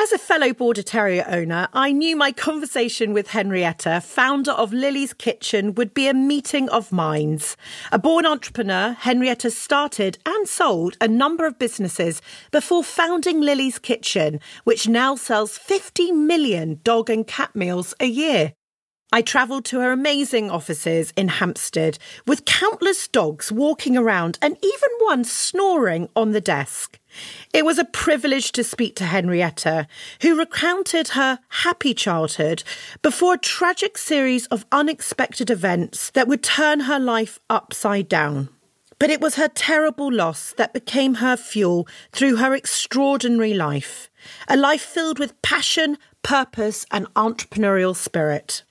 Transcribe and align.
As 0.00 0.12
a 0.12 0.18
fellow 0.18 0.52
Border 0.52 0.84
Terrier 0.84 1.26
owner, 1.28 1.66
I 1.72 1.90
knew 1.90 2.14
my 2.14 2.30
conversation 2.30 3.12
with 3.12 3.30
Henrietta, 3.30 4.00
founder 4.00 4.52
of 4.52 4.72
Lily's 4.72 5.12
Kitchen, 5.12 5.74
would 5.74 5.92
be 5.92 6.06
a 6.06 6.14
meeting 6.14 6.68
of 6.68 6.92
minds. 6.92 7.56
A 7.90 7.98
born 7.98 8.24
entrepreneur, 8.24 8.92
Henrietta 8.92 9.50
started 9.50 10.16
and 10.24 10.46
sold 10.46 10.96
a 11.00 11.08
number 11.08 11.46
of 11.46 11.58
businesses 11.58 12.22
before 12.52 12.84
founding 12.84 13.40
Lily's 13.40 13.80
Kitchen, 13.80 14.38
which 14.62 14.86
now 14.86 15.16
sells 15.16 15.58
50 15.58 16.12
million 16.12 16.78
dog 16.84 17.10
and 17.10 17.26
cat 17.26 17.56
meals 17.56 17.92
a 17.98 18.06
year. 18.06 18.52
I 19.10 19.22
travelled 19.22 19.64
to 19.66 19.80
her 19.80 19.90
amazing 19.90 20.50
offices 20.50 21.14
in 21.16 21.28
Hampstead 21.28 21.98
with 22.26 22.44
countless 22.44 23.08
dogs 23.08 23.50
walking 23.50 23.96
around 23.96 24.38
and 24.42 24.58
even 24.62 24.90
one 24.98 25.24
snoring 25.24 26.10
on 26.14 26.32
the 26.32 26.42
desk. 26.42 26.98
It 27.54 27.64
was 27.64 27.78
a 27.78 27.86
privilege 27.86 28.52
to 28.52 28.62
speak 28.62 28.96
to 28.96 29.04
Henrietta, 29.04 29.86
who 30.20 30.38
recounted 30.38 31.08
her 31.08 31.38
happy 31.48 31.94
childhood 31.94 32.62
before 33.00 33.34
a 33.34 33.38
tragic 33.38 33.96
series 33.96 34.46
of 34.48 34.66
unexpected 34.72 35.48
events 35.48 36.10
that 36.10 36.28
would 36.28 36.42
turn 36.42 36.80
her 36.80 36.98
life 36.98 37.40
upside 37.48 38.10
down. 38.10 38.50
But 38.98 39.08
it 39.08 39.22
was 39.22 39.36
her 39.36 39.48
terrible 39.48 40.12
loss 40.12 40.52
that 40.58 40.74
became 40.74 41.14
her 41.14 41.38
fuel 41.38 41.88
through 42.12 42.36
her 42.36 42.54
extraordinary 42.54 43.54
life, 43.54 44.10
a 44.48 44.56
life 44.56 44.82
filled 44.82 45.18
with 45.18 45.40
passion, 45.40 45.96
purpose, 46.22 46.84
and 46.90 47.06
entrepreneurial 47.14 47.96
spirit. 47.96 48.64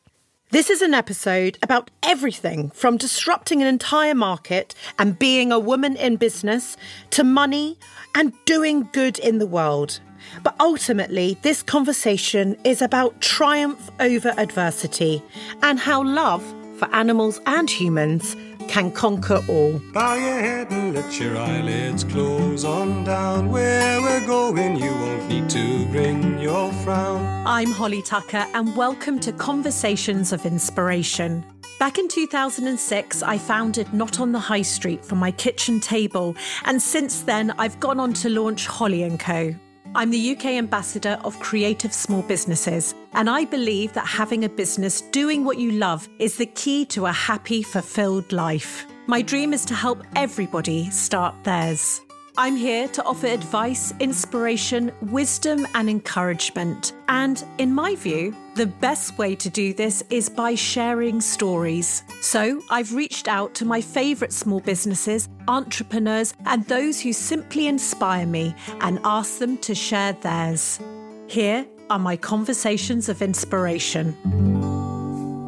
This 0.49 0.69
is 0.69 0.81
an 0.81 0.93
episode 0.93 1.57
about 1.61 1.91
everything 2.03 2.69
from 2.69 2.95
disrupting 2.95 3.61
an 3.61 3.67
entire 3.67 4.15
market 4.15 4.73
and 4.97 5.19
being 5.19 5.51
a 5.51 5.59
woman 5.59 5.97
in 5.97 6.15
business 6.15 6.77
to 7.09 7.25
money 7.25 7.77
and 8.15 8.31
doing 8.45 8.87
good 8.93 9.19
in 9.19 9.39
the 9.39 9.45
world. 9.45 9.99
But 10.43 10.55
ultimately, 10.57 11.37
this 11.41 11.61
conversation 11.61 12.55
is 12.63 12.81
about 12.81 13.19
triumph 13.19 13.91
over 13.99 14.33
adversity 14.37 15.21
and 15.63 15.79
how 15.79 16.01
love 16.03 16.41
for 16.77 16.87
animals 16.95 17.41
and 17.45 17.69
humans 17.69 18.37
can 18.67 18.91
conquer 18.91 19.41
all. 19.47 19.79
Bow 19.93 20.15
your 20.15 20.39
head 20.39 20.71
and 20.71 20.93
let 20.93 21.19
your 21.19 21.37
eyelids 21.37 22.03
close 22.03 22.65
on 22.65 23.03
down. 23.03 23.49
Where 23.49 24.01
we're 24.01 24.25
going, 24.25 24.77
you 24.77 24.91
won't 24.91 25.27
need 25.27 25.49
to 25.51 25.85
bring 25.87 26.39
your 26.39 26.71
frown. 26.83 27.45
I'm 27.47 27.71
Holly 27.71 28.01
Tucker, 28.01 28.45
and 28.53 28.75
welcome 28.75 29.19
to 29.21 29.31
Conversations 29.31 30.33
of 30.33 30.45
Inspiration. 30.45 31.43
Back 31.79 31.97
in 31.97 32.07
2006, 32.07 33.23
I 33.23 33.37
founded 33.37 33.93
Not 33.93 34.19
on 34.19 34.31
the 34.31 34.39
High 34.39 34.63
Street 34.63 35.05
for 35.05 35.15
my 35.15 35.31
kitchen 35.31 35.79
table, 35.79 36.35
and 36.65 36.81
since 36.81 37.21
then, 37.21 37.51
I've 37.57 37.79
gone 37.79 37.99
on 37.99 38.13
to 38.13 38.29
launch 38.29 38.65
Holly 38.67 39.09
& 39.17 39.19
Co. 39.19 39.55
I'm 39.97 40.11
the 40.11 40.35
UK 40.35 40.45
ambassador 40.45 41.19
of 41.23 41.39
creative 41.39 41.91
small 41.91 42.21
businesses, 42.21 42.93
and 43.13 43.27
I 43.27 43.45
believe 43.45 43.93
that 43.93 44.05
having 44.05 44.43
a 44.43 44.49
business 44.49 45.01
doing 45.01 45.43
what 45.43 45.57
you 45.57 45.71
love 45.71 46.07
is 46.19 46.37
the 46.37 46.45
key 46.45 46.85
to 46.93 47.07
a 47.07 47.11
happy, 47.11 47.63
fulfilled 47.63 48.31
life. 48.31 48.85
My 49.07 49.23
dream 49.23 49.53
is 49.53 49.65
to 49.65 49.73
help 49.73 50.03
everybody 50.15 50.91
start 50.91 51.43
theirs. 51.43 51.99
I'm 52.39 52.55
here 52.55 52.87
to 52.89 53.03
offer 53.03 53.25
advice, 53.25 53.95
inspiration, 53.99 54.91
wisdom, 55.01 55.65
and 55.73 55.89
encouragement. 55.89 56.93
And 57.07 57.43
in 57.57 57.73
my 57.73 57.95
view, 57.95 58.35
the 58.53 58.67
best 58.67 59.17
way 59.17 59.35
to 59.35 59.49
do 59.49 59.73
this 59.73 60.03
is 60.11 60.29
by 60.29 60.53
sharing 60.53 61.19
stories. 61.19 62.03
So 62.21 62.61
I've 62.69 62.93
reached 62.93 63.27
out 63.27 63.55
to 63.55 63.65
my 63.65 63.81
favourite 63.81 64.31
small 64.31 64.59
businesses, 64.59 65.27
entrepreneurs, 65.47 66.35
and 66.45 66.63
those 66.65 67.01
who 67.01 67.11
simply 67.11 67.65
inspire 67.65 68.27
me 68.27 68.53
and 68.81 68.99
asked 69.03 69.39
them 69.39 69.57
to 69.57 69.73
share 69.73 70.13
theirs. 70.13 70.79
Here 71.25 71.65
are 71.89 71.97
my 71.97 72.17
conversations 72.17 73.09
of 73.09 73.23
inspiration. 73.23 74.15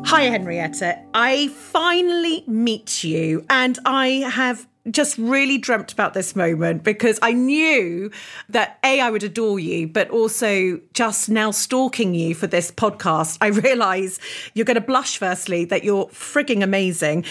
Hi, 0.08 0.24
Henrietta. 0.24 1.04
I 1.14 1.50
finally 1.50 2.44
meet 2.48 3.04
you, 3.04 3.46
and 3.48 3.78
I 3.86 4.28
have 4.34 4.66
just 4.92 5.18
really 5.18 5.58
dreamt 5.58 5.92
about 5.92 6.14
this 6.14 6.36
moment 6.36 6.84
because 6.84 7.20
I 7.22 7.34
knew 7.34 8.12
that 8.50 8.80
A, 8.84 9.00
I 9.00 9.10
would 9.10 9.24
adore 9.24 9.60
you, 9.60 9.88
but 9.88 10.10
also 10.10 10.80
just 10.94 11.30
now 11.30 11.52
stalking 11.52 12.14
you 12.14 12.34
for 12.36 12.48
this 12.48 12.72
podcast, 12.72 13.38
I 13.42 13.48
realize 13.48 14.20
you're 14.54 14.66
going 14.66 14.76
to 14.76 14.82
blush 14.82 15.18
firstly 15.18 15.66
that 15.66 15.84
you're 15.84 16.08
frigging 16.08 16.64
amazing. 16.64 17.26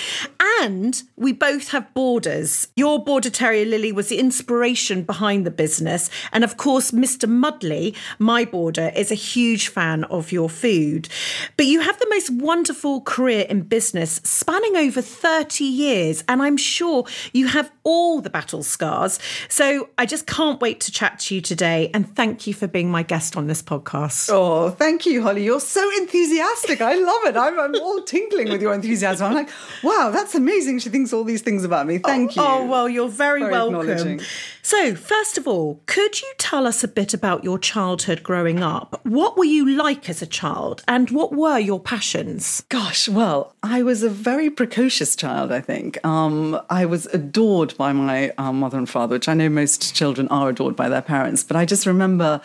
And 0.60 1.02
we 1.16 1.32
both 1.32 1.68
have 1.70 1.92
borders. 1.94 2.68
Your 2.76 3.02
border 3.02 3.30
terrier, 3.30 3.64
Lily, 3.64 3.92
was 3.92 4.08
the 4.08 4.18
inspiration 4.18 5.02
behind 5.02 5.46
the 5.46 5.50
business. 5.50 6.10
And 6.32 6.44
of 6.44 6.56
course, 6.56 6.90
Mr. 6.90 7.28
Mudley, 7.28 7.94
my 8.18 8.44
border, 8.44 8.92
is 8.94 9.10
a 9.10 9.16
huge 9.16 9.68
fan 9.68 10.04
of 10.04 10.32
your 10.32 10.48
food. 10.48 11.08
But 11.56 11.66
you 11.66 11.80
have 11.80 11.98
the 11.98 12.08
most 12.10 12.30
wonderful 12.30 13.00
career 13.02 13.46
in 13.48 13.62
business 13.62 14.20
spanning 14.24 14.76
over 14.76 15.02
30 15.02 15.64
years. 15.64 16.24
And 16.28 16.42
I'm 16.42 16.56
sure 16.56 17.04
you 17.32 17.47
have 17.48 17.70
all 17.84 18.20
the 18.20 18.30
battle 18.30 18.62
scars. 18.62 19.18
So 19.48 19.88
I 19.98 20.06
just 20.06 20.26
can't 20.26 20.60
wait 20.60 20.80
to 20.80 20.92
chat 20.92 21.18
to 21.20 21.34
you 21.34 21.40
today. 21.40 21.90
And 21.94 22.14
thank 22.14 22.46
you 22.46 22.54
for 22.54 22.66
being 22.66 22.90
my 22.90 23.02
guest 23.02 23.36
on 23.36 23.46
this 23.46 23.62
podcast. 23.62 24.30
Oh, 24.32 24.70
thank 24.70 25.06
you, 25.06 25.22
Holly. 25.22 25.44
You're 25.44 25.60
so 25.60 25.88
enthusiastic. 25.98 26.80
I 26.80 26.94
love 26.94 27.24
it. 27.24 27.36
I'm, 27.36 27.58
I'm 27.58 27.74
all 27.76 28.02
tinkling 28.02 28.48
with 28.50 28.62
your 28.62 28.74
enthusiasm. 28.74 29.28
I'm 29.28 29.34
like, 29.34 29.50
wow, 29.82 30.10
that's 30.12 30.34
amazing. 30.34 30.78
She 30.80 30.90
thinks 30.90 31.12
all 31.12 31.24
these 31.24 31.42
things 31.42 31.64
about 31.64 31.86
me. 31.86 31.98
Thank 31.98 32.32
oh, 32.36 32.42
you. 32.42 32.48
Oh, 32.48 32.66
well, 32.66 32.88
you're 32.88 33.08
very, 33.08 33.40
very 33.40 33.52
welcome. 33.52 34.20
So, 34.68 34.94
first 34.94 35.38
of 35.38 35.48
all, 35.48 35.80
could 35.86 36.20
you 36.20 36.30
tell 36.36 36.66
us 36.66 36.84
a 36.84 36.88
bit 36.88 37.14
about 37.14 37.42
your 37.42 37.58
childhood 37.58 38.22
growing 38.22 38.62
up? 38.62 39.00
What 39.02 39.38
were 39.38 39.46
you 39.46 39.74
like 39.74 40.10
as 40.10 40.20
a 40.20 40.26
child 40.26 40.84
and 40.86 41.10
what 41.10 41.32
were 41.32 41.58
your 41.58 41.80
passions? 41.80 42.62
Gosh, 42.68 43.08
well, 43.08 43.54
I 43.62 43.82
was 43.82 44.02
a 44.02 44.10
very 44.10 44.50
precocious 44.50 45.16
child, 45.16 45.52
I 45.52 45.62
think. 45.62 46.04
Um, 46.04 46.60
I 46.68 46.84
was 46.84 47.06
adored 47.06 47.78
by 47.78 47.94
my 47.94 48.28
um, 48.36 48.60
mother 48.60 48.76
and 48.76 48.86
father, 48.86 49.14
which 49.14 49.26
I 49.26 49.32
know 49.32 49.48
most 49.48 49.94
children 49.94 50.28
are 50.28 50.50
adored 50.50 50.76
by 50.76 50.90
their 50.90 51.00
parents, 51.00 51.42
but 51.42 51.56
I 51.56 51.64
just 51.64 51.86
remember 51.86 52.42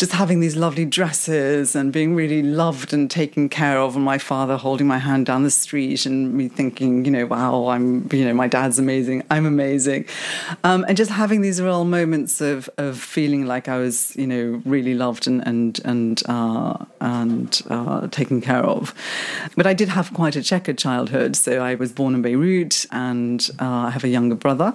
just 0.00 0.12
having 0.12 0.40
these 0.40 0.56
lovely 0.56 0.86
dresses 0.86 1.76
and 1.76 1.92
being 1.92 2.14
really 2.14 2.42
loved 2.42 2.94
and 2.94 3.10
taken 3.10 3.50
care 3.50 3.78
of, 3.78 3.96
and 3.96 4.02
my 4.04 4.16
father 4.16 4.56
holding 4.56 4.86
my 4.86 4.96
hand 4.96 5.26
down 5.26 5.42
the 5.42 5.50
street 5.50 6.06
and 6.06 6.32
me 6.32 6.48
thinking, 6.48 7.04
you 7.04 7.10
know, 7.10 7.26
wow, 7.26 7.66
I'm, 7.66 8.08
you 8.10 8.24
know, 8.24 8.32
my 8.32 8.48
dad's 8.48 8.78
amazing, 8.78 9.22
I'm 9.30 9.44
amazing. 9.44 10.06
Um, 10.64 10.86
and 10.88 10.96
just 10.96 11.10
having 11.10 11.42
these 11.42 11.60
real 11.60 11.84
moments 11.84 12.40
of 12.40 12.70
of 12.78 12.98
feeling 12.98 13.44
like 13.44 13.68
I 13.68 13.76
was, 13.76 14.16
you 14.16 14.26
know, 14.26 14.62
really 14.64 14.94
loved 14.94 15.26
and 15.26 15.46
and 15.46 15.78
and 15.84 16.22
uh, 16.26 16.82
and 17.02 17.60
uh, 17.68 18.06
taken 18.06 18.40
care 18.40 18.64
of. 18.64 18.94
But 19.54 19.66
I 19.66 19.74
did 19.74 19.90
have 19.90 20.14
quite 20.14 20.34
a 20.34 20.42
checkered 20.42 20.78
childhood. 20.78 21.36
So 21.36 21.62
I 21.62 21.74
was 21.74 21.92
born 21.92 22.14
in 22.14 22.22
Beirut, 22.22 22.86
and 22.90 23.50
uh, 23.60 23.88
I 23.88 23.90
have 23.90 24.04
a 24.04 24.08
younger 24.08 24.34
brother, 24.34 24.74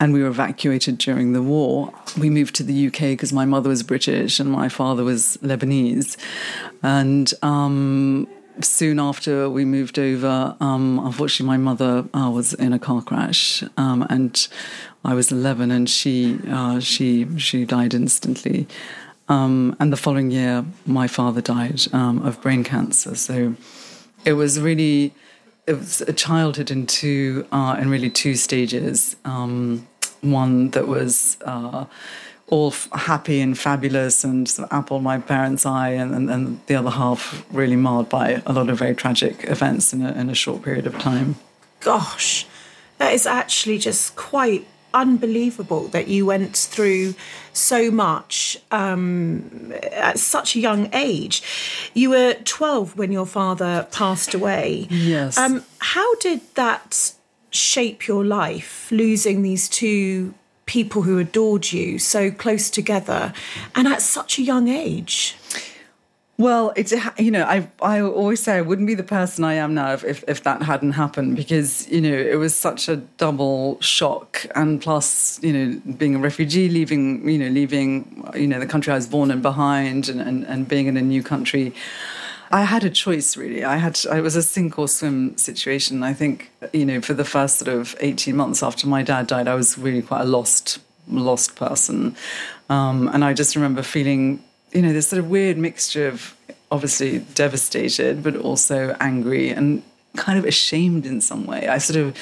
and 0.00 0.12
we 0.12 0.22
were 0.22 0.28
evacuated 0.28 0.98
during 0.98 1.32
the 1.32 1.42
war. 1.42 1.92
We 2.18 2.30
moved 2.30 2.54
to 2.56 2.62
the 2.62 2.86
UK 2.86 3.00
because 3.00 3.32
my 3.32 3.44
mother 3.44 3.68
was 3.68 3.82
British 3.82 4.38
and 4.40 4.50
my 4.50 4.68
father 4.68 5.04
was 5.04 5.38
Lebanese, 5.42 6.16
and. 6.82 7.32
Um, 7.42 8.28
soon 8.60 8.98
after 8.98 9.48
we 9.48 9.64
moved 9.64 10.00
over, 10.00 10.56
um, 10.60 10.98
unfortunately, 11.04 11.46
my 11.46 11.56
mother 11.56 12.04
uh, 12.12 12.30
was 12.30 12.54
in 12.54 12.72
a 12.72 12.78
car 12.78 13.02
crash, 13.02 13.62
um, 13.76 14.06
and 14.10 14.48
I 15.04 15.14
was 15.14 15.30
11, 15.30 15.70
and 15.70 15.88
she 15.88 16.38
uh, 16.48 16.80
she 16.80 17.38
she 17.38 17.64
died 17.64 17.94
instantly. 17.94 18.66
Um, 19.28 19.76
and 19.78 19.92
the 19.92 19.96
following 19.96 20.30
year, 20.30 20.64
my 20.86 21.06
father 21.06 21.40
died 21.40 21.82
um, 21.92 22.24
of 22.26 22.40
brain 22.40 22.64
cancer. 22.64 23.14
So 23.14 23.54
it 24.24 24.32
was 24.34 24.58
really 24.60 25.14
it 25.66 25.74
was 25.74 26.00
a 26.02 26.12
childhood 26.12 26.70
in 26.70 26.86
two 26.86 27.46
uh, 27.52 27.76
in 27.80 27.90
really 27.90 28.10
two 28.10 28.34
stages. 28.34 29.16
Um, 29.24 29.86
one 30.20 30.70
that 30.70 30.88
was 30.88 31.36
uh, 31.44 31.84
all 32.48 32.68
f- 32.68 32.88
happy 32.92 33.40
and 33.40 33.58
fabulous 33.58 34.24
and 34.24 34.48
sort 34.48 34.70
of 34.70 34.76
apple 34.76 35.00
my 35.00 35.18
parents' 35.18 35.66
eye, 35.66 35.90
and, 35.90 36.14
and, 36.14 36.30
and, 36.30 36.60
the 36.66 36.74
other 36.74 36.90
half 36.90 37.44
really 37.52 37.76
marred 37.76 38.08
by 38.08 38.42
a 38.46 38.52
lot 38.52 38.68
of 38.68 38.78
very 38.78 38.94
tragic 38.94 39.44
events 39.44 39.92
in 39.92 40.04
a, 40.04 40.12
in 40.12 40.30
a 40.30 40.34
short 40.34 40.62
period 40.62 40.86
of 40.86 40.98
time. 40.98 41.36
Gosh, 41.80 42.46
that 42.98 43.12
is 43.12 43.26
actually 43.26 43.78
just 43.78 44.16
quite 44.16 44.66
unbelievable 44.94 45.88
that 45.88 46.08
you 46.08 46.24
went 46.24 46.56
through 46.56 47.14
so 47.52 47.90
much 47.90 48.58
um, 48.70 49.72
at 49.92 50.18
such 50.18 50.56
a 50.56 50.60
young 50.60 50.88
age. 50.94 51.42
You 51.94 52.10
were 52.10 52.34
12 52.44 52.96
when 52.96 53.12
your 53.12 53.26
father 53.26 53.86
passed 53.90 54.34
away. 54.34 54.86
Yes. 54.90 55.36
Um, 55.36 55.64
how 55.78 56.14
did 56.16 56.40
that 56.54 57.12
shape 57.50 58.06
your 58.06 58.24
life, 58.24 58.90
losing 58.90 59.42
these 59.42 59.68
two 59.68 60.34
people 60.66 61.02
who 61.02 61.18
adored 61.18 61.72
you 61.72 61.98
so 61.98 62.30
close 62.30 62.68
together 62.70 63.32
and 63.74 63.88
at 63.88 64.02
such 64.02 64.38
a 64.38 64.42
young 64.42 64.68
age? 64.68 65.36
Well, 66.38 66.72
it's 66.76 66.94
you 67.18 67.32
know 67.32 67.42
I 67.42 67.68
I 67.82 68.00
always 68.00 68.40
say 68.40 68.58
I 68.58 68.60
wouldn't 68.60 68.86
be 68.86 68.94
the 68.94 69.02
person 69.02 69.42
I 69.42 69.54
am 69.54 69.74
now 69.74 69.92
if, 69.94 70.04
if, 70.04 70.24
if 70.28 70.44
that 70.44 70.62
hadn't 70.62 70.92
happened 70.92 71.34
because 71.34 71.90
you 71.90 72.00
know 72.00 72.14
it 72.14 72.36
was 72.36 72.54
such 72.54 72.88
a 72.88 72.96
double 72.96 73.80
shock 73.80 74.46
and 74.54 74.80
plus 74.80 75.42
you 75.42 75.52
know 75.52 75.80
being 75.98 76.14
a 76.14 76.20
refugee 76.20 76.68
leaving 76.68 77.28
you 77.28 77.38
know 77.38 77.48
leaving 77.48 78.24
you 78.36 78.46
know 78.46 78.60
the 78.60 78.66
country 78.66 78.92
I 78.92 78.96
was 78.96 79.08
born 79.08 79.32
in 79.32 79.42
behind 79.42 80.08
and, 80.08 80.20
and, 80.20 80.44
and 80.44 80.68
being 80.68 80.86
in 80.86 80.96
a 80.96 81.02
new 81.02 81.24
country. 81.24 81.74
I 82.50 82.64
had 82.64 82.84
a 82.84 82.90
choice 82.90 83.36
really. 83.36 83.64
I 83.64 83.76
had 83.76 83.98
I 84.10 84.20
was 84.20 84.36
a 84.36 84.42
sink 84.42 84.78
or 84.78 84.88
swim 84.88 85.36
situation. 85.36 86.02
I 86.02 86.14
think 86.14 86.50
you 86.72 86.86
know 86.86 87.00
for 87.00 87.14
the 87.14 87.24
first 87.24 87.58
sort 87.58 87.68
of 87.68 87.94
eighteen 88.00 88.36
months 88.36 88.62
after 88.62 88.86
my 88.86 89.02
dad 89.02 89.26
died, 89.26 89.48
I 89.48 89.54
was 89.54 89.78
really 89.78 90.02
quite 90.02 90.22
a 90.22 90.24
lost 90.24 90.78
lost 91.10 91.56
person, 91.56 92.16
um, 92.68 93.08
and 93.08 93.24
I 93.24 93.32
just 93.32 93.56
remember 93.56 93.82
feeling 93.82 94.42
you 94.72 94.82
know, 94.82 94.92
this 94.92 95.08
sort 95.08 95.20
of 95.20 95.30
weird 95.30 95.58
mixture 95.58 96.08
of 96.08 96.34
obviously 96.70 97.20
devastated, 97.34 98.22
but 98.22 98.36
also 98.36 98.96
angry 99.00 99.50
and 99.50 99.82
kind 100.16 100.38
of 100.38 100.44
ashamed 100.44 101.06
in 101.06 101.20
some 101.20 101.46
way. 101.46 101.68
I 101.68 101.78
sort 101.78 101.98
of, 101.98 102.16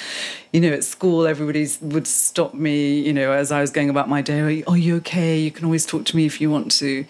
you 0.52 0.61
know, 0.61 0.70
at 0.73 0.84
school, 0.84 1.26
everybody 1.26 1.67
would 1.81 2.06
stop 2.06 2.55
me, 2.55 3.00
you 3.00 3.12
know, 3.12 3.32
as 3.32 3.50
I 3.50 3.61
was 3.61 3.70
going 3.70 3.90
about 3.90 4.08
my 4.08 4.23
day. 4.23 4.56
You, 4.56 4.64
are 4.67 4.76
you 4.76 4.96
okay? 4.96 5.38
You 5.38 5.50
can 5.50 5.64
always 5.64 5.87
talk 5.87 6.05
to 6.06 6.17
me 6.17 6.26
if 6.26 6.40
you 6.40 6.50
want 6.50 6.70
to. 6.73 7.05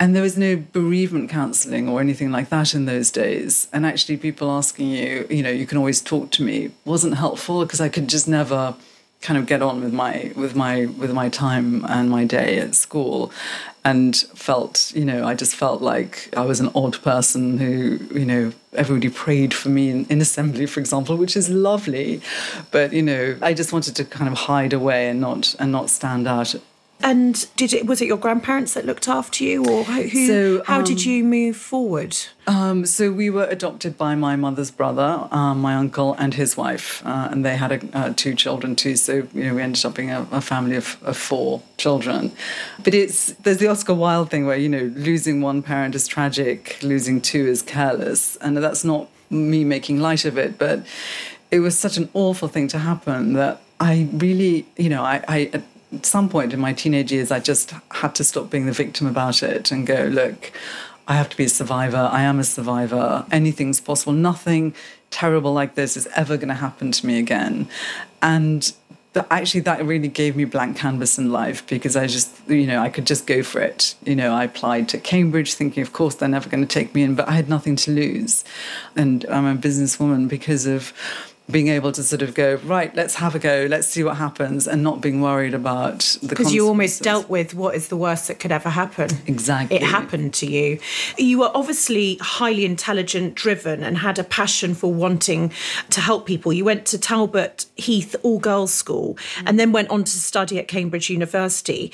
And 0.00 0.16
there 0.16 0.22
was 0.22 0.38
no 0.38 0.56
bereavement 0.56 1.28
counselling 1.28 1.86
or 1.86 2.00
anything 2.00 2.32
like 2.32 2.48
that 2.48 2.74
in 2.74 2.86
those 2.86 3.10
days. 3.10 3.68
And 3.70 3.84
actually, 3.84 4.16
people 4.16 4.50
asking 4.50 4.88
you, 4.88 5.26
you 5.28 5.42
know, 5.42 5.50
you 5.50 5.66
can 5.66 5.76
always 5.76 6.00
talk 6.00 6.30
to 6.32 6.42
me 6.42 6.70
wasn't 6.86 7.18
helpful 7.18 7.60
because 7.66 7.82
I 7.82 7.90
could 7.90 8.08
just 8.08 8.26
never 8.26 8.74
kind 9.20 9.38
of 9.38 9.46
get 9.46 9.60
on 9.60 9.82
with 9.82 9.92
my 9.92 10.32
with 10.34 10.56
my 10.56 10.86
with 10.86 11.12
my 11.12 11.28
time 11.28 11.84
and 11.84 12.08
my 12.08 12.24
day 12.24 12.58
at 12.58 12.74
school 12.74 13.30
and 13.84 14.16
felt 14.34 14.92
you 14.94 15.04
know 15.04 15.26
i 15.26 15.34
just 15.34 15.54
felt 15.54 15.82
like 15.82 16.32
i 16.36 16.40
was 16.40 16.58
an 16.58 16.70
odd 16.74 17.00
person 17.02 17.58
who 17.58 17.98
you 18.18 18.24
know 18.24 18.50
everybody 18.72 19.10
prayed 19.10 19.52
for 19.52 19.68
me 19.68 19.90
in, 19.90 20.06
in 20.06 20.20
assembly 20.22 20.64
for 20.64 20.80
example 20.80 21.16
which 21.16 21.36
is 21.36 21.50
lovely 21.50 22.20
but 22.70 22.94
you 22.94 23.02
know 23.02 23.36
i 23.42 23.52
just 23.52 23.74
wanted 23.74 23.94
to 23.94 24.04
kind 24.04 24.30
of 24.30 24.38
hide 24.38 24.72
away 24.72 25.08
and 25.08 25.20
not 25.20 25.54
and 25.58 25.70
not 25.70 25.90
stand 25.90 26.26
out 26.26 26.54
and 27.02 27.48
did 27.56 27.72
it 27.72 27.86
was 27.86 28.00
it 28.00 28.06
your 28.06 28.16
grandparents 28.16 28.74
that 28.74 28.84
looked 28.84 29.08
after 29.08 29.44
you, 29.44 29.64
or 29.64 29.84
who? 29.84 30.26
So, 30.26 30.64
how 30.64 30.78
um, 30.78 30.84
did 30.84 31.04
you 31.04 31.24
move 31.24 31.56
forward? 31.56 32.16
Um, 32.46 32.84
so 32.84 33.12
we 33.12 33.30
were 33.30 33.44
adopted 33.44 33.96
by 33.96 34.14
my 34.14 34.36
mother's 34.36 34.70
brother, 34.70 35.28
um, 35.30 35.60
my 35.60 35.74
uncle, 35.74 36.14
and 36.14 36.34
his 36.34 36.56
wife, 36.56 37.04
uh, 37.06 37.28
and 37.30 37.44
they 37.44 37.56
had 37.56 37.72
a, 37.72 37.96
uh, 37.96 38.12
two 38.14 38.34
children 38.34 38.76
too. 38.76 38.96
So 38.96 39.28
you 39.34 39.44
know 39.44 39.54
we 39.54 39.62
ended 39.62 39.84
up 39.84 39.94
being 39.94 40.10
a, 40.10 40.26
a 40.30 40.40
family 40.40 40.76
of, 40.76 40.98
of, 41.02 41.16
four 41.16 41.62
children. 41.76 42.32
But 42.82 42.94
it's 42.94 43.32
there's 43.34 43.58
the 43.58 43.68
Oscar 43.68 43.94
Wilde 43.94 44.30
thing 44.30 44.46
where 44.46 44.56
you 44.56 44.68
know 44.68 44.92
losing 44.94 45.40
one 45.40 45.62
parent 45.62 45.94
is 45.94 46.06
tragic, 46.06 46.82
losing 46.82 47.20
two 47.20 47.46
is 47.46 47.62
careless, 47.62 48.36
and 48.36 48.56
that's 48.56 48.84
not 48.84 49.08
me 49.30 49.64
making 49.64 50.00
light 50.00 50.24
of 50.24 50.36
it, 50.36 50.58
but 50.58 50.84
it 51.50 51.60
was 51.60 51.78
such 51.78 51.96
an 51.96 52.08
awful 52.14 52.48
thing 52.48 52.68
to 52.68 52.78
happen 52.78 53.32
that 53.34 53.60
I 53.78 54.08
really, 54.12 54.66
you 54.76 54.88
know, 54.88 55.02
I, 55.02 55.24
I 55.26 55.62
at 55.92 56.06
some 56.06 56.28
point 56.28 56.52
in 56.52 56.60
my 56.60 56.72
teenage 56.72 57.12
years, 57.12 57.30
I 57.30 57.40
just 57.40 57.72
had 57.90 58.14
to 58.16 58.24
stop 58.24 58.50
being 58.50 58.66
the 58.66 58.72
victim 58.72 59.06
about 59.06 59.42
it 59.42 59.70
and 59.72 59.86
go, 59.86 60.04
look, 60.04 60.52
I 61.08 61.14
have 61.14 61.28
to 61.30 61.36
be 61.36 61.44
a 61.44 61.48
survivor. 61.48 62.08
I 62.12 62.22
am 62.22 62.38
a 62.38 62.44
survivor. 62.44 63.26
Anything's 63.32 63.80
possible. 63.80 64.12
Nothing 64.12 64.74
terrible 65.10 65.52
like 65.52 65.74
this 65.74 65.96
is 65.96 66.06
ever 66.14 66.36
going 66.36 66.48
to 66.48 66.54
happen 66.54 66.92
to 66.92 67.06
me 67.06 67.18
again. 67.18 67.68
And 68.22 68.72
actually, 69.30 69.60
that 69.62 69.84
really 69.84 70.06
gave 70.06 70.36
me 70.36 70.44
blank 70.44 70.76
canvas 70.76 71.18
in 71.18 71.32
life 71.32 71.66
because 71.66 71.96
I 71.96 72.06
just, 72.06 72.30
you 72.48 72.66
know, 72.66 72.80
I 72.80 72.88
could 72.90 73.06
just 73.06 73.26
go 73.26 73.42
for 73.42 73.60
it. 73.60 73.96
You 74.04 74.14
know, 74.14 74.32
I 74.32 74.44
applied 74.44 74.88
to 74.90 74.98
Cambridge 74.98 75.54
thinking, 75.54 75.82
of 75.82 75.92
course, 75.92 76.14
they're 76.14 76.28
never 76.28 76.48
going 76.48 76.64
to 76.64 76.72
take 76.72 76.94
me 76.94 77.02
in, 77.02 77.16
but 77.16 77.28
I 77.28 77.32
had 77.32 77.48
nothing 77.48 77.74
to 77.76 77.90
lose. 77.90 78.44
And 78.94 79.26
I'm 79.28 79.46
a 79.46 79.56
businesswoman 79.56 80.28
because 80.28 80.66
of 80.66 80.92
being 81.50 81.68
able 81.68 81.92
to 81.92 82.02
sort 82.02 82.22
of 82.22 82.34
go 82.34 82.56
right 82.64 82.94
let's 82.94 83.14
have 83.16 83.34
a 83.34 83.38
go 83.38 83.66
let's 83.68 83.86
see 83.86 84.02
what 84.04 84.16
happens 84.16 84.66
and 84.66 84.82
not 84.82 85.00
being 85.00 85.20
worried 85.20 85.54
about 85.54 86.16
the 86.22 86.28
because 86.28 86.52
you 86.54 86.66
almost 86.66 87.02
dealt 87.02 87.28
with 87.28 87.54
what 87.54 87.74
is 87.74 87.88
the 87.88 87.96
worst 87.96 88.28
that 88.28 88.38
could 88.38 88.52
ever 88.52 88.70
happen. 88.70 89.10
Exactly. 89.26 89.76
It 89.76 89.82
happened 89.82 90.34
to 90.34 90.46
you. 90.46 90.78
You 91.16 91.40
were 91.40 91.50
obviously 91.54 92.16
highly 92.20 92.64
intelligent 92.64 93.34
driven 93.34 93.82
and 93.82 93.98
had 93.98 94.18
a 94.18 94.24
passion 94.24 94.74
for 94.74 94.92
wanting 94.92 95.52
to 95.90 96.00
help 96.00 96.26
people. 96.26 96.52
You 96.52 96.64
went 96.64 96.86
to 96.86 96.98
talbot 96.98 97.66
heath 97.76 98.16
all 98.22 98.38
girls 98.38 98.72
school 98.72 99.18
and 99.46 99.58
then 99.58 99.72
went 99.72 99.90
on 99.90 100.04
to 100.04 100.10
study 100.10 100.58
at 100.58 100.68
cambridge 100.68 101.10
university. 101.10 101.92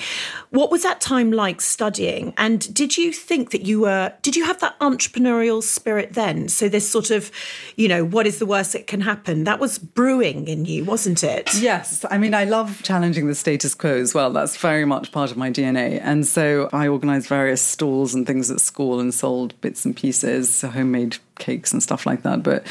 What 0.49 0.71
was 0.71 0.83
that 0.83 1.01
time 1.01 1.31
like 1.31 1.61
studying? 1.61 2.33
And 2.37 2.73
did 2.73 2.97
you 2.97 3.11
think 3.13 3.51
that 3.51 3.63
you 3.65 3.81
were 3.81 4.13
did 4.21 4.35
you 4.35 4.45
have 4.45 4.59
that 4.59 4.79
entrepreneurial 4.79 5.61
spirit 5.61 6.13
then? 6.13 6.47
So 6.47 6.69
this 6.69 6.89
sort 6.89 7.11
of 7.11 7.31
you 7.75 7.87
know 7.87 8.05
what 8.05 8.27
is 8.27 8.39
the 8.39 8.45
worst 8.45 8.73
that 8.73 8.87
can 8.87 9.01
happen 9.01 9.43
that 9.47 9.61
was 9.61 9.79
brewing 9.79 10.45
in 10.49 10.65
you, 10.65 10.83
wasn't 10.83 11.23
it? 11.23 11.55
Yes. 11.55 12.03
I 12.11 12.17
mean, 12.17 12.33
I 12.33 12.43
love 12.43 12.83
challenging 12.83 13.27
the 13.27 13.33
status 13.33 13.73
quo 13.73 13.97
as 13.97 14.13
well. 14.13 14.29
That's 14.31 14.57
very 14.57 14.83
much 14.83 15.13
part 15.13 15.31
of 15.31 15.37
my 15.37 15.49
DNA. 15.49 16.01
And 16.03 16.27
so 16.27 16.69
I 16.73 16.89
organised 16.89 17.29
various 17.29 17.61
stalls 17.61 18.13
and 18.13 18.27
things 18.27 18.51
at 18.51 18.59
school 18.59 18.99
and 18.99 19.13
sold 19.13 19.59
bits 19.61 19.85
and 19.85 19.95
pieces, 19.95 20.61
homemade 20.61 21.19
cakes 21.39 21.71
and 21.71 21.81
stuff 21.81 22.05
like 22.05 22.23
that. 22.23 22.43
But 22.43 22.67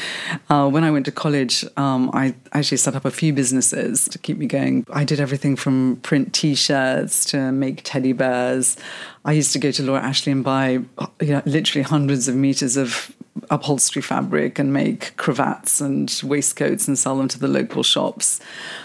uh, 0.51 0.69
when 0.69 0.83
I 0.83 0.91
went 0.91 1.05
to 1.05 1.11
college, 1.11 1.65
um, 1.77 2.11
I 2.13 2.35
actually 2.53 2.77
set 2.77 2.95
up 2.95 3.05
a 3.05 3.11
few 3.11 3.33
businesses 3.33 4.07
to 4.09 4.19
keep 4.19 4.37
me 4.37 4.45
going. 4.45 4.85
I 4.91 5.03
did 5.03 5.19
everything 5.19 5.55
from 5.55 5.95
print 6.03 6.31
T-shirts 6.31 7.25
to 7.31 7.51
make 7.51 7.81
teddy 7.85 8.13
bears. 8.13 8.77
I 9.25 9.31
used 9.31 9.51
to 9.53 9.59
go 9.59 9.71
to 9.71 9.81
Laura 9.81 10.01
Ashley 10.01 10.31
and 10.31 10.43
buy 10.43 10.69
you 10.69 10.87
know, 11.21 11.41
literally 11.45 11.81
hundreds 11.81 12.27
of 12.27 12.35
meters 12.35 12.77
of 12.77 13.11
upholstery 13.49 14.01
fabric 14.01 14.59
and 14.59 14.73
make 14.73 15.15
cravats 15.17 15.81
and 15.81 16.21
waistcoats 16.23 16.87
and 16.87 16.97
sell 16.97 17.17
them 17.17 17.27
to 17.27 17.39
the 17.39 17.47
local 17.47 17.83
shops. 17.83 18.39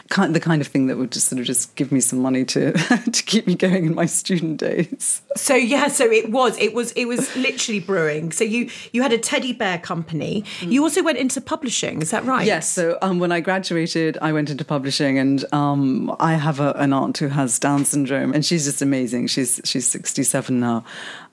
Kind, 0.09 0.35
the 0.35 0.41
kind 0.41 0.61
of 0.61 0.69
thing 0.69 0.89
that 0.89 0.99
would 0.99 1.11
just 1.11 1.29
sort 1.29 1.41
of 1.41 1.47
just 1.47 1.75
give 1.75 1.91
me 1.91 2.01
some 2.01 2.19
money 2.19 2.45
to 2.47 2.73
to 3.13 3.23
keep 3.25 3.47
me 3.47 3.55
going 3.55 3.87
in 3.87 3.95
my 3.95 4.07
student 4.07 4.59
days. 4.59 5.23
So 5.37 5.55
yeah, 5.55 5.89
so 5.89 6.05
it 6.05 6.31
was 6.31 6.59
it 6.59 6.75
was 6.75 6.93
it 6.93 7.07
was 7.07 7.35
literally 7.37 7.81
brewing. 7.81 8.33
So 8.33 8.45
you 8.45 8.71
you 8.93 9.03
had 9.03 9.13
a 9.13 9.19
teddy 9.19 9.53
bear 9.53 9.79
company. 9.79 10.45
Mm. 10.61 10.73
You 10.73 10.83
also 10.83 11.03
went 11.03 11.19
into 11.19 11.41
publishing. 11.41 12.03
Is 12.03 12.11
that 12.11 12.25
right? 12.25 12.47
Yes. 12.47 12.69
So 12.69 12.99
um, 13.03 13.19
when 13.19 13.33
I 13.33 13.41
graduated, 13.41 14.19
I 14.21 14.33
went 14.33 14.51
into 14.51 14.65
publishing, 14.65 15.19
and 15.19 15.45
um, 15.53 16.15
I 16.21 16.35
have 16.35 16.61
a, 16.61 16.73
an 16.73 16.93
aunt 16.93 17.19
who 17.19 17.29
has 17.29 17.59
Down 17.59 17.85
syndrome, 17.85 18.33
and 18.35 18.45
she's 18.45 18.65
just 18.65 18.83
amazing. 18.83 19.29
She's 19.29 19.61
she's 19.65 19.87
sixty 19.87 20.23
seven 20.23 20.61
now, 20.61 20.85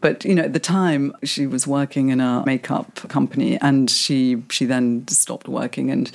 but 0.01 0.24
you 0.24 0.36
know, 0.36 0.44
at 0.44 0.54
the 0.54 0.60
time, 0.60 1.13
she 1.24 1.46
was 1.46 1.68
working 1.68 2.10
in 2.10 2.22
a 2.22 2.44
makeup 2.46 2.96
company, 3.10 3.57
and 3.57 3.90
she 3.90 4.44
she 4.50 4.66
then 4.66 5.07
stopped 5.07 5.48
working, 5.48 5.92
and 5.92 6.12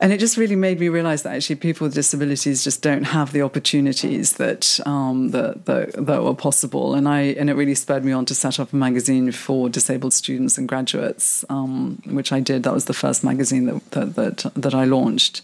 and 0.00 0.12
it 0.12 0.20
just 0.20 0.36
really 0.36 0.56
made 0.56 0.80
me 0.80 0.88
realize 0.90 1.22
that 1.22 1.34
actually 1.34 1.56
people 1.56 1.86
with 1.86 1.94
disabilities 1.94 2.62
just 2.62 2.82
don't 2.82 3.04
have 3.04 3.32
the 3.32 3.40
opportunities 3.40 4.34
that 4.34 4.78
um, 4.84 5.30
that, 5.30 5.64
that, 5.64 5.92
that 6.06 6.22
were 6.22 6.34
possible. 6.34 6.94
And 6.94 7.08
I 7.08 7.20
and 7.20 7.48
it 7.48 7.54
really 7.54 7.74
spurred 7.74 8.04
me 8.04 8.12
on 8.12 8.26
to 8.26 8.34
set 8.34 8.60
up 8.60 8.72
a 8.72 8.76
magazine 8.76 9.32
for 9.32 9.70
disabled 9.70 10.12
students 10.12 10.58
and 10.58 10.68
graduates, 10.68 11.44
um, 11.48 12.02
which 12.04 12.32
I 12.32 12.40
did. 12.40 12.64
That 12.64 12.74
was 12.74 12.84
the 12.84 12.94
first 12.94 13.24
magazine 13.24 13.64
that 13.66 13.90
that 13.92 14.14
that, 14.16 14.52
that 14.54 14.74
I 14.74 14.84
launched 14.84 15.40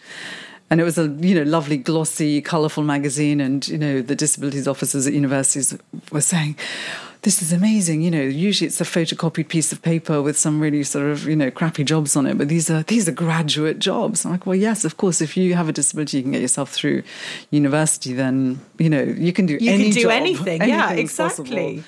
and 0.69 0.81
it 0.81 0.85
was 0.85 0.97
a 0.99 1.09
you 1.21 1.35
know 1.35 1.43
lovely 1.43 1.77
glossy 1.77 2.41
colorful 2.41 2.85
magazine 2.85 3.41
and 3.41 3.67
you 3.67 3.77
know 3.77 4.01
the 4.01 4.15
disabilities 4.15 4.69
officers 4.69 5.07
at 5.07 5.13
universities 5.13 5.77
were 6.13 6.21
saying 6.21 6.57
this 7.23 7.43
is 7.43 7.53
amazing 7.53 8.01
you 8.01 8.11
know 8.11 8.21
usually 8.21 8.67
it's 8.67 8.81
a 8.81 8.85
photocopied 8.85 9.49
piece 9.49 9.73
of 9.73 9.83
paper 9.83 10.23
with 10.23 10.39
some 10.39 10.61
really 10.61 10.83
sort 10.83 11.07
of 11.07 11.27
you 11.27 11.37
know 11.37 11.51
crappy 11.51 11.85
jobs 11.85 12.17
on 12.17 12.27
it 12.27 12.39
but 12.39 12.49
these 12.49 12.71
are 12.71 12.83
these 12.85 13.09
are 13.09 13.13
graduate 13.13 13.79
jobs 13.79 14.25
I'm 14.25 14.33
like 14.33 14.47
well 14.47 14.57
yes 14.57 14.85
of 14.85 14.97
course 14.97 15.21
if 15.21 15.37
you 15.37 15.55
have 15.55 15.69
a 15.69 15.73
disability 15.73 16.19
you 16.19 16.23
can 16.23 16.33
get 16.33 16.41
yourself 16.43 16.71
through 16.71 17.03
university 17.51 18.13
then 18.13 18.61
you 18.79 18.89
know 18.89 19.03
you 19.03 19.33
can 19.33 19.47
do 19.47 19.59
you 19.61 19.71
any 19.71 19.85
can 19.85 19.93
do 19.93 20.03
job. 20.03 20.11
anything 20.13 20.63
yeah 20.69 20.93
exactly 20.93 21.83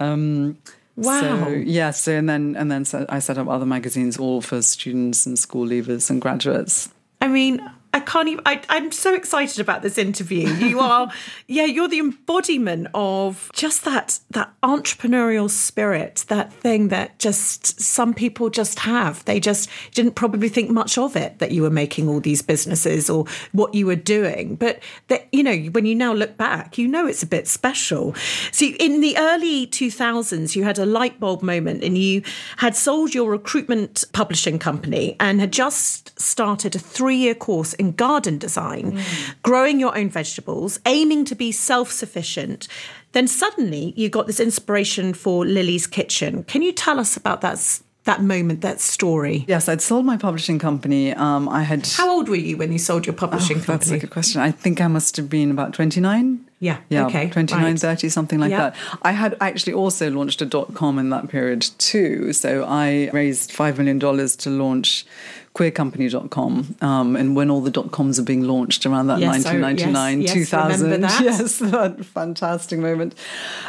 um, 0.00 0.58
Wow. 0.98 1.44
So, 1.44 1.48
yeah. 1.50 1.92
So 1.92 2.12
and 2.12 2.28
then 2.28 2.56
and 2.56 2.72
then 2.72 2.84
so 2.84 3.06
I 3.08 3.20
set 3.20 3.38
up 3.38 3.46
other 3.48 3.64
magazines, 3.66 4.18
all 4.18 4.40
for 4.40 4.60
students 4.62 5.26
and 5.26 5.38
school 5.38 5.64
leavers 5.64 6.10
and 6.10 6.20
graduates. 6.20 6.88
I 7.20 7.28
mean, 7.28 7.62
I 7.94 8.00
can't 8.00 8.28
even. 8.28 8.42
I, 8.44 8.60
am 8.68 8.92
so 8.92 9.14
excited 9.14 9.60
about 9.60 9.82
this 9.82 9.96
interview. 9.96 10.48
You 10.48 10.80
are, 10.80 11.10
yeah, 11.46 11.64
you're 11.64 11.88
the 11.88 11.98
embodiment 11.98 12.88
of 12.94 13.50
just 13.54 13.84
that 13.84 14.20
that 14.30 14.52
entrepreneurial 14.62 15.48
spirit, 15.48 16.24
that 16.28 16.52
thing 16.52 16.88
that 16.88 17.18
just 17.18 17.80
some 17.80 18.12
people 18.12 18.50
just 18.50 18.80
have. 18.80 19.24
They 19.24 19.40
just 19.40 19.70
didn't 19.94 20.12
probably 20.12 20.50
think 20.50 20.70
much 20.70 20.98
of 20.98 21.16
it 21.16 21.38
that 21.38 21.50
you 21.50 21.62
were 21.62 21.70
making 21.70 22.08
all 22.08 22.20
these 22.20 22.42
businesses 22.42 23.08
or 23.08 23.24
what 23.52 23.74
you 23.74 23.86
were 23.86 23.96
doing. 23.96 24.56
But 24.56 24.80
that 25.08 25.26
you 25.32 25.42
know, 25.42 25.56
when 25.70 25.86
you 25.86 25.94
now 25.94 26.12
look 26.12 26.36
back, 26.36 26.76
you 26.76 26.88
know 26.88 27.06
it's 27.06 27.22
a 27.22 27.26
bit 27.26 27.48
special. 27.48 28.14
So 28.52 28.66
in 28.66 29.00
the 29.00 29.16
early 29.16 29.66
2000s, 29.66 30.54
you 30.54 30.64
had 30.64 30.78
a 30.78 30.86
light 30.86 31.18
bulb 31.18 31.42
moment, 31.42 31.82
and 31.82 31.96
you 31.96 32.22
had 32.58 32.76
sold 32.76 33.14
your 33.14 33.30
recruitment 33.30 34.04
publishing 34.12 34.58
company 34.58 35.16
and 35.18 35.40
had 35.40 35.52
just 35.52 36.18
started 36.20 36.76
a 36.76 36.78
three 36.78 37.16
year 37.16 37.34
course 37.34 37.74
in 37.78 37.92
garden 37.92 38.38
design, 38.38 38.92
mm. 38.92 39.34
growing 39.42 39.80
your 39.80 39.96
own 39.96 40.10
vegetables, 40.10 40.78
aiming 40.86 41.24
to 41.26 41.34
be 41.34 41.52
self 41.52 41.90
sufficient, 41.90 42.68
then 43.12 43.26
suddenly 43.26 43.94
you 43.96 44.08
got 44.08 44.26
this 44.26 44.40
inspiration 44.40 45.14
for 45.14 45.44
Lily's 45.46 45.86
Kitchen. 45.86 46.44
Can 46.44 46.62
you 46.62 46.72
tell 46.72 46.98
us 46.98 47.16
about 47.16 47.40
that 47.40 47.80
that 48.04 48.22
moment, 48.22 48.62
that 48.62 48.80
story? 48.80 49.44
Yes, 49.46 49.68
I'd 49.68 49.82
sold 49.82 50.06
my 50.06 50.16
publishing 50.16 50.58
company. 50.58 51.12
Um, 51.12 51.48
I 51.48 51.62
had. 51.62 51.86
How 51.86 52.10
old 52.10 52.28
were 52.28 52.36
you 52.36 52.56
when 52.56 52.72
you 52.72 52.78
sold 52.78 53.06
your 53.06 53.14
publishing 53.14 53.58
Oh, 53.58 53.60
that's 53.60 53.90
a 53.90 53.98
good 53.98 54.10
question. 54.10 54.40
I 54.40 54.50
think 54.50 54.80
I 54.80 54.88
must 54.88 55.16
have 55.18 55.28
been 55.28 55.50
about 55.50 55.74
29. 55.74 56.44
Yeah, 56.60 56.78
Yeah, 56.88 57.06
okay, 57.06 57.28
29, 57.30 57.62
right. 57.62 57.78
30, 57.78 58.08
something 58.08 58.40
like 58.40 58.50
Yeah. 58.50 58.70
that. 58.70 58.76
I 59.02 59.12
had 59.12 59.36
actually 59.40 59.74
also 59.74 60.10
launched 60.10 60.42
a 60.42 60.46
dot 60.46 60.74
com 60.74 60.98
in 60.98 61.10
that 61.10 61.28
period 61.28 61.62
too. 61.78 62.32
So 62.32 62.64
I 62.66 63.10
raised 63.12 63.52
$5 63.52 63.78
million 63.78 64.00
to 64.00 64.50
launch 64.50 65.06
queercompany.com. 65.54 66.76
Um, 66.80 67.16
and 67.16 67.34
when 67.34 67.50
all 67.50 67.60
the 67.60 67.70
dot 67.70 67.90
coms 67.90 68.18
are 68.18 68.22
being 68.24 68.42
launched 68.42 68.86
around 68.86 69.08
that 69.08 69.18
Yes, 69.18 69.44
1999, 69.44 70.22
yes, 70.22 70.34
yes, 70.36 70.50
2000. 70.50 70.84
remember 70.90 71.06
that. 71.06 71.20
Yes, 71.28 71.58
that 71.58 72.04
fantastic 72.04 72.78
moment. 72.78 73.14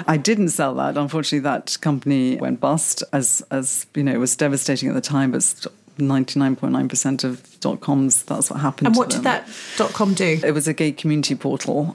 I 0.07 0.17
didn't 0.17 0.49
sell 0.49 0.75
that. 0.75 0.97
Unfortunately, 0.97 1.39
that 1.39 1.77
company 1.81 2.35
went 2.37 2.59
bust 2.59 3.03
as, 3.13 3.43
as 3.51 3.85
you 3.95 4.03
know, 4.03 4.13
it 4.13 4.17
was 4.17 4.35
devastating 4.35 4.89
at 4.89 4.95
the 4.95 5.01
time, 5.01 5.31
but 5.31 5.65
99.9% 5.99 7.23
of 7.23 7.45
dot 7.59 7.81
coms, 7.81 8.23
that's 8.23 8.49
what 8.49 8.61
happened 8.61 8.87
And 8.87 8.95
what 8.95 9.09
did 9.09 9.23
that 9.23 9.47
dot 9.77 9.91
com 9.93 10.13
do? 10.13 10.39
It 10.43 10.53
was 10.53 10.67
a 10.67 10.73
gay 10.73 10.91
community 10.93 11.35
portal. 11.35 11.93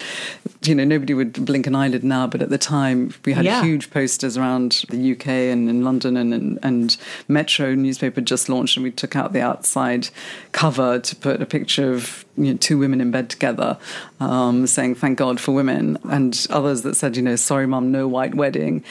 You 0.62 0.74
know, 0.74 0.84
nobody 0.84 1.14
would 1.14 1.32
blink 1.46 1.66
an 1.66 1.74
eyelid 1.74 2.04
now, 2.04 2.26
but 2.26 2.42
at 2.42 2.50
the 2.50 2.58
time 2.58 3.14
we 3.24 3.32
had 3.32 3.44
Yeah. 3.44 3.62
huge 3.62 3.90
posters 3.90 4.36
around 4.36 4.84
the 4.90 5.12
UK 5.12 5.26
and 5.50 5.68
in 5.70 5.82
London 5.82 6.16
and, 6.16 6.34
and 6.34 6.58
and 6.62 6.96
Metro 7.28 7.74
newspaper 7.74 8.20
just 8.20 8.48
launched, 8.48 8.76
and 8.76 8.84
we 8.84 8.90
took 8.90 9.16
out 9.16 9.32
the 9.32 9.40
outside 9.40 10.08
cover 10.52 10.98
to 10.98 11.16
put 11.16 11.40
a 11.40 11.46
picture 11.46 11.92
of 11.92 12.24
you 12.36 12.50
know, 12.50 12.56
two 12.56 12.76
women 12.76 13.00
in 13.00 13.10
bed 13.12 13.30
together, 13.30 13.78
um, 14.20 14.66
saying 14.66 14.96
"Thank 14.96 15.18
God 15.18 15.40
for 15.40 15.52
women," 15.52 15.96
and 16.10 16.46
others 16.50 16.82
that 16.82 16.96
said, 16.96 17.16
you 17.16 17.22
know, 17.22 17.36
"Sorry, 17.36 17.66
mum, 17.66 17.90
no 17.92 18.08
white 18.08 18.34
wedding," 18.34 18.82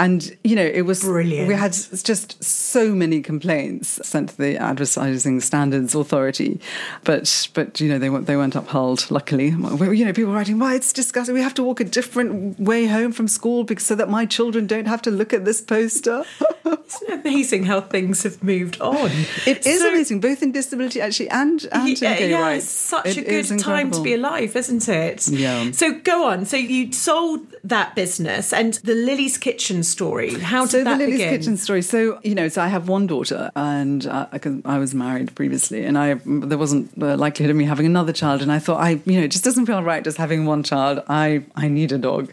and 0.00 0.36
you 0.44 0.56
know, 0.56 0.64
it 0.66 0.82
was 0.82 1.00
Brilliant. 1.04 1.48
We 1.48 1.54
had 1.54 1.72
just 1.72 2.42
so 2.42 2.94
many 2.94 3.20
complaints 3.22 4.00
sent 4.02 4.30
to 4.30 4.36
the 4.36 4.57
Advertising 4.58 5.40
Standards 5.40 5.94
Authority, 5.94 6.60
but 7.04 7.48
but 7.54 7.80
you 7.80 7.88
know 7.88 7.98
they 7.98 8.10
weren't 8.10 8.26
they 8.26 8.36
weren't 8.36 8.54
upheld. 8.54 9.10
Luckily, 9.10 9.46
you 9.48 10.04
know 10.04 10.12
people 10.12 10.30
were 10.32 10.36
writing, 10.36 10.58
"Why 10.58 10.74
it's 10.74 10.92
disgusting. 10.92 11.34
We 11.34 11.42
have 11.42 11.54
to 11.54 11.62
walk 11.62 11.80
a 11.80 11.84
different 11.84 12.58
way 12.60 12.86
home 12.86 13.12
from 13.12 13.28
school 13.28 13.64
because 13.64 13.86
so 13.86 13.94
that 13.94 14.08
my 14.10 14.26
children 14.26 14.66
don't 14.66 14.86
have 14.86 15.02
to 15.02 15.10
look 15.10 15.32
at 15.32 15.44
this 15.44 15.60
poster." 15.60 16.24
Isn't 16.68 17.08
it 17.08 17.20
amazing 17.24 17.64
how 17.64 17.80
things 17.80 18.22
have 18.24 18.42
moved 18.42 18.80
on? 18.80 19.10
It 19.46 19.66
is 19.66 19.80
So- 19.80 19.88
amazing, 19.88 20.20
both 20.20 20.42
in 20.42 20.52
disability 20.52 21.00
actually 21.00 21.30
and 21.30 21.66
and 21.72 21.88
in 21.88 21.94
gay 21.94 22.30
yeah, 22.30 22.40
rights. 22.42 22.64
it's 22.64 22.72
such 22.72 23.06
It 23.06 23.18
a 23.18 23.22
good 23.22 23.58
time 23.60 23.90
to 23.92 24.02
be 24.02 24.14
alive, 24.14 24.54
isn't 24.56 24.88
it? 24.88 25.28
Yeah. 25.28 25.70
So 25.72 25.92
go 26.00 26.24
on. 26.26 26.44
So 26.46 26.56
you 26.56 26.92
sold 26.92 27.40
that 27.68 27.94
business 27.94 28.52
and 28.52 28.74
the 28.74 28.94
Lily's 28.94 29.38
Kitchen 29.38 29.82
story. 29.82 30.34
How 30.38 30.62
did 30.62 30.70
so 30.70 30.84
that 30.84 30.98
the 30.98 31.04
Lily's 31.04 31.18
begin? 31.18 31.38
Kitchen 31.38 31.56
story. 31.56 31.82
So 31.82 32.18
you 32.22 32.34
know, 32.34 32.48
so 32.48 32.62
I 32.62 32.68
have 32.68 32.88
one 32.88 33.06
daughter, 33.06 33.50
and 33.56 34.06
uh, 34.06 34.26
I, 34.32 34.40
I 34.64 34.78
was 34.78 34.94
married 34.94 35.34
previously, 35.34 35.84
and 35.84 35.96
I 35.96 36.14
there 36.24 36.58
wasn't 36.58 36.98
the 36.98 37.16
likelihood 37.16 37.50
of 37.50 37.56
me 37.56 37.64
having 37.64 37.86
another 37.86 38.12
child, 38.12 38.42
and 38.42 38.50
I 38.50 38.58
thought 38.58 38.80
I 38.80 39.00
you 39.04 39.18
know 39.18 39.22
it 39.22 39.30
just 39.30 39.44
doesn't 39.44 39.66
feel 39.66 39.82
right 39.82 40.02
just 40.02 40.16
having 40.16 40.46
one 40.46 40.62
child. 40.62 41.02
I 41.08 41.44
I 41.54 41.68
need 41.68 41.92
a 41.92 41.98
dog. 41.98 42.32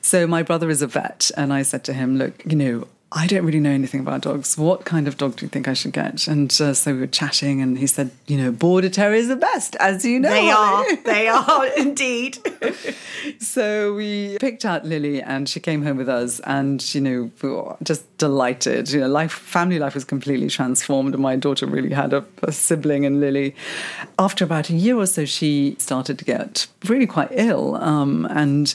So 0.00 0.26
my 0.26 0.42
brother 0.42 0.70
is 0.70 0.82
a 0.82 0.86
vet, 0.86 1.30
and 1.36 1.52
I 1.52 1.62
said 1.62 1.84
to 1.84 1.92
him, 1.92 2.18
look, 2.18 2.44
you 2.44 2.56
know. 2.56 2.86
I 3.12 3.28
don't 3.28 3.44
really 3.46 3.60
know 3.60 3.70
anything 3.70 4.00
about 4.00 4.22
dogs. 4.22 4.58
What 4.58 4.84
kind 4.84 5.06
of 5.06 5.16
dog 5.16 5.36
do 5.36 5.44
you 5.44 5.48
think 5.48 5.68
I 5.68 5.74
should 5.74 5.92
get? 5.92 6.26
And 6.26 6.50
uh, 6.60 6.74
so 6.74 6.92
we 6.92 7.00
were 7.00 7.06
chatting, 7.06 7.62
and 7.62 7.78
he 7.78 7.86
said, 7.86 8.10
"You 8.26 8.36
know, 8.36 8.50
border 8.50 8.88
terriers 8.88 9.26
are 9.26 9.28
the 9.28 9.36
best, 9.36 9.76
as 9.76 10.04
you 10.04 10.18
know." 10.18 10.30
They 10.30 10.50
are. 10.50 10.96
They 11.04 11.28
are 11.28 11.66
indeed. 11.76 12.38
So 13.40 13.94
we 13.94 14.38
picked 14.38 14.64
out 14.64 14.84
Lily, 14.84 15.20
and 15.20 15.48
she 15.48 15.58
came 15.58 15.82
home 15.82 15.96
with 15.96 16.08
us, 16.08 16.38
and 16.40 16.94
you 16.94 17.00
know, 17.00 17.30
we 17.42 17.48
were 17.48 17.76
just 17.82 18.04
delighted. 18.18 18.90
You 18.90 19.00
know, 19.00 19.08
life, 19.08 19.32
family 19.32 19.80
life 19.80 19.94
was 19.94 20.04
completely 20.04 20.48
transformed, 20.48 21.12
and 21.12 21.22
my 21.22 21.34
daughter 21.34 21.66
really 21.66 21.90
had 21.90 22.12
a, 22.12 22.24
a 22.42 22.52
sibling 22.52 23.02
in 23.02 23.20
Lily. 23.20 23.56
After 24.18 24.44
about 24.44 24.70
a 24.70 24.74
year 24.74 24.96
or 24.96 25.06
so, 25.06 25.24
she 25.24 25.74
started 25.78 26.18
to 26.20 26.24
get 26.24 26.68
really 26.84 27.06
quite 27.06 27.28
ill, 27.32 27.74
um, 27.76 28.26
and 28.30 28.74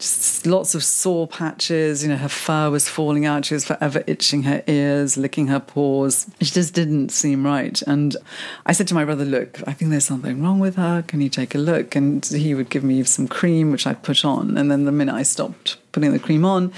just 0.00 0.46
lots 0.46 0.74
of 0.74 0.82
sore 0.82 1.28
patches. 1.28 2.02
You 2.02 2.08
know, 2.08 2.16
her 2.16 2.28
fur 2.28 2.70
was 2.70 2.88
falling 2.88 3.26
out. 3.26 3.44
She 3.44 3.54
was 3.54 3.64
forever 3.64 4.02
itching 4.06 4.44
her 4.44 4.62
ears, 4.66 5.16
licking 5.16 5.48
her 5.48 5.60
paws. 5.60 6.26
She 6.40 6.50
just 6.50 6.74
didn't 6.74 7.10
seem 7.10 7.44
right. 7.44 7.80
And 7.82 8.16
I 8.66 8.72
said 8.72 8.88
to 8.88 8.94
my 8.94 9.04
brother, 9.04 9.24
"Look, 9.24 9.60
I 9.66 9.72
think 9.72 9.90
there's 9.90 10.06
something 10.06 10.42
wrong 10.42 10.58
with 10.58 10.76
her. 10.76 11.04
Can 11.06 11.20
you 11.20 11.28
take 11.28 11.54
a 11.54 11.58
look?" 11.58 11.94
And 11.94 12.24
he 12.24 12.54
would 12.54 12.70
give 12.70 12.82
me 12.82 13.04
some 13.04 13.28
cream, 13.28 13.70
which 13.70 13.86
I'd 13.86 14.02
put 14.02 14.24
on. 14.24 14.56
And 14.56 14.70
then 14.70 14.84
the 14.84 14.92
minute 14.92 15.14
I 15.14 15.22
stopped 15.22 15.76
putting 15.92 16.12
the 16.12 16.18
cream 16.18 16.44
on, 16.44 16.72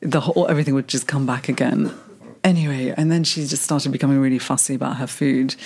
the 0.00 0.20
whole 0.20 0.46
everything 0.48 0.74
would 0.74 0.88
just 0.88 1.06
come 1.06 1.26
back 1.26 1.48
again. 1.48 1.90
Anyway, 2.44 2.94
and 2.96 3.10
then 3.10 3.24
she 3.24 3.44
just 3.46 3.64
started 3.64 3.90
becoming 3.90 4.18
really 4.18 4.38
fussy 4.38 4.74
about 4.74 4.96
her 4.96 5.08
food. 5.08 5.56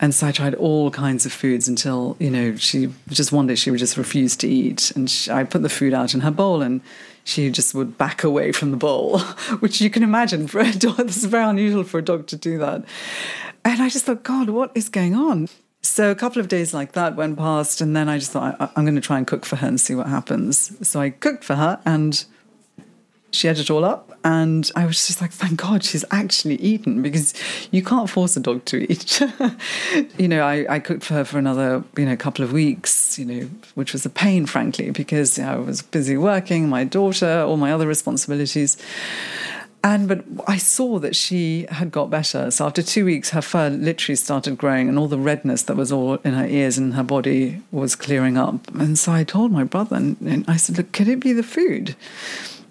And 0.00 0.14
so 0.14 0.26
I 0.26 0.32
tried 0.32 0.54
all 0.54 0.90
kinds 0.90 1.24
of 1.24 1.32
foods 1.32 1.68
until, 1.68 2.16
you 2.18 2.30
know, 2.30 2.56
she 2.56 2.92
just 3.08 3.32
one 3.32 3.46
day 3.46 3.54
she 3.54 3.70
would 3.70 3.78
just 3.78 3.96
refuse 3.96 4.36
to 4.38 4.48
eat. 4.48 4.90
And 4.96 5.08
she, 5.08 5.30
I 5.30 5.44
put 5.44 5.62
the 5.62 5.68
food 5.68 5.94
out 5.94 6.14
in 6.14 6.20
her 6.20 6.30
bowl 6.30 6.62
and 6.62 6.80
she 7.22 7.48
just 7.50 7.74
would 7.74 7.96
back 7.96 8.22
away 8.22 8.52
from 8.52 8.70
the 8.70 8.76
bowl, 8.76 9.18
which 9.60 9.80
you 9.80 9.90
can 9.90 10.02
imagine 10.02 10.46
for 10.46 10.60
a 10.60 10.72
dog. 10.72 10.96
This 11.06 11.18
is 11.18 11.24
very 11.24 11.44
unusual 11.44 11.84
for 11.84 11.98
a 11.98 12.02
dog 12.02 12.26
to 12.28 12.36
do 12.36 12.58
that. 12.58 12.84
And 13.64 13.82
I 13.82 13.88
just 13.88 14.04
thought, 14.04 14.22
God, 14.22 14.50
what 14.50 14.72
is 14.74 14.88
going 14.88 15.14
on? 15.14 15.48
So 15.80 16.10
a 16.10 16.14
couple 16.14 16.40
of 16.40 16.48
days 16.48 16.72
like 16.72 16.92
that 16.92 17.14
went 17.14 17.36
past, 17.36 17.80
and 17.80 17.94
then 17.94 18.08
I 18.08 18.18
just 18.18 18.32
thought, 18.32 18.56
I, 18.58 18.70
I'm 18.74 18.84
going 18.84 18.94
to 18.94 19.00
try 19.00 19.18
and 19.18 19.26
cook 19.26 19.44
for 19.44 19.56
her 19.56 19.68
and 19.68 19.80
see 19.80 19.94
what 19.94 20.06
happens. 20.06 20.76
So 20.86 21.00
I 21.00 21.10
cooked 21.10 21.44
for 21.44 21.56
her, 21.56 21.78
and 21.84 22.24
she 23.34 23.46
had 23.48 23.58
it 23.58 23.70
all 23.70 23.84
up 23.84 24.18
and 24.24 24.70
I 24.74 24.86
was 24.86 25.06
just 25.06 25.20
like, 25.20 25.32
thank 25.32 25.60
God 25.60 25.84
she's 25.84 26.04
actually 26.10 26.56
eaten 26.56 27.02
because 27.02 27.34
you 27.70 27.82
can't 27.82 28.08
force 28.08 28.36
a 28.38 28.40
dog 28.40 28.64
to 28.66 28.90
eat. 28.90 29.20
you 30.18 30.28
know, 30.28 30.42
I, 30.42 30.64
I 30.76 30.78
cooked 30.78 31.04
for 31.04 31.14
her 31.14 31.24
for 31.26 31.38
another, 31.38 31.84
you 31.98 32.06
know, 32.06 32.16
couple 32.16 32.42
of 32.42 32.50
weeks, 32.50 33.18
you 33.18 33.26
know, 33.26 33.50
which 33.74 33.92
was 33.92 34.06
a 34.06 34.10
pain, 34.10 34.46
frankly, 34.46 34.90
because 34.90 35.38
I 35.38 35.56
was 35.56 35.82
busy 35.82 36.16
working, 36.16 36.70
my 36.70 36.84
daughter, 36.84 37.44
all 37.46 37.58
my 37.58 37.70
other 37.70 37.86
responsibilities. 37.86 38.78
And 39.82 40.08
but 40.08 40.24
I 40.48 40.56
saw 40.56 40.98
that 41.00 41.14
she 41.14 41.66
had 41.68 41.90
got 41.90 42.08
better. 42.08 42.50
So 42.50 42.64
after 42.64 42.82
two 42.82 43.04
weeks, 43.04 43.28
her 43.30 43.42
fur 43.42 43.68
literally 43.68 44.16
started 44.16 44.56
growing, 44.56 44.88
and 44.88 44.98
all 44.98 45.08
the 45.08 45.18
redness 45.18 45.64
that 45.64 45.76
was 45.76 45.92
all 45.92 46.14
in 46.24 46.32
her 46.32 46.46
ears 46.46 46.78
and 46.78 46.94
her 46.94 47.02
body 47.02 47.60
was 47.70 47.94
clearing 47.94 48.38
up. 48.38 48.74
And 48.74 48.98
so 48.98 49.12
I 49.12 49.24
told 49.24 49.52
my 49.52 49.64
brother, 49.64 49.96
and, 49.96 50.16
and 50.22 50.46
I 50.48 50.56
said, 50.56 50.78
"Look, 50.78 50.92
could 50.92 51.08
it 51.08 51.20
be 51.20 51.34
the 51.34 51.42
food?" 51.42 51.96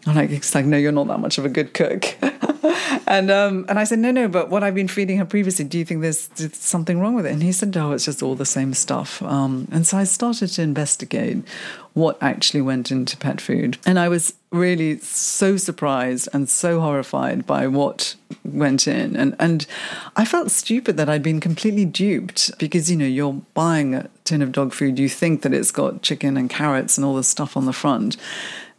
I'm 0.05 0.15
like, 0.15 0.31
it's 0.31 0.53
like, 0.53 0.65
no, 0.65 0.77
you're 0.77 0.91
not 0.91 1.07
that 1.07 1.19
much 1.19 1.38
of 1.38 1.45
a 1.45 1.50
good 1.50 1.74
cook. 1.74 2.15
and 3.07 3.31
um, 3.31 3.65
and 3.69 3.79
I 3.79 3.86
said, 3.86 4.00
no, 4.00 4.12
no, 4.12 4.27
but 4.27 4.50
what 4.50 4.63
I've 4.63 4.75
been 4.75 4.88
feeding 4.88 5.17
her 5.17 5.25
previously, 5.25 5.65
do 5.65 5.79
you 5.79 5.86
think 5.86 6.01
there's, 6.01 6.27
there's 6.29 6.57
something 6.57 7.00
wrong 7.00 7.15
with 7.15 7.25
it? 7.25 7.31
And 7.31 7.41
he 7.41 7.51
said, 7.51 7.74
no, 7.74 7.93
it's 7.93 8.05
just 8.05 8.22
all 8.22 8.36
the 8.36 8.45
same 8.45 8.74
stuff. 8.74 9.22
Um, 9.22 9.67
and 9.72 9.88
so 9.88 9.98
I 9.98 10.03
started 10.03 10.48
to 10.50 10.62
investigate 10.62 11.48
what 11.93 12.17
actually 12.22 12.62
went 12.62 12.91
into 12.91 13.15
pet 13.15 13.39
food. 13.39 13.77
And 13.86 13.98
I 14.00 14.10
was 14.10 14.33
really 14.51 14.98
so 15.00 15.57
surprised 15.57 16.27
and 16.33 16.50
so 16.50 16.79
horrified 16.81 17.45
by 17.45 17.67
what 17.67 18.15
went 18.43 18.88
in. 18.88 19.15
And 19.15 19.36
and 19.39 19.65
I 20.15 20.25
felt 20.25 20.51
stupid 20.51 20.98
that 20.98 21.07
I'd 21.07 21.24
been 21.24 21.39
completely 21.39 21.86
duped 21.86 22.57
because, 22.57 22.91
you 22.91 22.98
know, 22.98 23.05
you're 23.05 23.41
buying 23.53 23.95
a 23.95 24.10
tin 24.25 24.41
of 24.41 24.51
dog 24.51 24.74
food, 24.74 25.00
you 25.00 25.07
think 25.07 25.43
that 25.43 25.53
it's 25.53 25.72
got 25.72 26.01
chicken 26.01 26.36
and 26.36 26.50
carrots 26.50 26.98
and 26.98 27.05
all 27.05 27.15
this 27.15 27.27
stuff 27.27 27.55
on 27.55 27.65
the 27.65 27.74
front 27.74 28.17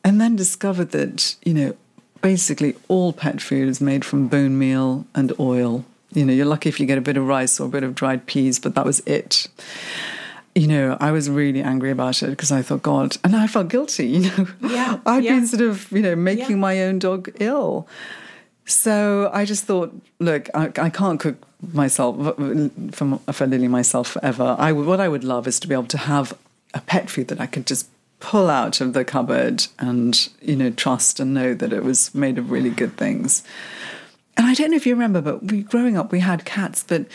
and 0.05 0.21
then 0.21 0.37
discovered 0.37 0.91
that 0.93 1.35
you 1.45 1.55
know 1.55 1.75
basically 2.21 2.75
all 2.89 3.13
pet 3.13 3.41
food 3.41 3.69
is 3.69 3.81
made 3.81 4.05
from 4.05 4.29
bone 4.29 4.59
meal 4.59 5.05
and 5.15 5.33
oil 5.41 5.85
you 6.13 6.25
know 6.25 6.33
you're 6.33 6.47
lucky 6.47 6.69
if 6.69 6.79
you 6.81 6.87
get 6.87 6.97
a 6.99 7.01
bit 7.03 7.17
of 7.17 7.27
rice 7.27 7.59
or 7.61 7.67
a 7.67 7.69
bit 7.69 7.83
of 7.83 7.95
dried 7.95 8.25
peas 8.27 8.59
but 8.59 8.75
that 8.75 8.85
was 8.85 9.01
it 9.01 9.49
you 10.55 10.67
know 10.67 10.97
i 11.01 11.11
was 11.11 11.29
really 11.29 11.61
angry 11.63 11.91
about 11.91 12.23
it 12.23 12.31
because 12.31 12.53
i 12.53 12.63
thought 12.63 12.83
god 12.83 13.17
and 13.25 13.35
i 13.37 13.47
felt 13.47 13.69
guilty 13.69 14.07
you 14.15 14.21
know 14.21 14.47
Yeah, 14.63 15.01
i'd 15.07 15.25
yeah. 15.25 15.35
been 15.35 15.47
sort 15.47 15.63
of 15.63 15.91
you 15.93 16.01
know 16.03 16.15
making 16.17 16.51
Yeah. 16.51 16.57
my 16.69 16.83
own 16.85 16.99
dog 16.99 17.31
ill 17.41 17.87
so 18.67 19.31
I 19.31 19.45
just 19.45 19.65
thought, 19.65 19.95
look, 20.21 20.49
I, 20.55 20.73
I 20.79 20.89
can't 20.89 21.21
cook 21.21 21.37
myself 21.75 22.17
uh, 22.19 22.33
for, 22.93 23.21
for 23.31 23.47
Lily 23.47 23.69
myself 23.69 24.09
forever. 24.09 24.57
I 24.59 24.73
what 24.73 25.01
I 25.01 25.09
would 25.09 25.23
love 25.23 25.47
is 25.47 25.61
to 25.61 25.69
be 25.69 25.75
able 25.75 25.89
to 25.89 25.99
have 25.99 26.33
a 26.73 26.81
pet 26.81 27.11
food 27.11 27.29
that 27.29 27.43
I 27.43 27.47
could 27.47 27.67
just 27.67 27.89
pull 28.25 28.49
out 28.49 28.81
of 28.81 28.95
the 28.95 29.05
cupboard 29.05 29.67
and 29.79 30.29
you 30.41 30.57
know 30.57 30.71
trust 30.71 31.21
and 31.21 31.35
know 31.35 31.53
that 31.53 31.73
it 31.73 31.85
was 31.85 32.15
made 32.15 32.39
of 32.39 32.51
really 32.51 32.71
good 32.71 32.97
things. 32.97 33.43
And 34.37 34.47
I 34.47 34.55
don't 34.55 34.71
know 34.71 34.77
if 34.79 34.87
you 34.87 34.95
remember, 34.95 35.21
but 35.21 35.45
we 35.45 35.63
growing 35.63 35.97
up 35.99 36.11
we 36.11 36.21
had 36.21 36.45
cats, 36.45 36.83
but. 36.87 37.07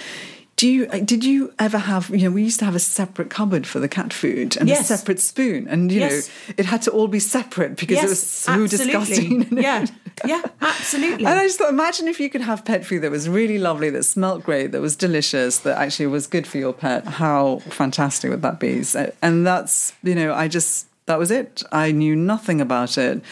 Do 0.55 0.67
you 0.67 0.87
uh, 0.87 0.99
did 0.99 1.23
you 1.23 1.53
ever 1.57 1.77
have 1.77 2.09
you 2.09 2.23
know 2.25 2.31
we 2.31 2.43
used 2.43 2.59
to 2.59 2.65
have 2.65 2.75
a 2.75 2.79
separate 2.79 3.29
cupboard 3.29 3.65
for 3.65 3.79
the 3.79 3.87
cat 3.87 4.11
food 4.11 4.57
and 4.57 4.67
Yes. 4.67 4.91
a 4.91 4.97
separate 4.97 5.21
spoon 5.21 5.69
and 5.69 5.89
you 5.89 6.01
Yes. 6.01 6.27
know 6.27 6.53
it 6.57 6.65
had 6.65 6.81
to 6.81 6.91
all 6.91 7.07
be 7.07 7.19
separate 7.21 7.77
because 7.77 8.03
it 8.03 8.09
was 8.09 8.21
so 8.21 8.51
absolutely. 8.51 8.77
disgusting 8.91 9.57
Yeah, 9.57 9.85
yeah, 10.25 10.41
absolutely. 10.59 11.25
and 11.25 11.39
I 11.39 11.45
just 11.45 11.59
thought, 11.59 11.69
imagine 11.69 12.09
if 12.09 12.19
you 12.19 12.29
could 12.29 12.41
have 12.41 12.65
pet 12.65 12.85
food 12.85 13.03
that 13.03 13.11
was 13.11 13.29
really 13.29 13.57
lovely, 13.57 13.89
that 13.91 14.03
smelt 14.03 14.43
great, 14.43 14.73
that 14.73 14.81
was 14.81 14.97
delicious, 14.97 15.59
that 15.59 15.77
actually 15.77 16.07
was 16.07 16.27
good 16.27 16.45
for 16.45 16.57
your 16.57 16.73
pet. 16.73 17.05
How 17.07 17.59
fantastic 17.69 18.29
would 18.29 18.41
that 18.41 18.59
be? 18.59 18.83
So, 18.83 19.13
and 19.21 19.47
that's, 19.47 19.93
you 20.03 20.13
know, 20.13 20.33
I 20.33 20.49
just 20.49 20.87
That 21.09 21.17
was 21.17 21.31
it. 21.31 21.63
I 21.71 21.91
knew 21.91 22.15
nothing 22.15 22.61
about 22.61 22.95
it. 22.95 23.23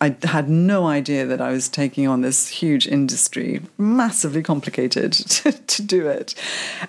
I 0.00 0.14
had 0.22 0.48
no 0.48 0.86
idea 0.86 1.26
that 1.26 1.40
I 1.40 1.50
was 1.50 1.68
taking 1.68 2.06
on 2.06 2.20
this 2.20 2.46
huge 2.46 2.86
industry, 2.86 3.60
massively 3.76 4.40
complicated 4.40 5.12
to, 5.34 5.50
to 5.50 5.82
do 5.82 6.06
it. 6.06 6.36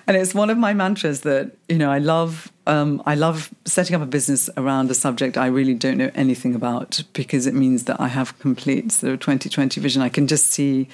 And 0.06 0.16
it's 0.16 0.36
one 0.36 0.48
of 0.48 0.56
my 0.56 0.72
mantras 0.72 1.22
that, 1.22 1.50
you 1.68 1.78
know, 1.78 1.90
I 1.90 1.98
love 1.98 2.52
um, 2.66 3.00
I 3.06 3.14
love 3.14 3.54
setting 3.64 3.94
up 3.94 4.02
a 4.02 4.06
business 4.06 4.50
around 4.56 4.90
a 4.90 4.94
subject 4.94 5.36
I 5.36 5.46
really 5.46 5.74
don't 5.74 5.98
know 5.98 6.10
anything 6.14 6.54
about 6.54 7.02
because 7.12 7.46
it 7.46 7.54
means 7.54 7.84
that 7.84 8.00
I 8.00 8.08
have 8.08 8.36
complete 8.40 8.90
sort 8.90 9.12
of 9.12 9.20
2020 9.20 9.80
vision. 9.80 10.02
I 10.02 10.08
can 10.08 10.26
just 10.26 10.46
see, 10.46 10.88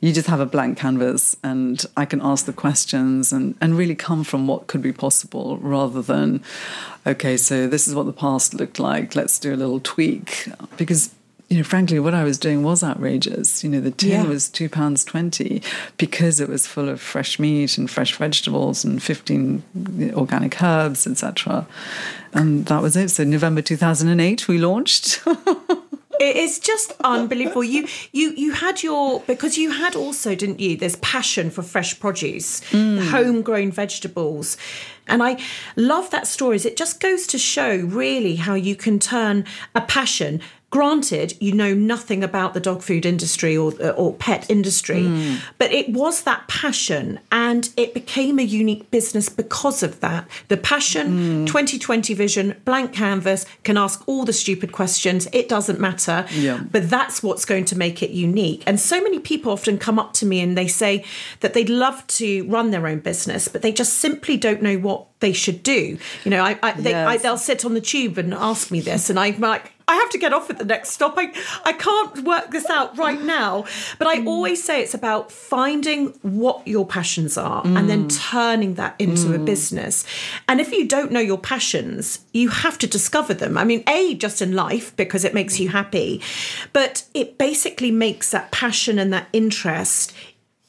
you 0.00 0.12
just 0.12 0.28
have 0.28 0.38
a 0.38 0.46
blank 0.46 0.78
canvas 0.78 1.36
and 1.42 1.84
I 1.96 2.04
can 2.04 2.20
ask 2.22 2.46
the 2.46 2.52
questions 2.52 3.32
and, 3.32 3.56
and 3.60 3.76
really 3.76 3.96
come 3.96 4.22
from 4.22 4.46
what 4.46 4.68
could 4.68 4.82
be 4.82 4.92
possible 4.92 5.58
rather 5.58 6.00
than, 6.00 6.44
okay, 7.04 7.36
so 7.36 7.66
this 7.66 7.88
is 7.88 7.94
what 7.94 8.06
the 8.06 8.12
past 8.12 8.54
looked 8.54 8.78
like, 8.78 9.16
let's 9.16 9.38
do 9.40 9.52
a 9.52 9.56
little 9.56 9.80
tweak. 9.80 10.48
Because 10.76 11.12
you 11.48 11.58
know, 11.58 11.62
frankly, 11.62 12.00
what 12.00 12.12
I 12.12 12.24
was 12.24 12.38
doing 12.38 12.64
was 12.64 12.82
outrageous. 12.82 13.62
You 13.62 13.70
know, 13.70 13.80
the 13.80 13.92
tin 13.92 14.10
yeah. 14.10 14.24
was 14.24 14.48
two 14.48 14.68
pounds 14.68 15.04
twenty 15.04 15.62
because 15.96 16.40
it 16.40 16.48
was 16.48 16.66
full 16.66 16.88
of 16.88 17.00
fresh 17.00 17.38
meat 17.38 17.78
and 17.78 17.88
fresh 17.88 18.16
vegetables 18.16 18.84
and 18.84 19.00
fifteen 19.00 19.62
organic 20.14 20.60
herbs, 20.60 21.06
etc. 21.06 21.66
And 22.32 22.66
that 22.66 22.82
was 22.82 22.96
it. 22.96 23.10
So 23.10 23.22
November 23.22 23.62
two 23.62 23.76
thousand 23.76 24.08
and 24.08 24.20
eight, 24.20 24.48
we 24.48 24.58
launched. 24.58 25.22
it 26.20 26.36
is 26.36 26.58
just 26.58 26.92
unbelievable. 27.04 27.62
You 27.62 27.86
you 28.12 28.30
you 28.32 28.52
had 28.52 28.82
your 28.82 29.20
because 29.20 29.56
you 29.56 29.70
had 29.70 29.94
also, 29.94 30.34
didn't 30.34 30.60
you? 30.60 30.76
There's 30.76 30.96
passion 30.96 31.50
for 31.50 31.62
fresh 31.62 31.98
produce, 32.00 32.60
mm. 32.70 33.08
homegrown 33.08 33.70
vegetables. 33.70 34.56
And 35.08 35.22
I 35.22 35.40
love 35.76 36.10
that 36.10 36.26
story. 36.26 36.56
It 36.56 36.76
just 36.76 36.98
goes 36.98 37.26
to 37.28 37.38
show 37.38 37.76
really 37.76 38.36
how 38.36 38.54
you 38.54 38.74
can 38.74 38.98
turn 38.98 39.44
a 39.74 39.80
passion 39.80 40.40
Granted, 40.70 41.34
you 41.40 41.52
know 41.52 41.74
nothing 41.74 42.24
about 42.24 42.52
the 42.52 42.60
dog 42.60 42.82
food 42.82 43.06
industry 43.06 43.56
or, 43.56 43.72
or 43.92 44.12
pet 44.14 44.50
industry, 44.50 45.02
mm. 45.02 45.40
but 45.58 45.70
it 45.72 45.88
was 45.90 46.24
that 46.24 46.48
passion 46.48 47.20
and 47.30 47.70
it 47.76 47.94
became 47.94 48.40
a 48.40 48.42
unique 48.42 48.90
business 48.90 49.28
because 49.28 49.84
of 49.84 50.00
that. 50.00 50.26
The 50.48 50.56
passion, 50.56 51.44
mm. 51.44 51.46
2020 51.46 52.14
vision, 52.14 52.56
blank 52.64 52.92
canvas, 52.92 53.46
can 53.62 53.76
ask 53.76 54.02
all 54.08 54.24
the 54.24 54.32
stupid 54.32 54.72
questions. 54.72 55.28
It 55.32 55.48
doesn't 55.48 55.78
matter. 55.78 56.26
Yeah. 56.32 56.60
But 56.70 56.90
that's 56.90 57.22
what's 57.22 57.44
going 57.44 57.64
to 57.66 57.78
make 57.78 58.02
it 58.02 58.10
unique. 58.10 58.64
And 58.66 58.80
so 58.80 59.00
many 59.00 59.20
people 59.20 59.52
often 59.52 59.78
come 59.78 60.00
up 60.00 60.14
to 60.14 60.26
me 60.26 60.40
and 60.40 60.58
they 60.58 60.66
say 60.66 61.04
that 61.40 61.54
they'd 61.54 61.70
love 61.70 62.04
to 62.08 62.44
run 62.48 62.72
their 62.72 62.88
own 62.88 62.98
business, 62.98 63.46
but 63.46 63.62
they 63.62 63.72
just 63.72 63.94
simply 63.94 64.36
don't 64.36 64.62
know 64.62 64.78
what 64.78 65.06
they 65.20 65.32
should 65.32 65.62
do. 65.62 65.96
You 66.24 66.30
know, 66.30 66.42
I, 66.42 66.58
I, 66.62 66.72
they, 66.72 66.90
yes. 66.90 67.22
They'll 67.22 67.38
sit 67.38 67.64
on 67.64 67.74
the 67.74 67.80
tube 67.80 68.18
and 68.18 68.34
ask 68.34 68.70
me 68.70 68.80
this, 68.80 69.08
and 69.08 69.18
I'm 69.18 69.38
like, 69.40 69.72
I 69.88 69.94
have 69.94 70.10
to 70.10 70.18
get 70.18 70.32
off 70.32 70.50
at 70.50 70.58
the 70.58 70.64
next 70.64 70.90
stop. 70.90 71.14
I, 71.16 71.32
I 71.64 71.72
can't 71.72 72.24
work 72.24 72.50
this 72.50 72.68
out 72.68 72.98
right 72.98 73.20
now. 73.20 73.66
But 73.98 74.08
I 74.08 74.24
always 74.24 74.62
say 74.62 74.82
it's 74.82 74.94
about 74.94 75.30
finding 75.30 76.08
what 76.22 76.66
your 76.66 76.84
passions 76.84 77.38
are 77.38 77.62
mm. 77.62 77.78
and 77.78 77.88
then 77.88 78.08
mm. 78.08 78.30
turning 78.30 78.74
that 78.74 78.96
into 78.98 79.28
mm. 79.28 79.36
a 79.36 79.38
business. 79.38 80.04
And 80.48 80.60
if 80.60 80.72
you 80.72 80.88
don't 80.88 81.12
know 81.12 81.20
your 81.20 81.38
passions, 81.38 82.20
you 82.32 82.48
have 82.48 82.78
to 82.78 82.88
discover 82.88 83.32
them. 83.32 83.56
I 83.56 83.64
mean, 83.64 83.84
A, 83.88 84.14
just 84.14 84.42
in 84.42 84.54
life, 84.54 84.94
because 84.96 85.24
it 85.24 85.34
makes 85.34 85.60
you 85.60 85.68
happy, 85.68 86.20
but 86.72 87.04
it 87.14 87.38
basically 87.38 87.92
makes 87.92 88.30
that 88.32 88.50
passion 88.50 88.98
and 88.98 89.12
that 89.12 89.28
interest 89.32 90.12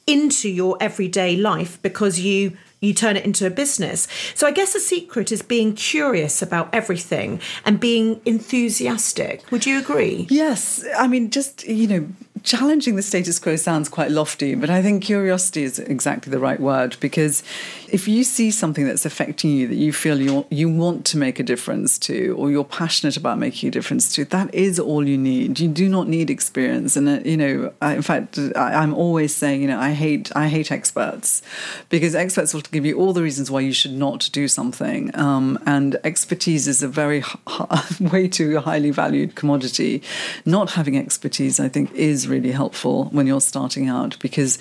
into 0.08 0.48
your 0.48 0.76
everyday 0.80 1.36
life 1.36 1.80
because 1.82 2.18
you 2.18 2.56
you 2.80 2.94
turn 2.94 3.16
it 3.16 3.24
into 3.24 3.44
a 3.44 3.50
business. 3.50 4.06
So 4.34 4.46
I 4.46 4.52
guess 4.52 4.72
the 4.72 4.80
secret 4.80 5.32
is 5.32 5.42
being 5.42 5.74
curious 5.74 6.42
about 6.42 6.72
everything 6.72 7.40
and 7.64 7.80
being 7.80 8.20
enthusiastic. 8.24 9.50
Would 9.50 9.66
you 9.66 9.80
agree? 9.80 10.26
Yes. 10.30 10.84
I 10.96 11.08
mean, 11.08 11.30
just, 11.30 11.66
you 11.66 11.88
know, 11.88 12.08
challenging 12.42 12.96
the 12.96 13.02
status 13.02 13.38
quo 13.38 13.56
sounds 13.56 13.88
quite 13.88 14.10
lofty, 14.10 14.54
but 14.54 14.70
I 14.70 14.82
think 14.82 15.02
curiosity 15.02 15.62
is 15.62 15.78
exactly 15.78 16.30
the 16.30 16.38
right 16.38 16.60
word 16.60 16.96
because 17.00 17.42
if 17.88 18.06
you 18.06 18.24
see 18.24 18.50
something 18.50 18.84
that's 18.84 19.04
affecting 19.06 19.50
you 19.50 19.66
that 19.68 19.74
you 19.74 19.92
feel 19.92 20.20
you 20.20 20.46
you 20.50 20.68
want 20.68 21.04
to 21.06 21.16
make 21.16 21.38
a 21.38 21.42
difference 21.42 21.98
to 21.98 22.34
or 22.38 22.50
you're 22.50 22.64
passionate 22.64 23.16
about 23.16 23.38
making 23.38 23.68
a 23.68 23.70
difference 23.70 24.14
to, 24.14 24.24
that 24.26 24.54
is 24.54 24.78
all 24.78 25.06
you 25.06 25.18
need. 25.18 25.58
You 25.58 25.68
do 25.68 25.88
not 25.88 26.08
need 26.08 26.30
experience, 26.30 26.96
and 26.96 27.08
uh, 27.08 27.20
you 27.24 27.36
know, 27.36 27.72
I, 27.80 27.94
in 27.94 28.02
fact, 28.02 28.38
I, 28.56 28.82
am 28.82 28.94
always 28.94 29.34
saying, 29.34 29.62
you 29.62 29.68
know, 29.68 29.78
I 29.78 29.92
hate 29.92 30.30
I 30.36 30.48
hate 30.48 30.70
experts 30.70 31.42
because 31.88 32.14
experts 32.14 32.54
will 32.54 32.60
give 32.60 32.84
you 32.84 32.98
all 32.98 33.12
the 33.12 33.22
reasons 33.22 33.50
why 33.50 33.60
you 33.60 33.72
should 33.72 33.92
not 33.92 34.28
do 34.32 34.48
something, 34.48 35.14
um, 35.18 35.58
and 35.66 35.96
expertise 36.04 36.68
is 36.68 36.82
a 36.82 36.88
very 36.88 37.24
way 38.00 38.28
too 38.28 38.58
highly 38.60 38.90
valued 38.90 39.34
commodity. 39.34 40.02
Not 40.44 40.72
having 40.72 40.96
expertise, 40.96 41.58
I 41.58 41.68
think, 41.68 41.92
is 41.92 42.27
really 42.28 42.52
helpful 42.52 43.06
when 43.06 43.26
you're 43.26 43.40
starting 43.40 43.88
out 43.88 44.18
because 44.20 44.58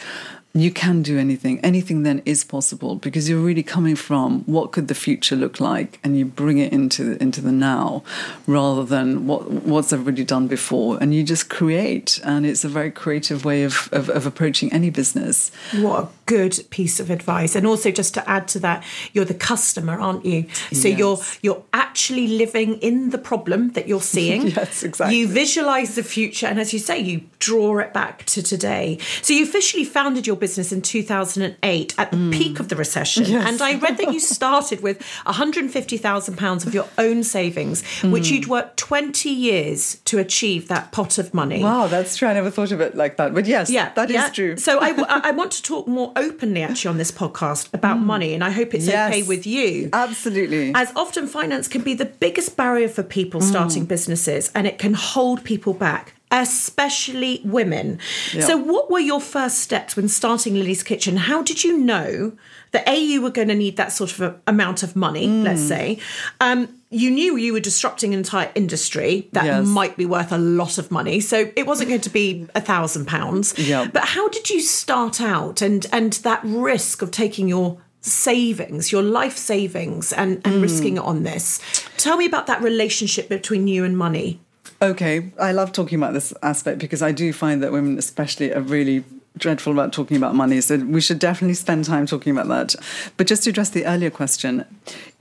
you 0.53 0.71
can 0.71 1.01
do 1.01 1.17
anything. 1.19 1.59
Anything 1.59 2.03
then 2.03 2.21
is 2.25 2.43
possible 2.43 2.95
because 2.95 3.29
you're 3.29 3.41
really 3.41 3.63
coming 3.63 3.95
from 3.95 4.43
what 4.45 4.71
could 4.71 4.87
the 4.87 4.95
future 4.95 5.35
look 5.35 5.59
like, 5.59 5.99
and 6.03 6.17
you 6.17 6.25
bring 6.25 6.57
it 6.57 6.73
into 6.73 7.21
into 7.21 7.41
the 7.41 7.51
now, 7.51 8.03
rather 8.47 8.83
than 8.83 9.27
what 9.27 9.49
what's 9.49 9.93
everybody 9.93 10.23
done 10.23 10.47
before, 10.47 10.97
and 10.99 11.13
you 11.13 11.23
just 11.23 11.49
create. 11.49 12.19
And 12.23 12.45
it's 12.45 12.63
a 12.63 12.69
very 12.69 12.91
creative 12.91 13.45
way 13.45 13.63
of 13.63 13.89
of, 13.91 14.09
of 14.09 14.25
approaching 14.25 14.71
any 14.73 14.89
business. 14.89 15.51
What 15.75 16.03
a 16.03 16.07
good 16.25 16.59
piece 16.69 16.99
of 16.99 17.09
advice! 17.09 17.55
And 17.55 17.67
also, 17.67 17.91
just 17.91 18.13
to 18.15 18.27
add 18.29 18.47
to 18.49 18.59
that, 18.59 18.83
you're 19.13 19.25
the 19.25 19.33
customer, 19.33 19.99
aren't 19.99 20.25
you? 20.25 20.47
So 20.71 20.87
yes. 20.87 20.97
you're 20.97 21.19
you're 21.41 21.63
actually 21.73 22.27
living 22.27 22.75
in 22.75 23.11
the 23.11 23.17
problem 23.17 23.71
that 23.73 23.87
you're 23.87 24.01
seeing. 24.17 24.47
yes, 24.47 24.83
exactly. 24.83 25.17
You 25.17 25.27
visualize 25.27 25.95
the 25.95 26.03
future, 26.03 26.47
and 26.47 26.59
as 26.59 26.73
you 26.73 26.79
say, 26.79 26.99
you 26.99 27.21
draw 27.39 27.77
it 27.79 27.93
back 27.93 28.25
to 28.25 28.41
today. 28.41 28.97
So 29.21 29.33
you 29.33 29.43
officially 29.43 29.83
founded 29.83 30.25
your 30.25 30.36
business 30.37 30.71
in 30.71 30.81
2008 30.81 31.95
at 31.97 32.11
the 32.11 32.17
mm. 32.17 32.31
peak 32.31 32.59
of 32.59 32.69
the 32.69 32.75
recession. 32.75 33.25
Yes. 33.25 33.47
And 33.47 33.61
I 33.61 33.77
read 33.77 33.97
that 33.97 34.13
you 34.13 34.19
started 34.19 34.81
with 34.81 34.99
£150,000 35.25 36.65
of 36.65 36.73
your 36.73 36.87
own 36.97 37.23
savings, 37.23 37.83
mm. 38.01 38.11
which 38.11 38.29
you'd 38.29 38.47
worked 38.47 38.77
20 38.77 39.29
years 39.29 39.95
to 40.05 40.19
achieve 40.19 40.67
that 40.67 40.91
pot 40.91 41.17
of 41.17 41.33
money. 41.33 41.63
Wow, 41.63 41.87
that's 41.87 42.15
true. 42.15 42.27
I 42.27 42.33
never 42.33 42.49
thought 42.49 42.71
of 42.71 42.81
it 42.81 42.95
like 42.95 43.17
that. 43.17 43.33
But 43.33 43.45
yes, 43.45 43.69
yeah, 43.69 43.91
that 43.93 44.09
yeah. 44.09 44.25
is 44.25 44.31
true. 44.31 44.57
So 44.57 44.79
I, 44.79 44.93
I 45.07 45.31
want 45.31 45.51
to 45.53 45.63
talk 45.63 45.87
more 45.87 46.13
openly 46.15 46.61
actually 46.61 46.89
on 46.89 46.97
this 46.97 47.11
podcast 47.11 47.73
about 47.73 47.97
mm. 47.97 48.03
money, 48.03 48.33
and 48.33 48.43
I 48.43 48.51
hope 48.51 48.73
it's 48.73 48.87
yes. 48.87 49.11
okay 49.11 49.23
with 49.23 49.45
you. 49.45 49.89
Absolutely. 49.93 50.71
As 50.75 50.91
often 50.95 51.27
finance 51.27 51.67
can 51.67 51.81
be 51.81 51.93
the 51.93 52.05
biggest 52.05 52.55
barrier 52.55 52.87
for 52.87 53.03
people 53.03 53.41
starting 53.41 53.85
mm. 53.85 53.89
businesses, 53.89 54.51
and 54.55 54.67
it 54.67 54.77
can 54.77 54.93
hold 54.93 55.43
people 55.43 55.73
back 55.73 56.13
especially 56.31 57.41
women. 57.43 57.99
So, 58.39 58.57
what 58.57 58.91
were 58.91 58.99
your 58.99 59.21
first 59.21 59.59
steps 59.59 59.95
when 59.95 60.07
starting 60.07 60.55
Lily's 60.55 60.83
Kitchen? 60.83 61.17
How 61.17 61.41
did 61.41 61.63
you 61.63 61.77
know 61.77 62.33
that 62.71 62.87
A, 62.87 62.97
you 62.97 63.21
were 63.21 63.29
going 63.29 63.47
to 63.47 63.55
need 63.55 63.77
that 63.77 63.91
sort 63.91 64.11
of 64.11 64.21
a, 64.21 64.35
amount 64.45 64.83
of 64.83 64.95
money, 64.95 65.27
mm. 65.27 65.43
let's 65.43 65.61
say? 65.61 65.99
Um, 66.41 66.77
you 66.89 67.11
knew 67.11 67.35
you 67.35 67.53
were 67.53 67.59
disrupting 67.59 68.13
an 68.13 68.19
entire 68.19 68.51
industry 68.55 69.29
that 69.33 69.45
yes. 69.45 69.67
might 69.67 69.97
be 69.97 70.05
worth 70.05 70.31
a 70.31 70.37
lot 70.37 70.77
of 70.77 70.89
money. 70.89 71.19
So 71.19 71.51
it 71.55 71.67
wasn't 71.67 71.89
going 71.89 72.01
to 72.01 72.09
be 72.09 72.47
a 72.55 72.61
thousand 72.61 73.07
pounds. 73.07 73.53
But 73.91 74.05
how 74.05 74.29
did 74.29 74.49
you 74.49 74.61
start 74.61 75.19
out 75.19 75.61
and 75.61 75.85
and 75.91 76.13
that 76.13 76.41
risk 76.43 77.01
of 77.01 77.11
taking 77.11 77.47
your 77.47 77.77
savings, 78.01 78.91
your 78.91 79.03
life 79.03 79.37
savings 79.37 80.13
and, 80.13 80.35
and 80.45 80.55
mm. 80.55 80.61
risking 80.61 80.97
it 80.97 81.03
on 81.03 81.23
this? 81.23 81.59
Tell 81.97 82.17
me 82.17 82.25
about 82.25 82.47
that 82.47 82.61
relationship 82.61 83.27
between 83.27 83.67
you 83.67 83.83
and 83.83 83.97
money. 83.97 84.39
Okay, 84.81 85.31
I 85.39 85.51
love 85.53 85.71
talking 85.71 85.97
about 85.97 86.13
this 86.13 86.33
aspect 86.43 86.79
because 86.79 87.01
I 87.01 87.11
do 87.11 87.33
find 87.33 87.63
that 87.63 87.71
women, 87.71 87.97
especially, 87.97 88.53
are 88.53 88.61
really 88.61 89.03
dreadful 89.35 89.73
about 89.73 89.91
talking 89.91 90.17
about 90.17 90.35
money. 90.35 90.61
So 90.61 90.77
we 90.77 91.01
should 91.01 91.19
definitely 91.19 91.55
spend 91.55 91.85
time 91.85 92.05
talking 92.05 92.31
about 92.31 92.47
that. 92.47 92.75
But 93.17 93.27
just 93.27 93.43
to 93.43 93.49
address 93.49 93.69
the 93.69 93.85
earlier 93.85 94.09
question, 94.09 94.65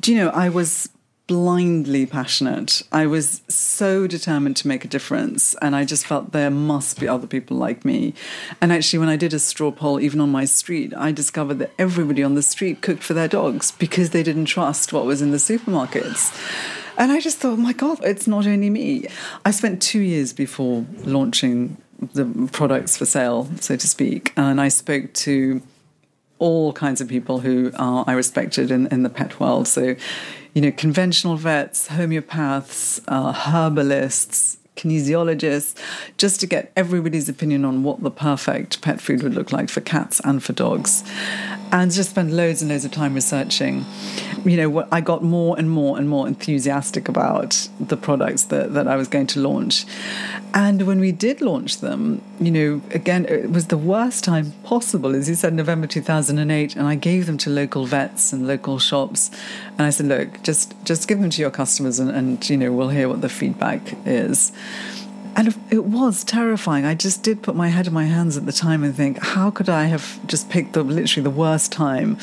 do 0.01 0.13
you 0.13 0.19
know, 0.19 0.29
I 0.31 0.49
was 0.49 0.91
blindly 1.27 2.07
passionate. 2.07 2.83
I 2.93 3.07
was 3.07 3.43
so 3.49 4.07
determined 4.07 4.57
to 4.59 4.69
make 4.69 4.85
a 4.85 4.89
difference, 4.89 5.57
and 5.61 5.75
I 5.75 5.85
just 5.85 6.07
felt 6.07 6.33
there 6.33 6.51
must 6.51 7.01
be 7.01 7.09
other 7.09 7.27
people 7.27 7.57
like 7.57 7.85
me. 7.85 8.15
And 8.61 8.73
actually, 8.73 9.01
when 9.01 9.09
I 9.09 9.17
did 9.17 9.35
a 9.35 9.39
straw 9.39 9.73
poll, 9.73 9.99
even 9.99 10.21
on 10.21 10.31
my 10.31 10.45
street, 10.45 10.93
I 10.97 11.13
discovered 11.13 11.59
that 11.59 11.73
everybody 11.79 12.23
on 12.23 12.35
the 12.35 12.43
street 12.43 12.81
cooked 12.81 13.03
for 13.03 13.15
their 13.15 13.29
dogs 13.29 13.73
because 13.73 14.11
they 14.11 14.23
didn't 14.23 14.45
trust 14.45 14.93
what 14.93 15.05
was 15.05 15.21
in 15.21 15.33
the 15.33 15.39
supermarkets. 15.39 16.33
And 16.99 17.13
I 17.13 17.21
just 17.21 17.39
thought, 17.39 17.59
my 17.59 17.73
God, 17.73 18.01
it's 18.03 18.27
not 18.27 18.47
only 18.47 18.71
me. 18.71 19.09
I 19.45 19.51
spent 19.51 19.83
two 19.83 20.01
years 20.01 20.33
before 20.33 20.87
launching 21.05 21.77
the 22.15 22.49
products 22.53 22.97
for 22.97 23.07
sale, 23.07 23.49
so 23.61 23.77
to 23.77 23.87
speak, 23.87 24.33
and 24.37 24.61
I 24.61 24.69
spoke 24.69 25.13
to 25.15 25.63
all 26.39 26.73
kinds 26.73 27.01
of 27.01 27.09
people 27.09 27.41
who 27.41 27.71
are 27.79 28.05
I 28.07 28.13
respected 28.13 28.71
in, 28.71 28.87
in 28.89 29.03
the 29.03 29.09
pet 29.09 29.41
world. 29.41 29.67
So, 29.67 29.97
you 30.55 30.63
know, 30.63 30.71
conventional 30.71 31.37
vets, 31.37 31.89
homeopaths, 31.89 33.01
uh, 33.09 33.33
herbalists, 33.33 34.59
kinesiologists, 34.77 35.75
just 36.17 36.41
to 36.41 36.47
get 36.47 36.73
everybody's 36.77 37.29
opinion 37.29 37.65
on 37.65 37.83
what 37.83 38.03
the 38.03 38.11
perfect 38.11 38.81
pet 38.83 39.01
food 39.01 39.23
would 39.23 39.35
look 39.35 39.53
like 39.53 39.69
for 39.69 39.81
cats 39.81 40.21
and 40.25 40.43
for 40.43 40.53
dogs. 40.53 41.03
And 41.73 41.91
just 41.91 42.11
spend 42.11 42.37
loads 42.37 42.63
and 42.63 42.71
loads 42.71 42.85
of 42.85 42.93
time 42.93 43.15
researching. 43.15 43.85
You 44.45 44.57
know, 44.57 44.71
what 44.71 44.89
I 44.93 45.01
got 45.01 45.23
more 45.23 45.59
and 45.59 45.69
more 45.69 45.99
and 45.99 46.09
more 46.09 46.29
enthusiastic 46.29 47.09
about 47.09 47.69
the 47.81 47.97
products 47.97 48.45
that, 48.45 48.75
that 48.75 48.87
I 48.87 48.97
was 48.97 49.09
going 49.09 49.27
to 49.29 49.41
launch. 49.41 49.85
And 50.55 50.83
when 50.87 51.01
we 51.01 51.13
did 51.13 51.41
launch 51.41 51.79
them, 51.79 52.23
you 52.41 52.51
know, 52.51 52.83
again, 52.93 53.27
it 53.27 53.51
was 53.51 53.67
the 53.67 53.77
worst 53.77 54.25
time 54.25 54.53
possible, 54.63 55.15
as 55.15 55.29
you 55.29 55.35
said, 55.35 55.55
November 55.55 55.87
2008. 55.87 56.77
And 56.77 56.87
I 56.87 56.95
gave 56.95 57.27
them 57.27 57.37
to 57.39 57.51
local 57.51 57.85
vets 57.87 58.33
and 58.33 58.47
local 58.47 58.79
shops. 58.79 59.31
And 59.79 59.87
I 59.87 59.91
said, 59.91 60.07
look, 60.07 60.43
just, 60.43 60.75
just 60.85 61.07
give 61.07 61.21
them 61.21 61.31
to 61.31 61.41
your 61.41 61.51
customers 61.51 61.99
and, 61.99 62.11
and 62.11 62.49
you 62.49 62.57
know, 62.57 62.73
we'll 62.73 62.89
hear 62.89 63.09
what 63.09 63.21
the 63.21 63.29
feedback 63.29 63.83
is. 64.07 64.53
And 65.37 65.55
it 65.71 65.85
was 65.85 66.25
terrifying. 66.25 66.87
I 66.87 66.95
just 66.95 67.23
did 67.23 67.43
put 67.43 67.55
my 67.55 67.69
head 67.69 67.87
in 67.87 67.93
my 67.93 68.07
hands 68.07 68.39
at 68.39 68.47
the 68.47 68.53
time 68.53 68.83
and 68.83 68.97
think, 68.97 69.19
how 69.19 69.51
could 69.51 69.69
I 69.69 69.85
have 69.85 70.19
just 70.27 70.49
picked 70.49 70.73
the 70.73 70.83
literally 70.83 71.25
the 71.25 71.31
worst 71.31 71.73
time 71.73 72.17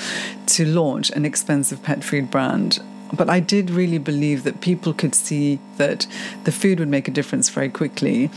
to 0.47 0.65
launch 0.65 1.11
an 1.11 1.23
expensive 1.23 1.83
pet 1.83 2.03
food 2.03 2.31
brand? 2.31 2.79
But 3.15 3.29
I 3.29 3.39
did 3.39 3.69
really 3.69 3.99
believe 3.99 4.43
that 4.45 4.61
people 4.61 4.95
could 4.95 5.13
see 5.13 5.59
that 5.77 6.07
the 6.45 6.51
food 6.51 6.79
would 6.79 6.87
make 6.87 7.07
a 7.07 7.11
difference 7.11 7.49
very 7.49 7.69
quickly. 7.69 8.31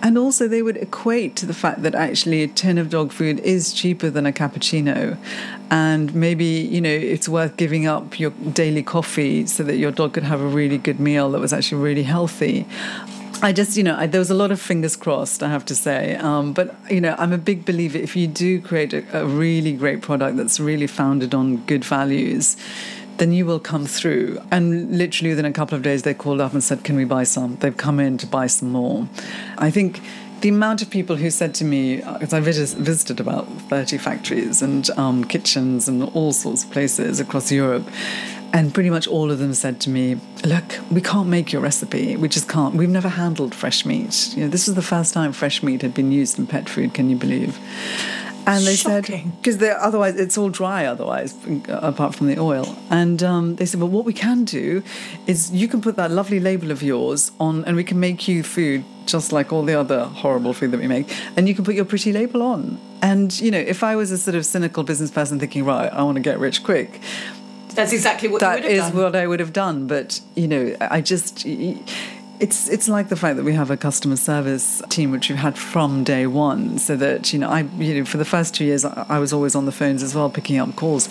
And 0.00 0.16
also, 0.16 0.46
they 0.46 0.62
would 0.62 0.76
equate 0.76 1.34
to 1.36 1.46
the 1.46 1.54
fact 1.54 1.82
that 1.82 1.94
actually 1.94 2.42
a 2.42 2.48
tin 2.48 2.78
of 2.78 2.88
dog 2.88 3.10
food 3.12 3.40
is 3.40 3.72
cheaper 3.72 4.10
than 4.10 4.26
a 4.26 4.32
cappuccino. 4.32 5.18
And 5.70 6.14
maybe, 6.14 6.44
you 6.44 6.80
know, 6.80 6.88
it's 6.88 7.28
worth 7.28 7.56
giving 7.56 7.86
up 7.86 8.18
your 8.18 8.30
daily 8.30 8.82
coffee 8.82 9.46
so 9.46 9.64
that 9.64 9.76
your 9.76 9.90
dog 9.90 10.12
could 10.14 10.22
have 10.22 10.40
a 10.40 10.46
really 10.46 10.78
good 10.78 11.00
meal 11.00 11.30
that 11.32 11.40
was 11.40 11.52
actually 11.52 11.82
really 11.82 12.04
healthy. 12.04 12.64
I 13.40 13.52
just, 13.52 13.76
you 13.76 13.84
know, 13.84 13.96
I, 13.96 14.06
there 14.06 14.18
was 14.18 14.30
a 14.30 14.34
lot 14.34 14.50
of 14.50 14.60
fingers 14.60 14.96
crossed, 14.96 15.42
I 15.42 15.48
have 15.48 15.64
to 15.66 15.74
say. 15.74 16.16
Um, 16.16 16.52
but, 16.52 16.74
you 16.90 17.00
know, 17.00 17.14
I'm 17.18 17.32
a 17.32 17.38
big 17.38 17.64
believer 17.64 17.98
if 17.98 18.16
you 18.16 18.26
do 18.26 18.60
create 18.60 18.92
a, 18.92 19.04
a 19.20 19.26
really 19.26 19.72
great 19.72 20.00
product 20.00 20.36
that's 20.36 20.58
really 20.58 20.88
founded 20.88 21.34
on 21.34 21.58
good 21.66 21.84
values, 21.84 22.56
then 23.18 23.32
you 23.32 23.44
will 23.44 23.60
come 23.60 23.84
through. 23.84 24.40
And 24.50 24.96
literally 24.96 25.30
within 25.30 25.44
a 25.44 25.52
couple 25.52 25.76
of 25.76 25.82
days, 25.82 26.02
they 26.02 26.14
called 26.14 26.40
up 26.40 26.52
and 26.52 26.62
said, 26.62 26.84
Can 26.84 26.96
we 26.96 27.04
buy 27.04 27.24
some? 27.24 27.56
They've 27.56 27.76
come 27.76 28.00
in 28.00 28.16
to 28.18 28.26
buy 28.26 28.46
some 28.46 28.70
more. 28.70 29.08
I 29.58 29.70
think 29.70 30.00
the 30.40 30.48
amount 30.48 30.82
of 30.82 30.90
people 30.90 31.16
who 31.16 31.30
said 31.30 31.54
to 31.56 31.64
me, 31.64 31.96
because 31.96 32.32
I 32.32 32.40
visited 32.40 33.18
about 33.18 33.48
30 33.62 33.98
factories 33.98 34.62
and 34.62 34.88
um, 34.90 35.24
kitchens 35.24 35.88
and 35.88 36.04
all 36.14 36.32
sorts 36.32 36.64
of 36.64 36.70
places 36.70 37.18
across 37.18 37.50
Europe, 37.50 37.88
and 38.52 38.72
pretty 38.72 38.88
much 38.88 39.06
all 39.08 39.30
of 39.30 39.40
them 39.40 39.52
said 39.52 39.80
to 39.80 39.90
me, 39.90 40.16
Look, 40.44 40.78
we 40.90 41.00
can't 41.00 41.28
make 41.28 41.52
your 41.52 41.60
recipe. 41.60 42.16
We 42.16 42.28
just 42.28 42.48
can't. 42.48 42.76
We've 42.76 42.88
never 42.88 43.08
handled 43.08 43.54
fresh 43.54 43.84
meat. 43.84 44.34
You 44.36 44.44
know, 44.44 44.48
this 44.48 44.68
was 44.68 44.76
the 44.76 44.82
first 44.82 45.12
time 45.12 45.32
fresh 45.32 45.62
meat 45.62 45.82
had 45.82 45.92
been 45.92 46.12
used 46.12 46.38
in 46.38 46.46
pet 46.46 46.68
food, 46.68 46.94
can 46.94 47.10
you 47.10 47.16
believe? 47.16 47.58
And 48.48 48.64
they 48.66 48.76
Shocking. 48.76 49.24
said, 49.24 49.42
because 49.42 49.62
otherwise 49.62 50.16
it's 50.16 50.38
all 50.38 50.48
dry, 50.48 50.86
otherwise, 50.86 51.34
apart 51.68 52.14
from 52.14 52.28
the 52.28 52.38
oil. 52.38 52.78
And 52.90 53.22
um, 53.22 53.56
they 53.56 53.66
said, 53.66 53.78
well, 53.78 53.90
what 53.90 54.06
we 54.06 54.14
can 54.14 54.44
do 54.44 54.82
is 55.26 55.52
you 55.52 55.68
can 55.68 55.82
put 55.82 55.96
that 55.96 56.10
lovely 56.10 56.40
label 56.40 56.70
of 56.70 56.82
yours 56.82 57.30
on, 57.38 57.64
and 57.66 57.76
we 57.76 57.84
can 57.84 58.00
make 58.00 58.26
you 58.26 58.42
food 58.42 58.84
just 59.04 59.32
like 59.32 59.52
all 59.52 59.64
the 59.64 59.74
other 59.74 60.04
horrible 60.04 60.54
food 60.54 60.70
that 60.70 60.80
we 60.80 60.88
make, 60.88 61.14
and 61.36 61.46
you 61.46 61.54
can 61.54 61.64
put 61.64 61.74
your 61.74 61.84
pretty 61.84 62.12
label 62.12 62.42
on. 62.42 62.80
And, 63.02 63.38
you 63.38 63.50
know, 63.50 63.58
if 63.58 63.84
I 63.84 63.96
was 63.96 64.10
a 64.10 64.18
sort 64.18 64.34
of 64.34 64.46
cynical 64.46 64.82
business 64.82 65.10
person 65.10 65.38
thinking, 65.38 65.64
right, 65.64 65.92
I 65.92 66.02
want 66.02 66.16
to 66.16 66.22
get 66.22 66.38
rich 66.38 66.64
quick, 66.64 67.00
that's 67.74 67.92
exactly 67.92 68.28
what 68.28 68.40
that 68.40 68.64
is 68.64 68.80
done. 68.80 68.96
what 68.96 69.14
I 69.14 69.26
would 69.26 69.40
have 69.40 69.52
done. 69.52 69.86
But 69.86 70.20
you 70.34 70.48
know, 70.48 70.74
I 70.80 71.00
just 71.00 71.46
it's 72.40 72.68
it's 72.68 72.88
like 72.88 73.08
the 73.08 73.16
fact 73.16 73.36
that 73.36 73.44
we 73.44 73.52
have 73.52 73.70
a 73.70 73.76
customer 73.76 74.16
service 74.16 74.80
team 74.88 75.10
which 75.10 75.28
we've 75.28 75.38
had 75.38 75.58
from 75.58 76.04
day 76.04 76.26
one 76.26 76.78
so 76.78 76.96
that 76.96 77.32
you 77.32 77.38
know 77.38 77.48
I 77.48 77.62
you 77.78 77.98
know 77.98 78.04
for 78.04 78.16
the 78.16 78.24
first 78.24 78.54
two 78.54 78.64
years 78.64 78.84
I, 78.84 79.06
I, 79.08 79.18
was 79.18 79.32
always 79.32 79.54
on 79.54 79.66
the 79.66 79.72
phones 79.72 80.02
as 80.02 80.14
well 80.14 80.30
picking 80.30 80.58
up 80.58 80.74
calls 80.76 81.08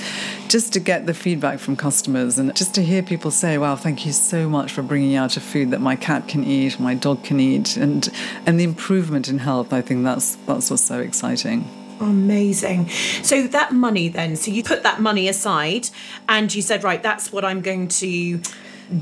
just 0.47 0.73
to 0.73 0.79
get 0.79 1.05
the 1.05 1.13
feedback 1.13 1.59
from 1.59 1.75
customers 1.75 2.39
and 2.39 2.55
just 2.55 2.73
to 2.75 2.83
hear 2.83 3.03
people 3.03 3.31
say 3.31 3.57
wow 3.57 3.75
thank 3.75 4.05
you 4.05 4.13
so 4.13 4.47
much 4.47 4.71
for 4.71 4.81
bringing 4.81 5.15
out 5.15 5.35
a 5.35 5.41
food 5.41 5.71
that 5.71 5.81
my 5.81 5.95
cat 5.95 6.27
can 6.27 6.43
eat 6.43 6.79
my 6.79 6.93
dog 6.93 7.23
can 7.23 7.39
eat 7.39 7.75
and 7.75 8.09
and 8.45 8.59
the 8.59 8.63
improvement 8.63 9.27
in 9.27 9.39
health 9.39 9.73
I 9.73 9.81
think 9.81 10.03
that's 10.03 10.35
that's 10.47 10.69
what's 10.69 10.83
so 10.83 10.99
exciting 10.99 11.69
Amazing. 11.99 12.89
So 13.23 13.47
that 13.47 13.71
money 13.71 14.07
then, 14.07 14.35
so 14.35 14.51
you 14.51 14.63
put 14.63 14.83
that 14.83 15.01
money 15.01 15.27
aside 15.27 15.89
and 16.29 16.53
you 16.53 16.61
said, 16.61 16.83
right, 16.83 17.01
that's 17.01 17.31
what 17.31 17.43
I'm 17.43 17.61
going 17.61 17.87
to 17.87 18.39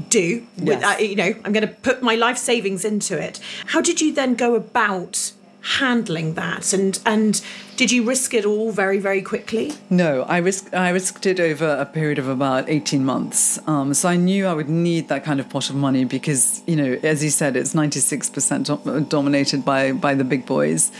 do 0.09 0.45
with 0.57 0.83
uh, 0.83 0.95
you 0.99 1.15
know 1.15 1.33
i'm 1.43 1.53
going 1.53 1.67
to 1.67 1.73
put 1.73 2.01
my 2.01 2.15
life 2.15 2.37
savings 2.37 2.85
into 2.85 3.21
it. 3.21 3.39
How 3.67 3.81
did 3.81 4.01
you 4.01 4.13
then 4.13 4.35
go 4.35 4.55
about 4.55 5.31
handling 5.79 6.35
that? 6.35 6.73
And 6.73 6.99
and 7.05 7.41
did 7.75 7.91
you 7.91 8.03
risk 8.07 8.33
it 8.33 8.45
all 8.45 8.71
very 8.71 8.99
very 8.99 9.21
quickly? 9.21 9.73
No 9.89 10.23
i 10.23 10.37
risked 10.37 10.73
i 10.73 10.89
risked 10.89 11.25
it 11.25 11.39
over 11.39 11.67
a 11.67 11.85
period 11.85 12.19
of 12.19 12.27
about 12.27 12.69
18 12.69 13.03
months. 13.03 13.59
Um, 13.67 13.93
so 13.93 14.07
i 14.09 14.15
knew 14.15 14.45
i 14.45 14.53
would 14.53 14.69
need 14.69 15.07
that 15.09 15.23
kind 15.23 15.39
of 15.39 15.49
pot 15.49 15.69
of 15.69 15.75
money 15.75 16.05
because 16.05 16.61
you 16.67 16.75
know 16.75 16.99
as 17.03 17.23
you 17.23 17.29
said 17.29 17.55
it's 17.55 17.73
96% 17.73 19.09
dominated 19.09 19.65
by 19.65 19.91
by 19.91 20.13
the 20.13 20.23
big 20.23 20.45
boys. 20.45 20.91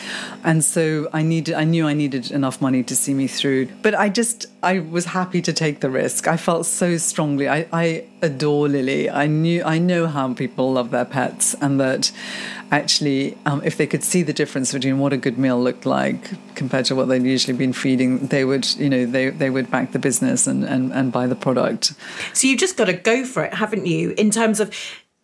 And 0.44 0.64
so 0.64 1.08
i 1.14 1.22
needed 1.22 1.56
i 1.56 1.64
knew 1.64 1.88
i 1.88 1.94
needed 1.94 2.32
enough 2.32 2.60
money 2.60 2.84
to 2.84 2.96
see 2.96 3.14
me 3.14 3.28
through. 3.28 3.68
But 3.84 3.94
i 3.96 4.10
just 4.10 4.48
i 4.64 4.80
was 4.80 5.06
happy 5.06 5.42
to 5.44 5.54
take 5.54 5.80
the 5.82 5.90
risk. 5.92 6.28
I 6.28 6.38
felt 6.38 6.66
so 6.66 6.98
strongly. 6.98 7.48
I, 7.48 7.68
I 7.72 8.06
adore 8.26 8.68
lily 8.68 9.10
i 9.10 9.28
knew 9.28 9.64
i 9.64 9.78
know 9.78 10.08
how 10.08 10.34
people 10.34 10.74
love 10.74 10.92
their 10.92 11.06
pets 11.06 11.56
and 11.62 11.80
that 11.80 12.12
actually, 12.72 13.38
um, 13.46 13.62
if 13.64 13.78
they 13.78 13.88
could 13.88 14.04
see 14.04 14.24
the 14.24 14.34
difference 14.34 14.74
between 14.74 15.00
what 15.00 15.14
a 15.14 15.18
good 15.18 15.38
meal 15.38 15.62
looked 15.62 15.86
like 15.86 16.32
compared 16.56 16.86
to 16.86 16.96
what 16.96 17.08
they'd 17.08 17.24
usually 17.24 17.58
been 17.58 17.74
feeding, 17.74 18.28
they 18.28 18.44
would, 18.44 18.70
you 18.76 18.90
know, 18.90 19.06
they, 19.06 19.30
they 19.30 19.50
would 19.50 19.70
back 19.70 19.92
the 19.92 20.00
business 20.00 20.48
and, 20.48 20.64
and, 20.64 20.92
and 20.94 21.12
buy 21.12 21.28
the 21.28 21.36
product. 21.36 21.94
So 22.34 22.48
you've 22.48 22.60
just 22.60 22.78
got 22.78 22.86
to 22.86 22.94
go 22.94 23.26
for 23.26 23.44
it, 23.44 23.54
haven't 23.54 23.86
you? 23.86 24.14
In 24.18 24.32
terms 24.32 24.60
of 24.60 24.74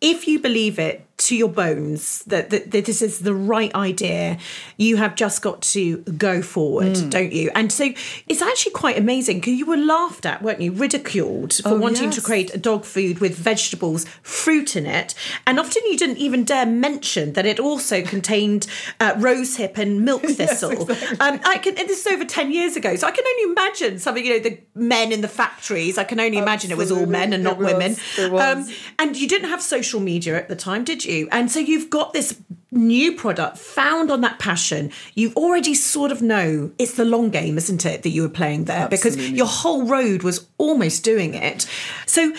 if 0.00 0.26
you 0.26 0.38
believe 0.38 0.78
it 0.78 1.06
to 1.26 1.36
your 1.36 1.48
bones 1.48 2.24
that, 2.24 2.50
that, 2.50 2.70
that, 2.72 2.84
this 2.84 3.00
is 3.00 3.20
the 3.20 3.34
right 3.34 3.72
idea, 3.74 4.38
you 4.76 4.96
have 4.96 5.14
just 5.14 5.40
got 5.40 5.62
to 5.62 5.98
go 5.98 6.42
forward, 6.42 6.94
mm. 6.94 7.10
don't 7.10 7.32
you? 7.32 7.50
And 7.54 7.70
so 7.70 7.92
it's 8.28 8.42
actually 8.42 8.72
quite 8.72 8.98
amazing 8.98 9.38
because 9.38 9.54
you 9.54 9.66
were 9.66 9.76
laughed 9.76 10.26
at, 10.26 10.42
weren't 10.42 10.60
you? 10.60 10.72
Ridiculed 10.72 11.54
for 11.54 11.70
oh, 11.70 11.76
wanting 11.78 12.06
yes. 12.06 12.16
to 12.16 12.20
create 12.20 12.52
a 12.54 12.58
dog 12.58 12.84
food 12.84 13.20
with 13.20 13.36
vegetables, 13.36 14.04
fruit 14.22 14.74
in 14.74 14.84
it. 14.84 15.14
And 15.46 15.60
often 15.60 15.82
you 15.86 15.96
didn't 15.96 16.18
even 16.18 16.44
dare 16.44 16.66
mention 16.66 17.34
that 17.34 17.46
it 17.46 17.60
also 17.60 18.02
contained 18.02 18.66
uh, 18.98 19.14
rosehip 19.14 19.78
and 19.78 20.04
milk 20.04 20.22
thistle. 20.38 20.72
yes, 20.72 20.90
exactly. 20.90 21.18
um, 21.20 21.40
I 21.44 21.58
can, 21.58 21.78
and 21.78 21.88
this 21.88 22.04
is 22.04 22.12
over 22.12 22.24
10 22.24 22.50
years 22.50 22.76
ago. 22.76 22.96
So 22.96 23.06
I 23.06 23.12
can 23.12 23.24
only 23.24 23.52
imagine 23.52 23.98
something, 24.00 24.24
you 24.24 24.32
know, 24.34 24.40
the 24.40 24.58
men 24.74 25.12
in 25.12 25.20
the 25.20 25.28
factories, 25.28 25.98
I 25.98 26.04
can 26.04 26.18
only 26.18 26.38
imagine 26.38 26.72
it 26.72 26.76
was 26.76 26.90
all 26.90 27.06
men 27.06 27.32
and 27.32 27.44
not 27.44 27.58
was, 27.58 27.72
women. 27.72 27.96
Um, 28.18 28.68
and 28.98 29.16
you 29.16 29.28
didn't 29.28 29.50
have 29.50 29.62
social 29.62 30.00
media 30.00 30.36
at 30.36 30.48
the 30.48 30.56
time, 30.56 30.82
did 30.82 31.04
you? 31.04 31.11
You. 31.12 31.28
And 31.30 31.50
so 31.50 31.60
you've 31.60 31.90
got 31.90 32.12
this 32.12 32.40
new 32.70 33.12
product 33.12 33.58
found 33.58 34.10
on 34.10 34.22
that 34.22 34.38
passion. 34.38 34.90
You 35.14 35.32
already 35.36 35.74
sort 35.74 36.10
of 36.10 36.22
know 36.22 36.70
it's 36.78 36.94
the 36.94 37.04
long 37.04 37.30
game, 37.30 37.58
isn't 37.58 37.84
it, 37.84 38.02
that 38.02 38.10
you 38.10 38.22
were 38.22 38.28
playing 38.28 38.64
there? 38.64 38.88
Absolutely. 38.90 39.22
Because 39.22 39.30
your 39.38 39.46
whole 39.46 39.86
road 39.86 40.22
was 40.22 40.46
almost 40.58 41.04
doing 41.04 41.34
it. 41.34 41.66
So 42.06 42.32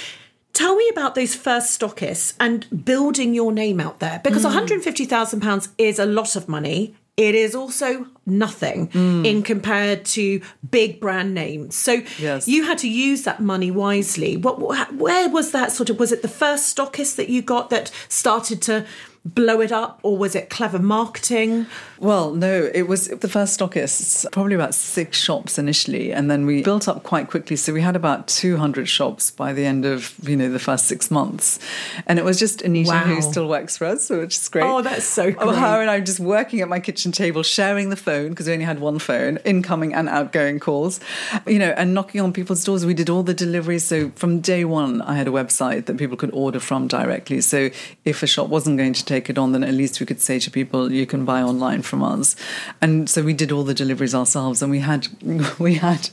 Tell 0.54 0.76
me 0.76 0.88
about 0.90 1.16
those 1.16 1.34
first 1.34 1.80
stockists 1.80 2.36
and 2.40 2.86
building 2.86 3.34
your 3.34 3.52
name 3.52 3.80
out 3.80 4.00
there 4.00 4.22
because 4.24 4.46
mm. 4.46 4.52
£150,000 4.52 5.68
is 5.80 5.98
a 5.98 6.06
lot 6.06 6.36
of 6.36 6.48
money. 6.48 6.96
It 7.16 7.36
is 7.36 7.54
also 7.54 8.08
nothing 8.26 8.88
mm. 8.90 9.26
in 9.26 9.44
compared 9.44 10.04
to 10.06 10.42
big 10.72 11.00
brand 11.00 11.36
names. 11.36 11.76
So 11.76 12.02
yes. 12.18 12.48
you 12.48 12.64
had 12.64 12.80
to 12.80 12.90
use 12.90 13.22
that 13.24 13.40
money 13.40 13.70
wisely. 13.70 14.36
What, 14.36 14.60
where 14.94 15.30
was 15.30 15.52
that 15.52 15.72
sort 15.72 15.92
of? 15.92 16.00
Was 16.00 16.12
it 16.12 16.24
the 16.24 16.28
first 16.28 16.76
stockist 16.76 17.16
that 17.18 17.30
you 17.30 17.44
got 17.44 17.70
that 17.70 17.92
started 18.10 18.64
to 18.64 18.88
blow 19.26 19.62
it 19.62 19.72
up, 19.72 20.00
or 20.04 20.18
was 20.18 20.36
it 20.36 20.50
clever 20.50 20.80
marketing? 20.80 21.68
Well, 22.04 22.34
no, 22.34 22.70
it 22.74 22.90
was 22.90 23.08
the 23.08 23.30
first 23.30 23.58
stockists, 23.58 24.30
probably 24.34 24.56
about 24.56 24.76
six 24.76 25.18
shops 25.18 25.58
initially, 25.58 26.12
and 26.12 26.30
then 26.30 26.46
we 26.46 26.62
built 26.62 26.90
up 26.90 27.04
quite 27.04 27.30
quickly. 27.30 27.56
So 27.56 27.72
we 27.72 27.80
had 27.80 27.96
about 27.96 28.28
200 28.28 28.90
shops 28.90 29.32
by 29.32 29.54
the 29.54 29.66
end 29.66 29.86
of, 29.86 30.14
you 30.22 30.36
know, 30.36 30.52
the 30.52 30.60
first 30.60 30.88
six 30.88 31.10
months. 31.10 31.60
And 32.06 32.20
it 32.20 32.26
was 32.26 32.38
just 32.38 32.62
Anita 32.62 32.90
wow. 32.90 33.04
who 33.06 33.22
still 33.22 33.48
works 33.48 33.78
for 33.78 33.86
us, 33.86 34.10
which 34.10 34.36
is 34.36 34.50
great. 34.50 34.66
Oh, 34.66 34.82
that's 34.82 35.06
so 35.06 35.32
cool. 35.32 35.54
Her 35.54 35.80
and 35.80 35.90
I 35.90 36.00
were 36.00 36.06
just 36.06 36.20
working 36.20 36.60
at 36.60 36.68
my 36.68 36.82
kitchen 36.82 37.14
table, 37.14 37.42
sharing 37.42 37.90
the 37.90 37.96
phone, 37.96 38.32
because 38.32 38.48
we 38.48 38.54
only 38.54 38.66
had 38.66 38.82
one 38.82 39.00
phone, 39.00 39.38
incoming 39.46 39.94
and 39.94 40.10
outgoing 40.10 40.60
calls, 40.60 41.00
you 41.48 41.58
know, 41.58 41.74
and 41.78 41.94
knocking 41.94 42.20
on 42.20 42.34
people's 42.34 42.66
doors. 42.66 42.86
We 42.86 42.94
did 42.94 43.10
all 43.10 43.24
the 43.24 43.34
deliveries. 43.34 43.86
So 43.86 44.10
from 44.16 44.42
day 44.42 44.66
one, 44.66 45.02
I 45.04 45.16
had 45.16 45.30
a 45.30 45.32
website 45.32 45.86
that 45.86 45.96
people 45.96 46.18
could 46.18 46.32
order 46.32 46.60
from 46.60 46.90
directly. 46.90 47.40
So 47.40 47.70
if 48.04 48.24
a 48.24 48.28
shop 48.28 48.50
wasn't 48.50 48.78
going 48.78 48.92
to 48.92 49.06
take 49.06 49.30
it 49.30 49.38
on, 49.38 49.54
then 49.54 49.64
at 49.64 49.74
least 49.74 50.02
we 50.02 50.06
could 50.06 50.20
say 50.20 50.38
to 50.40 50.52
people, 50.52 50.92
you 50.92 51.06
can 51.06 51.24
buy 51.24 51.42
online 51.42 51.82
from 51.82 51.93
us. 52.02 52.36
And 52.82 53.10
so 53.10 53.22
we 53.22 53.34
did 53.34 53.52
all 53.52 53.64
the 53.64 53.74
deliveries 53.74 54.16
ourselves. 54.16 54.62
And 54.62 54.72
we 54.72 54.80
had, 54.80 55.08
we 55.60 55.76
had 55.76 56.08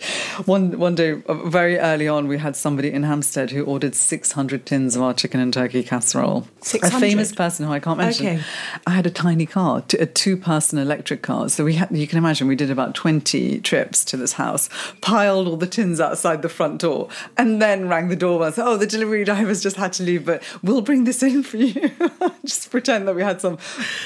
one, 0.45 0.79
one 0.79 0.95
day, 0.95 1.23
uh, 1.27 1.35
very 1.35 1.79
early 1.79 2.09
on, 2.09 2.29
we 2.29 2.39
had 2.39 2.57
somebody 2.57 2.91
in 2.91 3.05
Hampstead 3.05 3.51
who 3.51 3.65
ordered 3.65 3.95
600 3.95 4.67
tins 4.67 4.97
of 4.97 5.03
our 5.03 5.15
chicken 5.15 5.41
and 5.41 5.55
turkey 5.55 5.83
casserole. 5.83 6.47
600? 6.61 6.97
A 6.97 7.01
famous 7.01 7.33
person 7.33 7.67
who 7.67 7.73
I 7.73 7.81
can't 7.81 7.99
mention. 7.99 8.27
Okay. 8.27 8.43
I 8.87 8.91
had 8.91 9.07
a 9.07 9.11
tiny 9.11 9.47
car, 9.47 9.83
a 9.99 10.07
two 10.07 10.37
person 10.37 10.79
electric 10.79 11.23
car. 11.23 11.49
So 11.49 11.65
we 11.65 11.75
had, 11.75 11.91
you 11.97 12.07
can 12.07 12.19
imagine, 12.19 12.49
we 12.49 12.57
did 12.57 12.71
about 12.71 12.95
20 12.95 13.61
trips 13.61 14.05
to 14.07 14.17
this 14.17 14.35
house, 14.35 14.69
piled 15.01 15.47
all 15.47 15.57
the 15.57 15.67
tins 15.67 16.01
outside 16.01 16.43
the 16.43 16.49
front 16.49 16.81
door, 16.81 17.09
and 17.37 17.63
then 17.63 17.89
rang 17.89 18.09
the 18.09 18.17
doorbell 18.17 18.47
and 18.47 18.55
said, 18.55 18.67
Oh, 18.67 18.77
the 18.77 18.87
delivery 18.87 19.25
driver's 19.25 19.63
just 19.63 19.77
had 19.77 19.93
to 19.95 20.03
leave, 20.03 20.25
but 20.25 20.43
we'll 20.63 20.81
bring 20.81 21.05
this 21.05 21.23
in 21.23 21.43
for 21.43 21.57
you. 21.57 21.91
just 22.45 22.71
pretend 22.71 23.07
that 23.09 23.15
we 23.15 23.23
had 23.23 23.41
some 23.41 23.59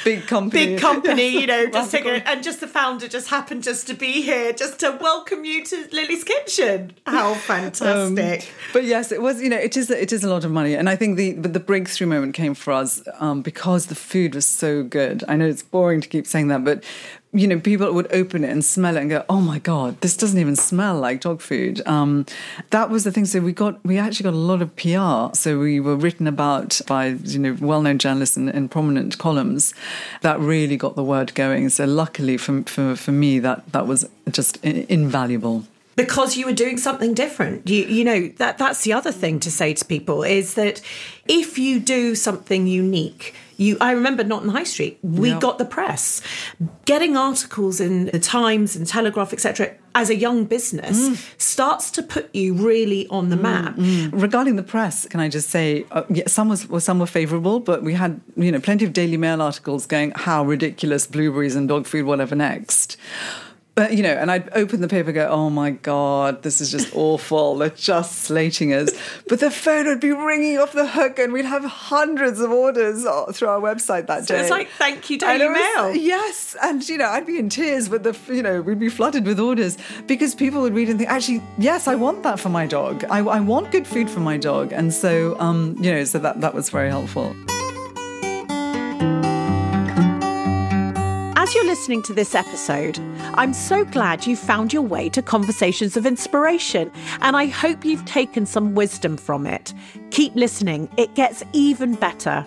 big 0.05 0.27
company. 0.27 0.67
Big 0.67 0.81
company, 0.81 1.31
Yes, 1.31 1.41
you 1.41 1.47
know, 1.47 1.64
just 1.71 1.91
take 1.91 2.05
a, 2.05 2.27
and 2.29 2.43
just 2.43 2.61
the 2.61 2.69
founder 2.69 3.09
just 3.09 3.29
happened 3.29 3.63
just 3.63 3.87
to 3.87 3.95
be 3.95 4.23
here, 4.23 4.53
just 4.53 4.81
to 4.81 4.99
welcome 5.01 5.45
you 5.45 5.65
to 5.65 5.89
Lily's 5.93 6.25
kitchen. 6.25 6.95
How 7.07 7.35
fantastic! 7.47 8.53
But 8.73 8.85
yes, 8.85 9.13
it 9.13 9.23
was. 9.23 9.43
You 9.43 9.51
know, 9.51 9.57
it 9.57 9.77
is. 9.77 9.91
It 9.91 10.13
is 10.13 10.25
a 10.25 10.31
lot 10.31 10.45
of 10.45 10.51
money, 10.51 10.75
and 10.75 10.89
I 10.89 10.97
think 10.97 11.17
the 11.17 11.35
but 11.35 11.53
the 11.53 11.61
breakthrough 11.61 12.07
moment 12.07 12.35
came 12.35 12.55
for 12.55 12.73
us 12.73 13.03
um, 13.19 13.43
because 13.43 13.87
the 13.87 13.95
food 13.95 14.35
was 14.35 14.47
so 14.47 14.83
good. 14.83 15.25
I 15.29 15.37
know 15.37 15.47
it's 15.47 15.63
boring 15.63 16.01
to 16.01 16.09
keep 16.09 16.27
saying 16.27 16.49
that, 16.49 16.65
but 16.65 16.85
you 17.35 17.49
know, 17.49 17.59
people 17.59 17.93
would 17.93 18.11
open 18.13 18.45
it 18.45 18.51
and 18.51 18.65
smell 18.65 18.97
it 18.97 19.01
and 19.01 19.11
go, 19.11 19.25
"Oh 19.29 19.41
my 19.41 19.59
god, 19.59 20.01
this 20.01 20.17
doesn't 20.17 20.39
even 20.39 20.55
smell 20.55 20.99
like 21.01 21.21
dog 21.21 21.41
food." 21.41 21.83
Um, 21.87 22.27
that 22.71 22.91
was 22.91 23.03
the 23.03 23.11
thing. 23.11 23.25
So 23.27 23.41
we 23.41 23.53
got 23.53 23.85
we 23.85 23.99
actually 23.99 24.25
got 24.25 24.35
a 24.35 24.37
lot 24.37 24.63
of 24.63 24.75
PR. 24.77 25.35
So 25.37 25.59
we 25.59 25.81
were 25.81 25.97
written 25.97 26.29
about 26.29 26.81
by 26.87 27.09
you 27.09 27.41
know 27.41 27.57
well-known 27.61 27.99
journalists 27.99 28.37
and, 28.37 28.49
in 28.49 28.69
prominent 28.69 29.19
columns. 29.19 29.75
That 30.23 30.39
really 30.39 30.77
got 30.77 30.95
the 30.95 31.03
word 31.05 31.35
going. 31.35 31.69
So 31.71 31.85
luckily 31.87 32.37
for 32.37 32.63
for 32.63 32.95
for 32.95 33.13
me, 33.13 33.41
that 33.41 33.73
that 33.73 33.87
was 33.87 34.09
just 34.31 34.65
in- 34.65 34.87
invaluable. 34.89 35.65
because 35.97 36.37
you 36.37 36.45
were 36.47 36.53
doing 36.53 36.79
something 36.79 37.15
different. 37.15 37.69
You 37.69 37.85
you 37.85 38.05
know 38.05 38.29
that 38.39 38.59
that's 38.59 38.83
the 38.85 38.93
other 38.93 39.13
thing 39.13 39.41
to 39.41 39.51
say 39.51 39.75
to 39.75 39.85
people 39.85 40.23
is 40.23 40.55
that 40.55 40.81
if 41.27 41.59
you 41.59 41.81
do 41.81 42.15
something 42.15 42.67
unique. 42.67 43.35
You, 43.57 43.77
I 43.81 43.93
remember 43.93 44.25
not 44.25 44.43
in 44.43 44.49
High 44.49 44.65
Street. 44.65 44.99
We 45.03 45.33
got 45.35 45.59
the 45.59 45.65
press, 45.65 46.23
getting 46.85 47.17
articles 47.17 47.81
in 47.81 48.07
the 48.07 48.19
Times 48.19 48.77
and 48.77 48.87
Telegraph, 48.87 49.33
etc. 49.33 49.75
As 49.95 50.11
a 50.11 50.17
young 50.17 50.45
business, 50.45 51.09
mm. 51.09 51.41
starts 51.41 51.91
to 51.93 52.03
put 52.03 52.35
you 52.35 52.55
really 52.55 53.07
on 53.09 53.29
the 53.29 53.37
mm, 53.37 53.43
map. 53.43 53.77
Mm. 53.77 54.21
Regarding 54.21 54.57
the 54.57 54.63
press, 54.63 55.07
can 55.07 55.21
I 55.21 55.29
just 55.29 55.51
say, 55.51 55.87
uh, 55.93 56.03
yeah, 56.11 56.27
some 56.27 56.49
was 56.49 56.69
well, 56.69 56.81
some 56.81 56.99
were 56.99 57.07
favourable, 57.07 57.61
but 57.61 57.83
we 57.83 57.95
had 57.95 58.21
you 58.37 58.51
know 58.51 58.61
plenty 58.61 58.85
of 58.85 58.93
Daily 58.93 59.17
Mail 59.17 59.41
articles 59.41 59.87
going 59.87 60.11
how 60.17 60.45
ridiculous 60.45 61.07
blueberries 61.07 61.55
and 61.55 61.69
dog 61.69 61.87
food, 61.87 62.07
whatever 62.07 62.35
next. 62.35 62.97
But 63.77 63.95
you 63.97 64.05
know, 64.05 64.11
and 64.13 64.31
I'd 64.31 64.49
open 64.55 64.81
the 64.83 64.87
paper, 64.89 65.09
and 65.09 65.15
go, 65.17 65.29
oh 65.29 65.51
my 65.51 65.73
god, 65.73 66.45
this 66.45 66.61
is 66.61 66.71
just 66.71 66.95
awful. 66.95 67.57
They're 67.57 67.71
just 67.71 68.21
slating 68.23 68.73
us. 68.73 68.93
But 69.29 69.41
the 69.41 69.51
phone 69.51 69.87
would 69.87 69.99
be 69.99 70.13
ringing 70.13 70.59
off 70.59 70.73
the 70.73 70.87
hook, 70.87 71.19
and 71.19 71.33
we'd 71.33 71.45
have 71.45 71.65
hundreds 71.65 72.39
of 72.39 72.53
orders 72.53 73.03
through 73.37 73.49
our 73.49 73.61
website 73.61 74.07
that 74.07 74.29
So 74.29 74.35
day. 74.37 74.43
it's 74.43 74.51
like, 74.51 74.69
thank 74.79 75.11
you, 75.11 75.19
Daily 75.19 75.49
was- 75.49 75.59
Mail. 75.59 75.95
Yes, 75.97 76.55
and 76.63 76.89
you 76.89 76.99
know, 76.99 77.09
I'd 77.09 77.27
be 77.27 77.37
in 77.37 77.49
tears, 77.49 77.89
but 77.89 78.05
the 78.05 78.17
you 78.29 78.43
know, 78.45 78.61
we'd 78.63 78.79
be 78.79 78.89
flooded 78.89 79.27
with 79.27 79.41
orders 79.41 79.77
because 80.07 80.37
people 80.37 80.61
would 80.63 80.75
read 80.75 80.89
and 80.89 80.97
think, 80.99 81.11
actually, 81.11 81.43
yes, 81.59 81.89
I 81.89 81.97
want 81.97 82.23
that 82.23 82.39
for 82.39 82.51
my 82.51 82.67
dog. 82.67 83.05
I, 83.11 83.19
I 83.19 83.41
want 83.41 83.73
good 83.73 83.89
food 83.89 84.09
for 84.09 84.21
my 84.21 84.37
dog, 84.37 84.73
and 84.73 84.95
so 84.95 85.37
um, 85.41 85.75
you 85.81 85.91
know, 85.91 86.05
so 86.05 86.21
that 86.21 86.41
that 86.43 86.55
was 86.55 86.71
very 86.71 86.91
helpful. 86.91 87.35
As 91.45 91.55
you're 91.55 91.67
listening 91.67 92.01
to 92.05 92.15
this 92.15 92.35
episode, 92.35 92.99
I'm 93.35 93.53
so 93.53 93.85
glad 93.85 94.27
you 94.27 94.35
found 94.35 94.73
your 94.73 94.81
way 94.81 95.11
to 95.11 95.21
Conversations 95.21 95.95
of 95.95 96.07
Inspiration, 96.07 96.91
and 97.21 97.37
I 97.37 97.49
hope 97.49 97.85
you've 97.85 98.07
taken 98.07 98.47
some 98.47 98.75
wisdom 98.75 99.19
from 99.19 99.47
it. 99.47 99.75
Keep 100.11 100.37
listening, 100.37 100.89
it 100.97 101.15
gets 101.15 101.43
even 101.53 101.97
better. 101.97 102.47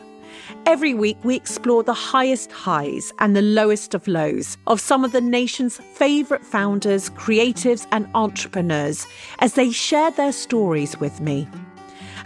Every 0.65 0.95
week, 0.95 1.17
we 1.23 1.35
explore 1.35 1.83
the 1.83 1.93
highest 1.93 2.51
highs 2.51 3.13
and 3.19 3.35
the 3.35 3.43
lowest 3.43 3.93
of 3.93 4.07
lows 4.07 4.57
of 4.65 4.81
some 4.81 5.05
of 5.05 5.11
the 5.11 5.21
nation's 5.21 5.77
favourite 5.77 6.43
founders, 6.43 7.11
creatives, 7.11 7.85
and 7.91 8.09
entrepreneurs 8.15 9.05
as 9.37 9.53
they 9.53 9.69
share 9.69 10.09
their 10.09 10.31
stories 10.31 10.99
with 10.99 11.21
me. 11.21 11.47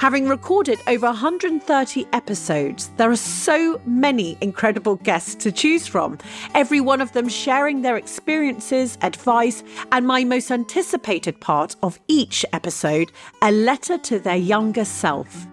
Having 0.01 0.29
recorded 0.29 0.79
over 0.87 1.05
130 1.05 2.07
episodes, 2.11 2.89
there 2.97 3.11
are 3.11 3.15
so 3.15 3.79
many 3.85 4.35
incredible 4.41 4.95
guests 4.95 5.35
to 5.35 5.51
choose 5.51 5.85
from, 5.85 6.17
every 6.55 6.81
one 6.81 7.01
of 7.01 7.11
them 7.11 7.29
sharing 7.29 7.83
their 7.83 7.97
experiences, 7.97 8.97
advice, 9.03 9.63
and 9.91 10.07
my 10.07 10.23
most 10.23 10.49
anticipated 10.49 11.39
part 11.39 11.75
of 11.83 11.99
each 12.07 12.43
episode 12.51 13.11
a 13.43 13.51
letter 13.51 13.99
to 13.99 14.17
their 14.17 14.35
younger 14.35 14.85
self. 14.85 15.45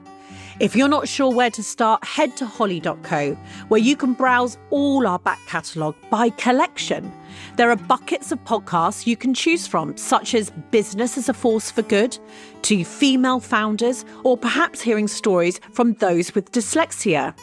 If 0.60 0.74
you're 0.74 0.88
not 0.88 1.06
sure 1.06 1.32
where 1.32 1.50
to 1.50 1.62
start, 1.62 2.04
head 2.04 2.36
to 2.38 2.46
holly.co, 2.46 3.34
where 3.68 3.80
you 3.80 3.94
can 3.94 4.12
browse 4.12 4.58
all 4.70 5.06
our 5.06 5.20
back 5.20 5.38
catalogue 5.46 5.94
by 6.10 6.30
collection. 6.30 7.12
There 7.54 7.70
are 7.70 7.76
buckets 7.76 8.32
of 8.32 8.42
podcasts 8.42 9.06
you 9.06 9.16
can 9.16 9.34
choose 9.34 9.68
from, 9.68 9.96
such 9.96 10.34
as 10.34 10.50
Business 10.72 11.16
as 11.16 11.28
a 11.28 11.34
Force 11.34 11.70
for 11.70 11.82
Good, 11.82 12.18
to 12.62 12.84
female 12.84 13.38
founders, 13.38 14.04
or 14.24 14.36
perhaps 14.36 14.80
hearing 14.80 15.06
stories 15.06 15.60
from 15.70 15.92
those 15.94 16.34
with 16.34 16.50
dyslexia. 16.50 17.38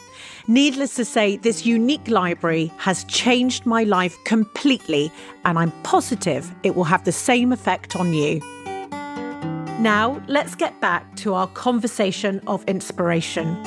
Needless 0.46 0.94
to 0.96 1.04
say, 1.06 1.38
this 1.38 1.64
unique 1.64 2.08
library 2.08 2.70
has 2.76 3.04
changed 3.04 3.64
my 3.64 3.84
life 3.84 4.14
completely, 4.24 5.10
and 5.46 5.58
I'm 5.58 5.72
positive 5.84 6.54
it 6.64 6.76
will 6.76 6.84
have 6.84 7.04
the 7.04 7.12
same 7.12 7.50
effect 7.50 7.96
on 7.96 8.12
you. 8.12 8.42
Now, 9.78 10.22
let's 10.26 10.54
get 10.54 10.80
back 10.80 11.16
to 11.16 11.34
our 11.34 11.46
conversation 11.48 12.40
of 12.46 12.64
inspiration. 12.64 13.62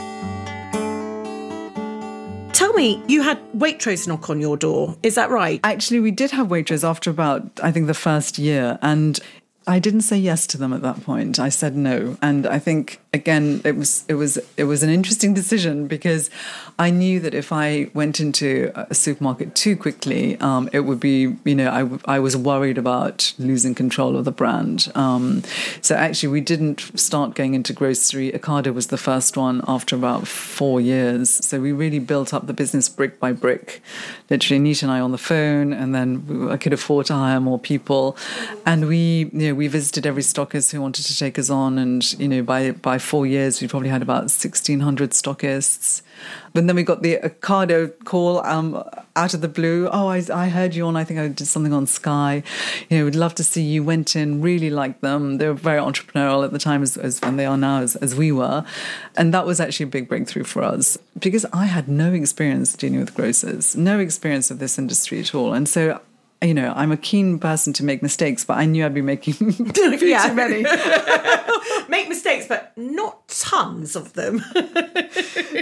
Tell 2.52 2.74
me, 2.74 3.02
you 3.08 3.22
had 3.22 3.40
Waitrose 3.54 4.08
knock 4.08 4.30
on 4.30 4.42
your 4.42 4.58
door, 4.58 4.98
is 5.04 5.16
that 5.16 5.30
right? 5.30 5.60
Actually, 5.64 6.00
we 6.00 6.12
did 6.12 6.32
have 6.32 6.48
Waitrose 6.48 6.84
after 6.84 7.12
about 7.12 7.44
I 7.62 7.72
think 7.72 7.86
the 7.86 7.94
first 7.94 8.40
year, 8.40 8.80
and 8.82 9.20
I 9.68 9.78
didn't 9.78 10.02
say 10.02 10.18
yes 10.18 10.48
to 10.48 10.58
them 10.58 10.74
at 10.74 10.82
that 10.82 11.04
point. 11.04 11.38
I 11.40 11.50
said 11.50 11.76
no, 11.76 12.18
and 12.24 12.48
I 12.48 12.58
think 12.58 13.00
again 13.12 13.62
it 13.66 13.76
was 13.76 14.06
it 14.08 14.14
was 14.14 14.38
it 14.56 14.66
was 14.66 14.84
an 14.84 14.90
interesting 14.90 15.34
decision 15.34 15.88
because 15.88 16.30
I 16.78 16.92
knew 16.92 17.20
that 17.22 17.34
if 17.34 17.52
I 17.52 17.90
went 17.94 18.20
into 18.20 18.72
a 18.74 18.94
supermarket 18.94 19.56
too 19.56 19.76
quickly, 19.76 20.40
um, 20.40 20.70
it 20.72 20.82
would 20.82 21.00
be 21.00 21.36
you 21.44 21.56
know 21.56 21.70
I 21.72 21.80
w- 21.80 22.00
I 22.06 22.20
was 22.20 22.38
worried 22.38 22.78
about 22.78 23.34
losing 23.38 23.76
control 23.76 24.16
of 24.16 24.26
the 24.26 24.32
brand. 24.32 24.92
Um, 24.96 25.44
so 25.82 25.96
actually, 25.96 26.30
we 26.30 26.42
didn't 26.42 26.98
start 26.98 27.36
going 27.36 27.54
into 27.54 27.74
grocery. 27.74 28.32
Ocado 28.32 28.74
was 28.74 28.88
the 28.88 28.98
first 28.98 29.36
one 29.36 29.62
after 29.68 29.96
about 29.96 30.28
four 30.28 30.80
years. 30.80 31.30
So 31.46 31.60
we 31.60 31.72
really 31.72 32.00
built 32.00 32.34
up 32.34 32.48
the 32.48 32.54
business 32.54 32.88
brick 32.88 33.20
by 33.20 33.34
brick. 33.34 33.82
Literally, 34.30 34.60
Nita 34.60 34.86
and 34.86 34.92
I 34.92 35.00
on 35.00 35.12
the 35.12 35.18
phone, 35.18 35.74
and 35.74 35.96
then 35.96 36.48
I 36.50 36.58
could 36.58 36.74
afford 36.74 37.08
to 37.08 37.16
hire 37.16 37.40
more 37.40 37.60
people, 37.60 38.16
and 38.66 38.88
we 38.88 39.30
you 39.34 39.50
know 39.50 39.54
we 39.56 39.68
visited 39.68 40.06
every 40.06 40.24
stockist 40.24 40.72
who 40.72 40.80
wanted 40.80 41.06
to 41.08 41.18
take 41.18 41.40
us 41.40 41.50
on, 41.50 41.80
and 41.80 42.14
you 42.20 42.28
know 42.28 42.44
by 42.44 42.72
by 42.72 42.99
four 43.00 43.26
years 43.26 43.62
we 43.62 43.68
probably 43.68 43.90
had 43.90 44.02
about 44.02 44.32
sixteen 44.32 44.82
hundred 44.82 45.12
stockists. 45.12 46.02
But 46.54 46.68
then 46.68 46.76
we 46.76 46.84
got 46.84 47.02
the 47.02 47.18
Ocado 47.18 47.94
call 48.04 48.46
um, 48.46 48.84
out 49.16 49.34
of 49.34 49.42
the 49.42 49.48
blue. 49.48 49.88
Oh, 49.92 50.08
I, 50.08 50.22
I 50.34 50.50
heard 50.50 50.76
you 50.76 50.86
on. 50.86 50.98
I 50.98 51.04
think 51.04 51.20
I 51.20 51.28
did 51.30 51.48
something 51.48 51.72
on 51.72 51.88
Sky. 51.88 52.44
You 52.90 52.98
know, 52.98 53.06
would 53.06 53.16
love 53.16 53.36
to 53.36 53.44
see 53.44 53.62
you. 53.62 53.84
Went 53.84 54.16
in, 54.16 54.42
really 54.42 54.70
liked 54.70 55.02
them. 55.02 55.38
They 55.38 55.48
were 55.48 55.54
very 55.54 55.80
entrepreneurial 55.80 56.44
at 56.44 56.52
the 56.52 56.60
time, 56.60 56.82
as, 56.82 56.98
as 56.98 57.20
and 57.22 57.40
they 57.40 57.46
are 57.46 57.58
now, 57.58 57.82
as, 57.82 57.96
as 57.98 58.16
we 58.16 58.32
were. 58.32 58.66
And 59.16 59.34
that 59.34 59.46
was 59.46 59.60
actually 59.60 59.86
a 59.86 59.88
big 59.88 60.10
breakthrough 60.10 60.44
for 60.44 60.64
us 60.64 60.98
because 61.18 61.46
I 61.54 61.66
had 61.66 61.88
no 61.88 62.12
experience 62.12 62.74
dealing 62.74 63.00
with 63.00 63.14
grocers, 63.14 63.76
no 63.76 64.00
experience 64.00 64.52
of 64.52 64.60
this 64.60 64.78
industry 64.78 65.20
at 65.22 65.34
all, 65.34 65.54
and 65.54 65.70
so. 65.70 66.02
You 66.42 66.54
know, 66.54 66.72
I'm 66.74 66.92
a 66.94 66.98
keen 66.98 67.38
person 67.38 67.74
to 67.74 67.84
make 67.84 68.02
mistakes, 68.02 68.46
but 68.46 68.58
I 68.58 68.64
knew 68.66 68.86
I'd 68.86 68.94
be 68.94 69.02
making 69.02 69.36
Yeah. 70.02 70.28
too 70.30 70.34
many. 70.34 70.64
Make 71.90 72.08
mistakes, 72.08 72.46
but 72.48 72.72
not 72.78 73.28
tons 73.28 73.96
of 73.96 74.14
them. 74.14 74.44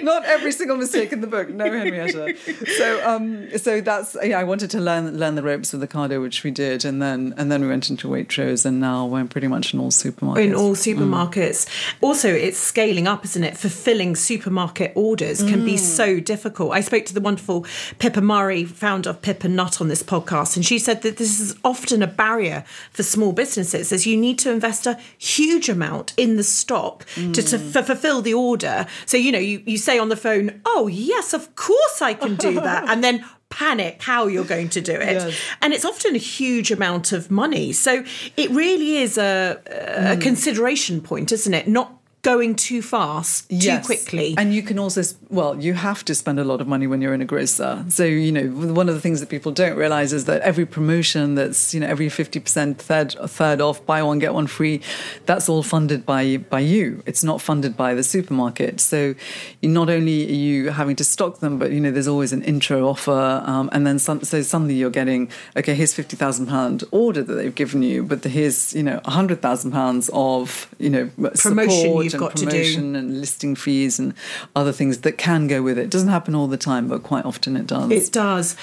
not 0.03 0.25
every 0.25 0.51
single 0.51 0.75
mistake 0.77 1.11
in 1.13 1.21
the 1.21 1.27
book. 1.27 1.49
No, 1.49 1.63
Henrietta. 1.65 2.35
So, 2.77 3.07
um, 3.09 3.57
so 3.57 3.79
that's 3.81 4.15
yeah. 4.21 4.37
I 4.39 4.43
wanted 4.43 4.69
to 4.71 4.79
learn 4.79 5.17
learn 5.17 5.35
the 5.35 5.41
ropes 5.43 5.71
with 5.73 5.81
Ocado, 5.89 6.21
which 6.21 6.43
we 6.43 6.51
did, 6.51 6.83
and 6.85 7.01
then 7.01 7.33
and 7.37 7.51
then 7.51 7.61
we 7.61 7.67
went 7.67 7.89
into 7.89 8.07
Waitrose, 8.07 8.65
and 8.65 8.79
now 8.79 9.05
we're 9.05 9.25
pretty 9.25 9.47
much 9.47 9.73
in 9.73 9.79
all 9.79 9.89
supermarkets. 9.91 10.43
in 10.45 10.53
all 10.53 10.75
supermarkets. 10.75 11.67
Also, 12.01 12.29
it's 12.29 12.57
scaling 12.57 13.07
up, 13.07 13.23
isn't 13.25 13.43
it? 13.43 13.57
Fulfilling 13.57 14.15
supermarket 14.15 14.91
orders 14.95 15.41
can 15.43 15.63
be 15.65 15.77
so 15.77 16.19
difficult. 16.19 16.73
I 16.73 16.81
spoke 16.81 17.05
to 17.05 17.13
the 17.13 17.21
wonderful 17.21 17.65
Pippa 17.99 18.21
Murray, 18.21 18.65
founder 18.65 19.09
of 19.11 19.21
Pip 19.21 19.43
& 19.43 19.45
Nut, 19.45 19.79
on 19.81 19.87
this 19.87 20.03
podcast, 20.03 20.55
and 20.57 20.65
she 20.67 20.79
said 20.79 21.01
that 21.01 21.17
this 21.17 21.39
is 21.39 21.55
often 21.63 22.03
a 22.03 22.07
barrier 22.07 22.63
for 22.91 23.03
small 23.03 23.31
businesses, 23.31 23.91
as 23.91 24.05
you 24.05 24.17
need 24.17 24.37
to 24.39 24.51
invest 24.51 24.85
a 24.85 24.99
huge 25.17 25.69
amount 25.69 26.13
in 26.17 26.35
the 26.35 26.43
stock 26.43 27.05
mm. 27.15 27.33
to, 27.33 27.41
to 27.41 27.57
f- 27.57 27.85
fulfill 27.87 28.21
the 28.21 28.33
order. 28.33 28.85
So, 29.05 29.17
you 29.17 29.31
know, 29.31 29.39
you, 29.39 29.63
you 29.65 29.77
say 29.77 29.97
on 29.97 30.09
the 30.09 30.17
phone, 30.17 30.61
oh, 30.65 30.87
yes, 30.87 31.33
of 31.33 31.55
course 31.55 32.01
I 32.01 32.13
can 32.13 32.35
do 32.35 32.55
that. 32.55 32.87
and 32.89 33.03
then 33.03 33.25
panic 33.49 34.01
how 34.01 34.27
you're 34.27 34.43
going 34.43 34.69
to 34.69 34.81
do 34.81 34.93
it. 34.93 35.13
Yes. 35.13 35.39
And 35.61 35.73
it's 35.73 35.85
often 35.85 36.15
a 36.15 36.19
huge 36.19 36.71
amount 36.71 37.13
of 37.13 37.31
money. 37.31 37.71
So 37.71 38.03
it 38.35 38.49
really 38.51 38.97
is 38.97 39.17
a, 39.17 39.59
a 39.65 40.15
mm. 40.15 40.21
consideration 40.21 41.01
point, 41.01 41.31
isn't 41.31 41.53
it? 41.53 41.67
Not 41.67 41.93
going 42.23 42.55
too 42.55 42.81
fast, 42.81 43.49
too 43.49 43.55
yes. 43.55 43.85
quickly. 43.85 44.33
And 44.37 44.53
you 44.53 44.61
can 44.61 44.79
also, 44.79 45.01
well, 45.29 45.59
you 45.61 45.75
have 45.75 46.03
to 46.05 46.15
spend 46.15 46.39
a 46.39 46.43
lot 46.43 46.59
of 46.59 46.67
money 46.67 46.87
when 46.87 47.01
you're 47.01 47.13
in 47.13 47.21
a 47.21 47.25
grocer. 47.25 47.85
So, 47.89 48.03
you 48.03 48.31
know, 48.31 48.47
one 48.73 48.89
of 48.89 48.95
the 48.95 49.01
things 49.01 49.19
that 49.19 49.29
people 49.29 49.51
don't 49.51 49.77
realize 49.77 50.13
is 50.13 50.25
that 50.25 50.41
every 50.41 50.65
promotion 50.65 51.35
that's, 51.35 51.73
you 51.73 51.79
know, 51.79 51.87
every 51.87 52.07
50% 52.07 52.77
third, 52.77 53.13
third 53.13 53.61
off, 53.61 53.85
buy 53.85 54.01
one, 54.03 54.19
get 54.19 54.33
one 54.33 54.47
free, 54.47 54.81
that's 55.25 55.47
all 55.47 55.63
funded 55.63 56.05
by, 56.05 56.37
by 56.37 56.59
you. 56.59 57.01
It's 57.05 57.23
not 57.23 57.39
funded 57.39 57.77
by 57.77 57.93
the 57.93 58.03
supermarket. 58.03 58.81
So 58.81 59.15
not 59.61 59.89
only 59.89 60.27
are 60.27 60.33
you 60.33 60.71
having 60.71 60.95
to 60.97 61.03
stock 61.03 61.39
them, 61.39 61.59
but, 61.59 61.71
you 61.71 61.79
know, 61.79 61.91
there's 61.91 62.07
always 62.07 62.33
an 62.33 62.43
intro 62.43 62.87
offer. 62.89 63.43
Um, 63.45 63.69
and 63.71 63.85
then 63.85 63.99
some, 63.99 64.23
so 64.23 64.41
suddenly 64.41 64.73
you're 64.73 64.89
getting, 64.89 65.29
okay, 65.55 65.75
here's 65.75 65.93
£50,000 65.93 66.83
order 66.91 67.23
that 67.23 67.33
they've 67.35 67.55
given 67.55 67.83
you, 67.83 68.03
but 68.03 68.23
here's, 68.23 68.73
you 68.73 68.83
know, 68.83 68.99
£100,000 69.05 70.09
of, 70.11 70.75
you 70.79 70.89
know, 70.89 71.09
promotion 71.35 72.06
and 72.13 72.19
got 72.21 72.35
promotion 72.35 72.95
and 72.95 73.19
listing 73.19 73.55
fees 73.55 73.99
and 73.99 74.13
other 74.55 74.71
things 74.71 74.99
that 74.99 75.13
can 75.13 75.47
go 75.47 75.61
with 75.61 75.77
it. 75.77 75.83
It 75.83 75.89
doesn't 75.91 76.09
happen 76.09 76.35
all 76.35 76.47
the 76.47 76.57
time, 76.57 76.87
but 76.87 77.03
quite 77.03 77.25
often 77.25 77.55
it 77.55 77.67
does. 77.67 77.91
It 77.91 78.11
does 78.11 78.55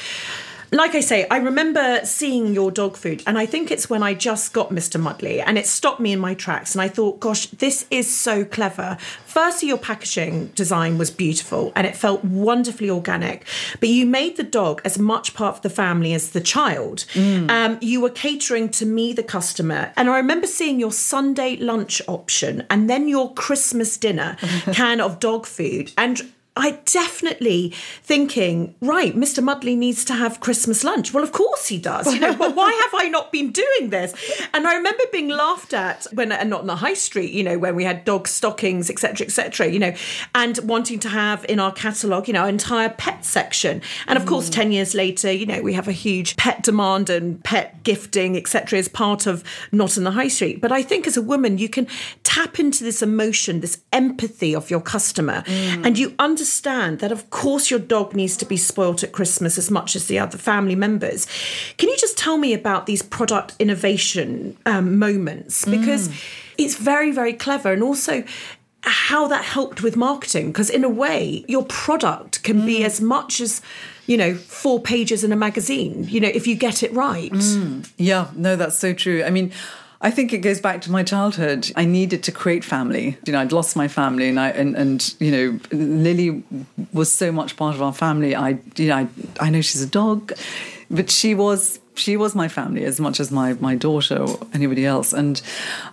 like 0.74 0.94
I 0.94 1.00
say, 1.00 1.26
I 1.30 1.36
remember 1.36 2.00
seeing 2.04 2.52
your 2.52 2.70
dog 2.70 2.96
food, 2.96 3.22
and 3.26 3.38
I 3.38 3.46
think 3.46 3.70
it's 3.70 3.88
when 3.88 4.02
I 4.02 4.14
just 4.14 4.52
got 4.52 4.70
Mr. 4.70 5.00
Mudley, 5.00 5.40
and 5.40 5.56
it 5.56 5.66
stopped 5.66 6.00
me 6.00 6.12
in 6.12 6.18
my 6.18 6.34
tracks. 6.34 6.74
And 6.74 6.82
I 6.82 6.88
thought, 6.88 7.20
gosh, 7.20 7.46
this 7.46 7.86
is 7.90 8.12
so 8.14 8.44
clever. 8.44 8.98
Firstly, 9.24 9.68
your 9.68 9.78
packaging 9.78 10.46
design 10.54 10.96
was 10.96 11.10
beautiful 11.10 11.72
and 11.74 11.88
it 11.88 11.96
felt 11.96 12.24
wonderfully 12.24 12.88
organic, 12.88 13.44
but 13.80 13.88
you 13.88 14.06
made 14.06 14.36
the 14.36 14.44
dog 14.44 14.80
as 14.84 14.96
much 14.96 15.34
part 15.34 15.56
of 15.56 15.62
the 15.62 15.70
family 15.70 16.14
as 16.14 16.30
the 16.30 16.40
child. 16.40 17.04
Mm. 17.14 17.50
Um, 17.50 17.78
you 17.80 18.00
were 18.00 18.10
catering 18.10 18.68
to 18.70 18.86
me, 18.86 19.12
the 19.12 19.24
customer. 19.24 19.92
And 19.96 20.08
I 20.08 20.18
remember 20.18 20.46
seeing 20.46 20.78
your 20.78 20.92
Sunday 20.92 21.56
lunch 21.56 22.00
option 22.06 22.64
and 22.70 22.88
then 22.88 23.08
your 23.08 23.34
Christmas 23.34 23.96
dinner 23.96 24.36
can 24.72 25.00
of 25.00 25.18
dog 25.18 25.46
food. 25.46 25.92
And 25.98 26.32
I 26.56 26.78
definitely 26.84 27.70
thinking, 28.02 28.76
right, 28.80 29.16
Mr. 29.16 29.42
Mudley 29.42 29.76
needs 29.76 30.04
to 30.04 30.14
have 30.14 30.38
Christmas 30.38 30.84
lunch. 30.84 31.12
Well, 31.12 31.24
of 31.24 31.32
course 31.32 31.66
he 31.66 31.78
does. 31.78 32.12
You 32.14 32.20
know, 32.20 32.34
but 32.34 32.54
why 32.54 32.70
have 32.72 33.00
I 33.02 33.08
not 33.08 33.32
been 33.32 33.50
doing 33.50 33.90
this? 33.90 34.14
And 34.52 34.64
I 34.64 34.76
remember 34.76 35.02
being 35.10 35.28
laughed 35.28 35.74
at 35.74 36.06
when, 36.12 36.30
and 36.30 36.48
not 36.48 36.60
in 36.60 36.68
the 36.68 36.76
high 36.76 36.94
street, 36.94 37.32
you 37.32 37.42
know, 37.42 37.58
when 37.58 37.74
we 37.74 37.82
had 37.82 38.04
dog 38.04 38.28
stockings, 38.28 38.88
etc., 38.88 39.26
etc., 39.26 39.66
you 39.66 39.80
know, 39.80 39.94
and 40.32 40.58
wanting 40.62 41.00
to 41.00 41.08
have 41.08 41.44
in 41.48 41.58
our 41.58 41.72
catalogue, 41.72 42.28
you 42.28 42.34
know, 42.34 42.46
entire 42.46 42.90
pet 42.90 43.24
section. 43.24 43.82
And 44.06 44.16
of 44.16 44.24
course, 44.24 44.48
mm. 44.48 44.52
10 44.52 44.72
years 44.72 44.94
later, 44.94 45.32
you 45.32 45.46
know, 45.46 45.60
we 45.60 45.72
have 45.72 45.88
a 45.88 45.92
huge 45.92 46.36
pet 46.36 46.62
demand 46.62 47.10
and 47.10 47.42
pet 47.42 47.82
gifting, 47.82 48.36
etc., 48.36 48.78
as 48.78 48.86
part 48.86 49.26
of 49.26 49.42
not 49.72 49.96
in 49.96 50.04
the 50.04 50.12
high 50.12 50.28
street. 50.28 50.60
But 50.60 50.70
I 50.70 50.82
think 50.82 51.08
as 51.08 51.16
a 51.16 51.22
woman, 51.22 51.58
you 51.58 51.68
can 51.68 51.88
tap 52.22 52.60
into 52.60 52.84
this 52.84 53.02
emotion, 53.02 53.58
this 53.58 53.82
empathy 53.92 54.54
of 54.54 54.70
your 54.70 54.80
customer, 54.80 55.42
mm. 55.42 55.84
and 55.84 55.98
you 55.98 56.14
understand 56.20 56.43
understand 56.44 56.98
that, 56.98 57.10
of 57.10 57.30
course, 57.30 57.70
your 57.70 57.80
dog 57.80 58.14
needs 58.14 58.36
to 58.36 58.44
be 58.44 58.58
spoilt 58.58 59.02
at 59.02 59.12
Christmas 59.12 59.56
as 59.56 59.70
much 59.70 59.96
as 59.96 60.08
the 60.08 60.18
other 60.18 60.36
family 60.36 60.74
members. 60.74 61.26
Can 61.78 61.88
you 61.88 61.96
just 61.96 62.18
tell 62.18 62.36
me 62.36 62.52
about 62.52 62.84
these 62.84 63.00
product 63.00 63.54
innovation 63.58 64.54
um, 64.66 64.98
moments? 64.98 65.64
Because 65.64 66.10
mm. 66.10 66.14
it's 66.58 66.76
very, 66.76 67.12
very 67.12 67.32
clever. 67.32 67.72
And 67.72 67.82
also, 67.82 68.24
how 68.82 69.26
that 69.28 69.42
helped 69.42 69.82
with 69.82 69.96
marketing 69.96 70.48
because 70.48 70.68
in 70.68 70.84
a 70.84 70.90
way 70.90 71.42
your 71.48 71.64
product 71.64 72.42
can 72.42 72.60
mm. 72.60 72.66
be 72.66 72.84
as 72.84 73.00
much 73.00 73.40
as 73.40 73.62
you 74.06 74.14
know 74.14 74.34
four 74.34 74.78
pages 74.78 75.24
in 75.24 75.32
a 75.32 75.36
magazine 75.36 76.04
you 76.06 76.20
know 76.20 76.28
if 76.28 76.46
you 76.46 76.54
get 76.54 76.82
it 76.82 76.92
right 76.92 77.32
mm. 77.32 77.90
yeah 77.96 78.28
no 78.36 78.56
that's 78.56 78.76
so 78.76 78.92
true 78.92 79.24
i 79.24 79.30
mean 79.30 79.50
I 80.04 80.10
think 80.10 80.34
it 80.34 80.38
goes 80.38 80.60
back 80.60 80.82
to 80.82 80.92
my 80.92 81.02
childhood. 81.02 81.72
I 81.76 81.86
needed 81.86 82.22
to 82.24 82.32
create 82.32 82.62
family. 82.62 83.16
You 83.26 83.32
know, 83.32 83.40
I'd 83.40 83.52
lost 83.52 83.74
my 83.74 83.88
family, 83.88 84.28
and 84.28 84.38
I 84.38 84.50
and, 84.50 84.76
and 84.76 85.14
you 85.18 85.30
know, 85.30 85.58
Lily 85.72 86.44
was 86.92 87.10
so 87.10 87.32
much 87.32 87.56
part 87.56 87.74
of 87.74 87.80
our 87.80 87.94
family. 87.94 88.36
I 88.36 88.58
you 88.76 88.88
know, 88.88 88.96
I, 88.96 89.08
I 89.40 89.48
know 89.48 89.62
she's 89.62 89.80
a 89.80 89.88
dog, 89.88 90.34
but 90.90 91.10
she 91.10 91.34
was 91.34 91.80
she 91.94 92.18
was 92.18 92.34
my 92.34 92.48
family 92.48 92.84
as 92.84 93.00
much 93.00 93.18
as 93.18 93.30
my 93.30 93.54
my 93.54 93.74
daughter 93.74 94.18
or 94.18 94.38
anybody 94.52 94.84
else. 94.84 95.14
And 95.14 95.40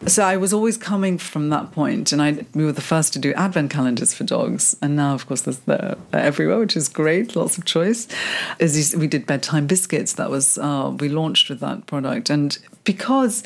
so 0.07 0.25
I 0.25 0.35
was 0.35 0.51
always 0.51 0.77
coming 0.77 1.17
from 1.17 1.47
that 1.51 1.71
point. 1.71 2.11
And 2.11 2.21
I 2.21 2.45
we 2.53 2.65
were 2.65 2.73
the 2.73 2.81
first 2.81 3.13
to 3.13 3.19
do 3.19 3.31
advent 3.35 3.71
calendars 3.71 4.13
for 4.13 4.25
dogs, 4.25 4.75
and 4.81 4.97
now 4.97 5.13
of 5.13 5.25
course 5.25 5.43
they're, 5.43 5.55
they're 5.65 5.97
everywhere, 6.11 6.59
which 6.59 6.75
is 6.75 6.89
great. 6.89 7.37
Lots 7.37 7.57
of 7.57 7.63
choice. 7.63 8.09
As 8.59 8.93
you, 8.93 8.99
we 8.99 9.07
did 9.07 9.25
bedtime 9.25 9.67
biscuits. 9.67 10.13
That 10.13 10.29
was 10.29 10.57
uh, 10.57 10.93
we 10.99 11.07
launched 11.07 11.49
with 11.49 11.61
that 11.61 11.85
product, 11.85 12.29
and 12.29 12.57
because 12.83 13.43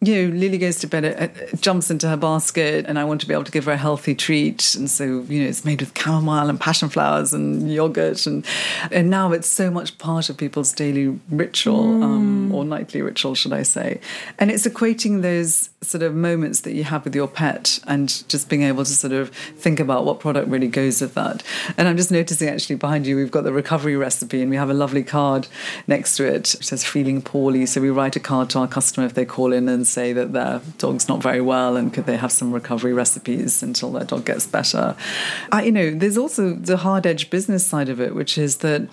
you 0.00 0.14
know, 0.14 0.36
Lily 0.36 0.58
goes 0.58 0.78
to 0.78 0.86
bed, 0.86 1.04
it, 1.04 1.60
jumps 1.60 1.90
into 1.90 2.08
her 2.08 2.16
basket, 2.16 2.84
and 2.86 3.00
I 3.00 3.04
want 3.04 3.20
to 3.22 3.26
be 3.26 3.34
able 3.34 3.42
to 3.42 3.50
give 3.50 3.64
her 3.64 3.72
a 3.72 3.76
healthy 3.76 4.14
treat. 4.14 4.76
And 4.76 4.88
so, 4.88 5.04
you 5.04 5.42
know, 5.42 5.48
it's 5.48 5.64
made 5.64 5.80
with 5.80 5.98
chamomile 5.98 6.48
and 6.48 6.60
passion 6.60 6.88
flowers 6.88 7.32
and 7.32 7.72
yogurt, 7.72 8.24
and 8.24 8.46
and 8.92 9.10
now 9.10 9.32
it's 9.32 9.48
so 9.48 9.72
much 9.72 9.98
part 9.98 10.30
of 10.30 10.36
people's 10.36 10.72
daily 10.72 11.18
ritual 11.30 11.84
mm. 11.84 12.02
um, 12.04 12.54
or 12.54 12.64
nightly 12.64 13.02
ritual, 13.02 13.34
should 13.34 13.52
I 13.52 13.64
say? 13.64 14.00
And 14.38 14.52
it's 14.52 14.68
equating 14.68 15.22
those 15.22 15.70
sort 15.80 16.04
of 16.04 16.14
moments 16.14 16.60
that 16.60 16.74
you 16.74 16.84
have 16.84 17.04
with 17.04 17.16
your 17.16 17.26
pet, 17.26 17.80
and 17.88 18.22
just 18.28 18.48
being 18.48 18.62
able 18.62 18.84
to 18.84 18.92
sort 18.92 19.12
of 19.12 19.30
think 19.30 19.80
about 19.80 20.04
what 20.04 20.20
product 20.20 20.46
really 20.46 20.68
goes 20.68 21.00
with 21.00 21.14
that. 21.14 21.42
And 21.76 21.88
I'm 21.88 21.96
just 21.96 22.12
noticing 22.12 22.48
actually 22.48 22.76
behind 22.76 23.04
you, 23.04 23.16
we've 23.16 23.32
got 23.32 23.42
the 23.42 23.52
recovery 23.52 23.96
recipe, 23.96 24.42
and 24.42 24.50
we 24.50 24.56
have 24.56 24.70
a 24.70 24.74
lovely 24.74 25.02
card 25.02 25.48
next 25.88 26.16
to 26.18 26.24
it. 26.24 26.54
It 26.54 26.64
says 26.64 26.84
"feeling 26.84 27.20
poorly," 27.20 27.66
so 27.66 27.80
we 27.80 27.90
write 27.90 28.14
a 28.14 28.20
card 28.20 28.48
to 28.50 28.60
our 28.60 28.68
customer 28.68 29.04
if 29.04 29.14
they 29.14 29.24
call 29.24 29.52
in 29.52 29.68
and 29.68 29.87
say 29.88 30.12
that 30.12 30.32
their 30.32 30.60
dog's 30.78 31.08
not 31.08 31.22
very 31.22 31.40
well 31.40 31.76
and 31.76 31.92
could 31.92 32.06
they 32.06 32.16
have 32.16 32.32
some 32.32 32.52
recovery 32.52 32.92
recipes 32.92 33.62
until 33.62 33.90
their 33.92 34.04
dog 34.04 34.24
gets 34.24 34.46
better. 34.46 34.96
I, 35.52 35.64
you 35.64 35.72
know, 35.72 35.90
there's 35.90 36.18
also 36.18 36.54
the 36.54 36.78
hard 36.78 37.06
edge 37.06 37.30
business 37.30 37.66
side 37.66 37.88
of 37.88 38.00
it, 38.00 38.14
which 38.14 38.38
is 38.38 38.58
that 38.58 38.88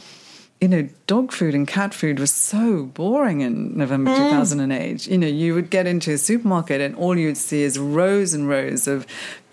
you 0.61 0.69
know, 0.69 0.87
dog 1.05 1.33
food 1.33 1.53
and 1.53 1.67
cat 1.67 1.93
food 1.93 2.17
was 2.17 2.33
so 2.33 2.85
boring 2.85 3.41
in 3.41 3.77
November 3.77 4.11
mm. 4.11 4.15
2008. 4.15 5.05
You 5.05 5.17
know, 5.17 5.27
you 5.27 5.53
would 5.53 5.69
get 5.69 5.85
into 5.85 6.13
a 6.13 6.17
supermarket 6.17 6.79
and 6.79 6.95
all 6.95 7.17
you 7.17 7.27
would 7.27 7.37
see 7.37 7.61
is 7.61 7.77
rows 7.77 8.33
and 8.33 8.47
rows 8.47 8.87
of 8.87 9.05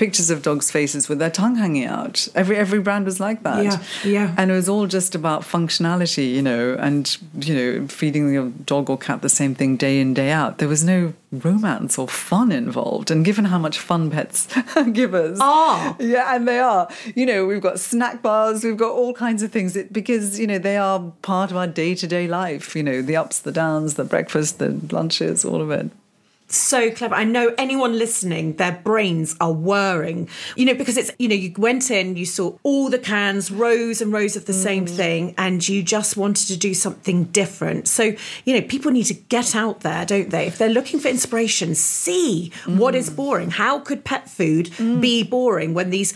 pictures 0.03 0.31
of 0.31 0.43
dogs' 0.43 0.69
faces 0.69 1.09
with 1.09 1.21
their 1.21 1.31
tongue 1.31 1.55
hanging 1.55 1.85
out. 1.85 2.27
Every 2.35 2.57
every 2.57 2.81
brand 2.81 3.05
was 3.05 3.21
like 3.21 3.45
that. 3.45 3.63
Yeah, 3.63 3.79
yeah. 4.05 4.35
And 4.37 4.51
it 4.51 4.55
was 4.55 4.69
all 4.69 4.89
just 4.89 5.15
about 5.15 5.43
functionality, 5.43 6.35
you 6.35 6.43
know, 6.43 6.75
and 6.75 7.17
you 7.39 7.55
know, 7.55 7.87
feeding 7.87 8.35
your 8.35 8.49
dog 8.67 8.91
or 8.91 8.99
cat 8.99 9.23
the 9.23 9.29
same 9.29 9.55
thing 9.55 9.77
day 9.77 10.01
in 10.01 10.13
day 10.13 10.33
out. 10.33 10.59
There 10.59 10.67
was 10.67 10.83
no 10.83 11.15
romance 11.31 12.01
or 12.01 12.09
fun 12.09 12.51
involved. 12.51 13.13
And 13.13 13.25
given 13.25 13.45
how 13.45 13.59
much 13.59 13.79
fun 13.79 14.11
pets 14.11 14.49
give 14.93 15.15
us, 15.15 15.39
ah, 15.41 15.95
yeah, 16.01 16.35
and 16.35 16.49
they 16.49 16.59
are. 16.59 16.89
You 17.15 17.25
know, 17.25 17.47
we've 17.47 17.63
got 17.63 17.79
snack 17.79 18.23
bars, 18.23 18.65
we've 18.65 18.77
got 18.77 18.91
all 18.91 19.15
kinds 19.15 19.45
of 19.45 19.53
things 19.53 19.77
it, 19.77 19.93
because 19.93 20.41
you 20.41 20.49
know 20.49 20.59
they 20.59 20.79
are 20.79 21.13
part 21.23 21.53
of 21.53 21.57
our 21.57 21.69
day 21.69 21.95
to 21.95 22.09
day 22.09 22.27
life. 22.27 22.75
You 22.75 22.83
know, 22.83 23.03
the 23.03 23.15
ups, 23.15 23.39
the 23.39 23.53
downs, 23.53 23.95
the 23.95 24.05
breakfast, 24.05 24.59
the 24.59 24.81
lunches, 24.91 25.45
all 25.45 25.63
of 25.63 25.71
it 25.71 25.93
so 26.55 26.91
clever. 26.91 27.15
I 27.15 27.25
know 27.25 27.55
anyone 27.59 27.99
listening, 27.99 28.57
their 28.57 28.73
brains 28.73 29.37
are 29.41 29.53
whirring, 29.53 30.29
you 30.57 30.65
know, 30.65 30.75
because 30.75 30.97
it's, 30.97 31.11
you 31.19 31.29
know, 31.29 31.35
you 31.35 31.53
went 31.57 31.91
in, 31.91 32.17
you 32.17 32.27
saw 32.27 32.57
all 32.63 32.91
the 32.91 32.99
cans, 32.99 33.51
rows 33.51 34.01
and 34.01 34.13
rows 34.13 34.37
of 34.37 34.47
the 34.47 34.53
mm. 34.53 34.63
same 34.63 34.87
thing, 34.87 35.35
and 35.39 35.67
you 35.67 35.83
just 35.83 36.17
wanted 36.17 36.47
to 36.49 36.57
do 36.57 36.75
something 36.75 37.25
different. 37.25 37.89
So, 37.89 38.15
you 38.45 38.55
know, 38.55 38.63
people 38.63 38.91
need 38.91 39.05
to 39.05 39.15
get 39.15 39.55
out 39.55 39.81
there, 39.81 40.05
don't 40.05 40.31
they? 40.31 40.47
If 40.47 40.59
they're 40.59 40.69
looking 40.69 41.01
for 41.01 41.09
inspiration, 41.09 41.75
see 41.75 42.53
mm. 42.65 42.77
what 42.77 42.95
is 42.95 43.11
boring. 43.11 43.51
How 43.51 43.79
could 43.79 44.05
pet 44.05 44.29
food 44.29 44.67
mm. 44.73 45.01
be 45.01 45.23
boring 45.23 45.75
when 45.75 45.91
these 45.91 46.15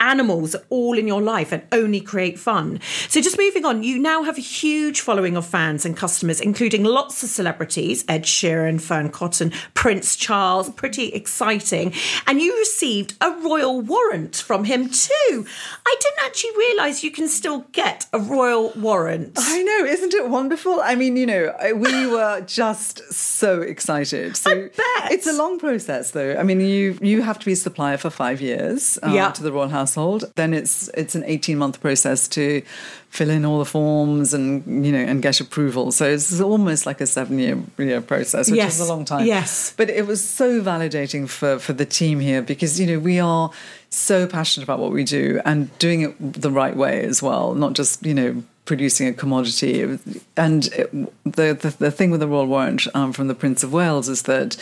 animals 0.00 0.56
all 0.70 0.98
in 0.98 1.06
your 1.06 1.22
life 1.22 1.52
and 1.52 1.62
only 1.72 2.00
create 2.00 2.38
fun. 2.38 2.80
So, 3.08 3.20
just 3.20 3.38
moving 3.38 3.64
on, 3.64 3.82
you 3.82 3.98
now 3.98 4.22
have 4.22 4.38
a 4.38 4.42
huge 4.42 5.00
following 5.00 5.36
of 5.36 5.46
fans 5.46 5.84
and 5.84 5.96
customers, 5.96 6.40
including 6.40 6.84
lots 6.84 7.22
of 7.22 7.28
celebrities 7.28 8.04
Ed 8.08 8.24
Sheeran, 8.24 8.80
Fearne 8.80 9.10
Cotton, 9.10 9.52
Prince 9.74 10.16
Charles, 10.16 10.70
pretty 10.70 11.08
exciting. 11.08 11.92
And 12.26 12.40
you 12.40 12.56
received 12.58 13.14
a 13.20 13.30
royal 13.30 13.80
warrant 13.80 14.36
from 14.36 14.64
him 14.64 14.88
too. 14.88 15.46
I 15.86 15.94
didn't 16.00 16.24
actually 16.24 16.56
realise 16.56 17.02
you 17.02 17.10
can 17.10 17.28
still 17.28 17.60
get 17.72 18.06
a 18.12 18.18
royal 18.18 18.72
warrant. 18.76 19.32
I 19.36 19.62
know, 19.62 19.84
isn't 19.84 20.14
it 20.14 20.28
wonderful? 20.28 20.80
I 20.80 20.94
mean, 20.94 21.16
you 21.16 21.26
know, 21.26 21.54
we 21.74 22.06
were 22.10 22.40
just 22.42 23.12
so 23.12 23.62
excited. 23.62 24.36
So 24.36 24.50
I 24.50 24.54
bet. 24.68 25.12
It's 25.12 25.26
a 25.26 25.32
long 25.32 25.58
process 25.58 26.10
though. 26.12 26.36
I 26.36 26.42
mean, 26.42 26.60
you 26.60 26.98
you 27.00 27.22
have 27.22 27.38
to 27.38 27.46
be 27.46 27.52
a 27.52 27.56
supplier 27.56 27.96
for 27.96 28.10
five 28.10 28.40
years 28.40 28.98
um, 29.02 29.32
to 29.32 29.42
the 29.42 29.52
Royal 29.52 29.68
House 29.68 29.87
household. 29.88 30.24
Then 30.36 30.52
it's 30.54 30.88
it's 30.94 31.14
an 31.14 31.24
18 31.24 31.58
month 31.58 31.80
process 31.80 32.28
to 32.28 32.62
fill 33.10 33.30
in 33.30 33.44
all 33.44 33.58
the 33.58 33.64
forms 33.64 34.34
and 34.34 34.62
you 34.86 34.92
know 34.92 34.98
and 34.98 35.22
get 35.22 35.40
approval. 35.40 35.92
So 35.92 36.04
it's 36.04 36.40
almost 36.40 36.86
like 36.86 37.00
a 37.00 37.06
seven 37.06 37.38
year, 37.38 37.56
year 37.78 38.00
process, 38.00 38.50
which 38.50 38.58
Yes. 38.58 38.74
is 38.80 38.88
a 38.88 38.92
long 38.92 39.04
time. 39.04 39.26
Yes. 39.26 39.72
But 39.76 39.90
it 39.90 40.06
was 40.06 40.20
so 40.22 40.60
validating 40.62 41.28
for 41.28 41.58
for 41.58 41.72
the 41.74 41.86
team 41.86 42.20
here 42.20 42.42
because 42.42 42.78
you 42.80 42.86
know 42.86 42.98
we 42.98 43.18
are 43.20 43.50
so 43.90 44.26
passionate 44.26 44.64
about 44.64 44.78
what 44.80 44.92
we 44.92 45.04
do 45.04 45.40
and 45.44 45.70
doing 45.78 46.02
it 46.02 46.14
the 46.42 46.50
right 46.50 46.76
way 46.76 47.04
as 47.04 47.22
well, 47.22 47.54
not 47.54 47.72
just 47.78 48.04
you 48.04 48.14
know 48.14 48.42
producing 48.64 49.08
a 49.08 49.14
commodity. 49.14 49.98
And 50.36 50.66
it, 50.66 50.92
the, 51.24 51.54
the 51.54 51.74
the 51.78 51.90
thing 51.90 52.10
with 52.12 52.20
the 52.20 52.28
Royal 52.28 52.46
Warrant 52.46 52.86
um, 52.94 53.12
from 53.14 53.28
the 53.28 53.34
Prince 53.34 53.64
of 53.64 53.72
Wales 53.72 54.08
is 54.10 54.22
that 54.22 54.56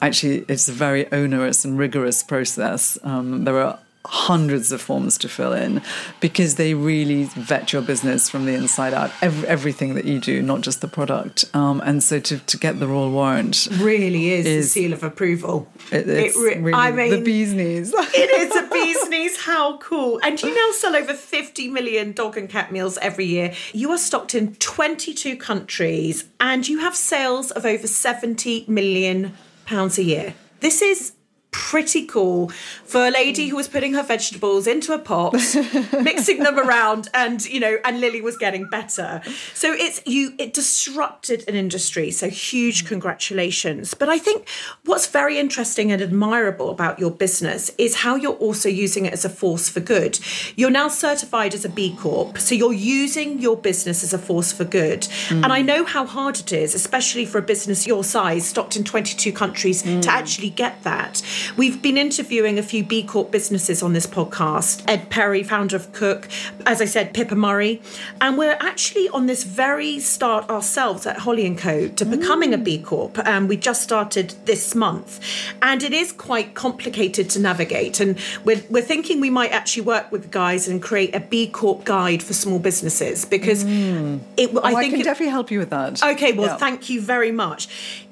actually 0.00 0.44
it's 0.48 0.68
a 0.68 0.72
very 0.72 1.06
onerous 1.12 1.64
and 1.64 1.78
rigorous 1.78 2.24
process. 2.24 2.98
Um, 3.04 3.44
there 3.44 3.60
are 3.62 3.78
hundreds 4.04 4.72
of 4.72 4.80
forms 4.80 5.16
to 5.18 5.28
fill 5.28 5.52
in 5.52 5.80
because 6.20 6.56
they 6.56 6.74
really 6.74 7.24
vet 7.24 7.72
your 7.72 7.80
business 7.82 8.28
from 8.28 8.46
the 8.46 8.52
inside 8.54 8.92
out 8.92 9.12
Ev- 9.22 9.44
everything 9.44 9.94
that 9.94 10.04
you 10.04 10.18
do 10.18 10.42
not 10.42 10.60
just 10.60 10.80
the 10.80 10.88
product 10.88 11.44
um, 11.54 11.80
and 11.84 12.02
so 12.02 12.18
to, 12.18 12.38
to 12.38 12.56
get 12.56 12.80
the 12.80 12.88
royal 12.88 13.10
warrant 13.12 13.68
Really 13.78 14.30
is, 14.30 14.44
the 14.44 14.50
Is- 14.50 14.72
seal 14.72 14.92
of 14.92 15.02
approval. 15.04 15.68
it, 15.92 16.08
it's 16.08 16.36
re- 16.36 16.58
really 16.58 16.74
I 16.74 16.90
mean, 16.90 17.10
the 17.10 17.20
bee's 17.20 17.52
knees 17.52 17.92
it 17.96 18.30
is 18.40 18.56
a 18.56 18.68
bee's 18.72 19.08
knees. 19.08 19.40
How 19.42 19.76
cool. 19.78 20.20
And 20.22 20.40
you 20.42 20.54
now 20.54 20.72
sell 20.72 20.94
over 20.96 21.14
50 21.14 21.68
million 21.68 22.12
dog 22.12 22.36
and 22.36 22.48
cat 22.48 22.72
meals 22.72 22.98
every 22.98 23.24
year. 23.26 23.52
You 23.72 23.90
are 23.90 23.98
stocked 23.98 24.34
in 24.34 24.54
22 24.56 25.36
countries 25.36 26.24
and 26.40 26.66
you 26.66 26.78
have 26.80 26.94
sales 26.96 27.50
of 27.50 27.64
over 27.64 27.86
70 27.86 28.64
million 28.68 29.34
pounds 29.66 29.98
a 29.98 30.02
year. 30.02 30.34
This 30.60 30.80
is 30.82 31.12
pretty 31.52 32.06
cool 32.06 32.48
for 32.84 33.06
a 33.06 33.10
lady 33.10 33.48
who 33.48 33.56
was 33.56 33.68
putting 33.68 33.92
her 33.92 34.02
vegetables 34.02 34.66
into 34.66 34.92
a 34.92 34.98
pot 34.98 35.32
mixing 36.02 36.38
them 36.42 36.58
around 36.58 37.08
and 37.12 37.44
you 37.44 37.60
know 37.60 37.76
and 37.84 38.00
lily 38.00 38.22
was 38.22 38.36
getting 38.38 38.68
better. 38.70 39.20
So 39.54 39.72
it's 39.72 40.00
you 40.06 40.34
it 40.38 40.54
disrupted 40.54 41.44
an 41.48 41.54
industry 41.54 42.10
so 42.10 42.28
huge 42.28 42.84
mm. 42.84 42.88
congratulations. 42.88 43.92
But 43.94 44.08
i 44.08 44.18
think 44.18 44.48
what's 44.84 45.06
very 45.06 45.38
interesting 45.38 45.92
and 45.92 46.00
admirable 46.00 46.70
about 46.70 46.98
your 46.98 47.10
business 47.10 47.70
is 47.76 47.96
how 47.96 48.16
you're 48.16 48.42
also 48.46 48.68
using 48.68 49.04
it 49.04 49.12
as 49.12 49.24
a 49.24 49.30
force 49.30 49.68
for 49.68 49.80
good. 49.80 50.18
You're 50.56 50.70
now 50.70 50.88
certified 50.88 51.54
as 51.54 51.66
a 51.66 51.68
b 51.68 51.94
corp 51.98 52.38
so 52.38 52.54
you're 52.54 52.72
using 52.72 53.40
your 53.40 53.58
business 53.58 54.02
as 54.02 54.14
a 54.14 54.18
force 54.18 54.52
for 54.52 54.64
good. 54.64 55.06
And 55.30 55.46
i 55.46 55.62
mm. 55.62 55.66
know 55.66 55.84
how 55.84 56.06
hard 56.06 56.38
it 56.38 56.52
is 56.52 56.74
especially 56.74 57.26
for 57.26 57.36
a 57.36 57.42
business 57.42 57.86
your 57.86 58.04
size 58.04 58.46
stocked 58.46 58.74
in 58.74 58.84
22 58.84 59.32
countries 59.32 59.82
to 59.82 59.88
mm. 59.88 60.06
actually 60.06 60.50
get 60.50 60.82
that 60.84 61.22
we've 61.56 61.80
been 61.82 61.96
interviewing 61.96 62.58
a 62.58 62.62
few 62.62 62.84
b 62.84 63.02
corp 63.02 63.30
businesses 63.30 63.82
on 63.82 63.92
this 63.92 64.06
podcast 64.06 64.82
ed 64.88 65.10
perry 65.10 65.42
founder 65.42 65.76
of 65.76 65.92
cook 65.92 66.28
as 66.66 66.80
i 66.80 66.84
said 66.84 67.12
pippa 67.14 67.34
murray. 67.34 67.80
And 68.20 68.38
we're 68.38 68.56
actually 68.60 69.08
on 69.10 69.26
this 69.26 69.42
very 69.44 69.98
start 69.98 70.48
ourselves 70.48 71.06
at 71.06 71.18
holly 71.18 71.44
and 71.46 71.58
co 71.58 71.88
to 71.88 72.04
becoming 72.04 72.54
a 72.54 72.58
b 72.58 72.78
corp. 72.78 73.18
And 73.18 73.48
we 73.48 73.56
just 73.56 73.82
started 73.82 74.34
this 74.44 74.74
month. 74.74 75.20
And 75.60 75.82
it 75.82 75.92
is 75.92 76.12
quite 76.12 76.54
complicated 76.54 77.30
to 77.30 77.40
navigate. 77.40 78.00
And 78.00 78.18
we're, 78.44 78.62
we're 78.70 78.82
thinking 78.92 79.20
we 79.20 79.30
might 79.30 79.52
actually 79.52 79.84
work 79.94 80.10
with 80.12 80.30
guys 80.30 80.68
and 80.68 80.82
create 80.82 81.14
a 81.14 81.20
b 81.20 81.48
corp 81.48 81.84
guide 81.84 82.22
for 82.22 82.32
small 82.32 82.58
businesses 82.58 83.24
because 83.24 83.62
hmm. 83.64 84.18
it 84.36 84.50
Oh, 84.54 84.60
i 84.62 84.72
I, 84.72 84.80
think 84.80 84.92
can 84.92 85.00
it- 85.00 85.04
definitely 85.04 85.32
help 85.38 85.50
you 85.50 85.58
with 85.58 85.70
that. 85.70 86.02
Okay, 86.02 86.32
well, 86.32 86.48
Yeah. 86.48 86.56
thank 86.66 86.90
you 86.90 87.00
very 87.00 87.32
much. 87.44 87.60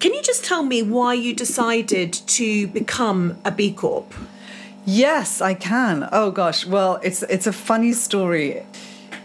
Can 0.00 0.14
you 0.14 0.22
just 0.22 0.44
tell 0.44 0.62
me 0.62 0.82
why 0.82 1.12
you 1.14 1.32
decided 1.34 2.12
to 2.38 2.66
become 2.80 3.19
a 3.44 3.50
B 3.50 3.72
Corp? 3.72 4.12
Yes, 4.86 5.40
I 5.40 5.54
can. 5.54 6.08
Oh 6.10 6.30
gosh. 6.30 6.66
Well, 6.66 6.98
it's 7.02 7.22
it's 7.34 7.46
a 7.46 7.52
funny 7.52 7.92
story. 7.92 8.62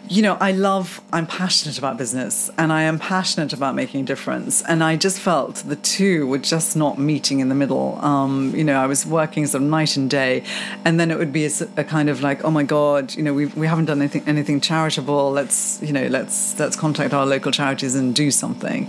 You 0.08 0.22
know, 0.22 0.38
I 0.40 0.52
love 0.52 1.02
I'm 1.12 1.26
passionate 1.26 1.78
about 1.80 1.98
business 1.98 2.52
and 2.58 2.72
I 2.72 2.84
am 2.84 3.00
passionate 3.00 3.54
about 3.54 3.74
making 3.74 4.02
a 4.02 4.04
difference. 4.04 4.62
And 4.62 4.84
I 4.84 4.98
just 4.98 5.20
felt 5.20 5.56
the 5.56 5.76
two 5.76 6.28
were 6.28 6.38
just 6.38 6.76
not 6.76 7.00
meeting 7.00 7.40
in 7.40 7.50
the 7.50 7.56
middle. 7.56 7.98
Um, 8.04 8.54
you 8.56 8.64
know, 8.64 8.80
I 8.80 8.86
was 8.86 9.06
working 9.06 9.48
sort 9.48 9.64
of 9.64 9.70
night 9.70 9.98
and 9.98 10.10
day, 10.10 10.44
and 10.86 11.00
then 11.00 11.10
it 11.10 11.18
would 11.18 11.34
be 11.34 11.46
a 11.46 11.84
kind 11.84 12.10
of 12.10 12.22
like, 12.22 12.44
oh 12.44 12.52
my 12.52 12.64
God, 12.64 13.16
you 13.16 13.24
know, 13.24 13.34
we 13.34 13.48
we 13.48 13.66
haven't 13.68 13.86
done 13.86 14.00
anything 14.00 14.24
anything 14.28 14.62
charitable. 14.62 15.32
Let's, 15.32 15.82
you 15.82 15.92
know, 15.92 16.08
let's 16.08 16.58
let's 16.60 16.76
contact 16.76 17.14
our 17.14 17.26
local 17.26 17.52
charities 17.52 17.96
and 17.96 18.14
do 18.14 18.30
something. 18.30 18.88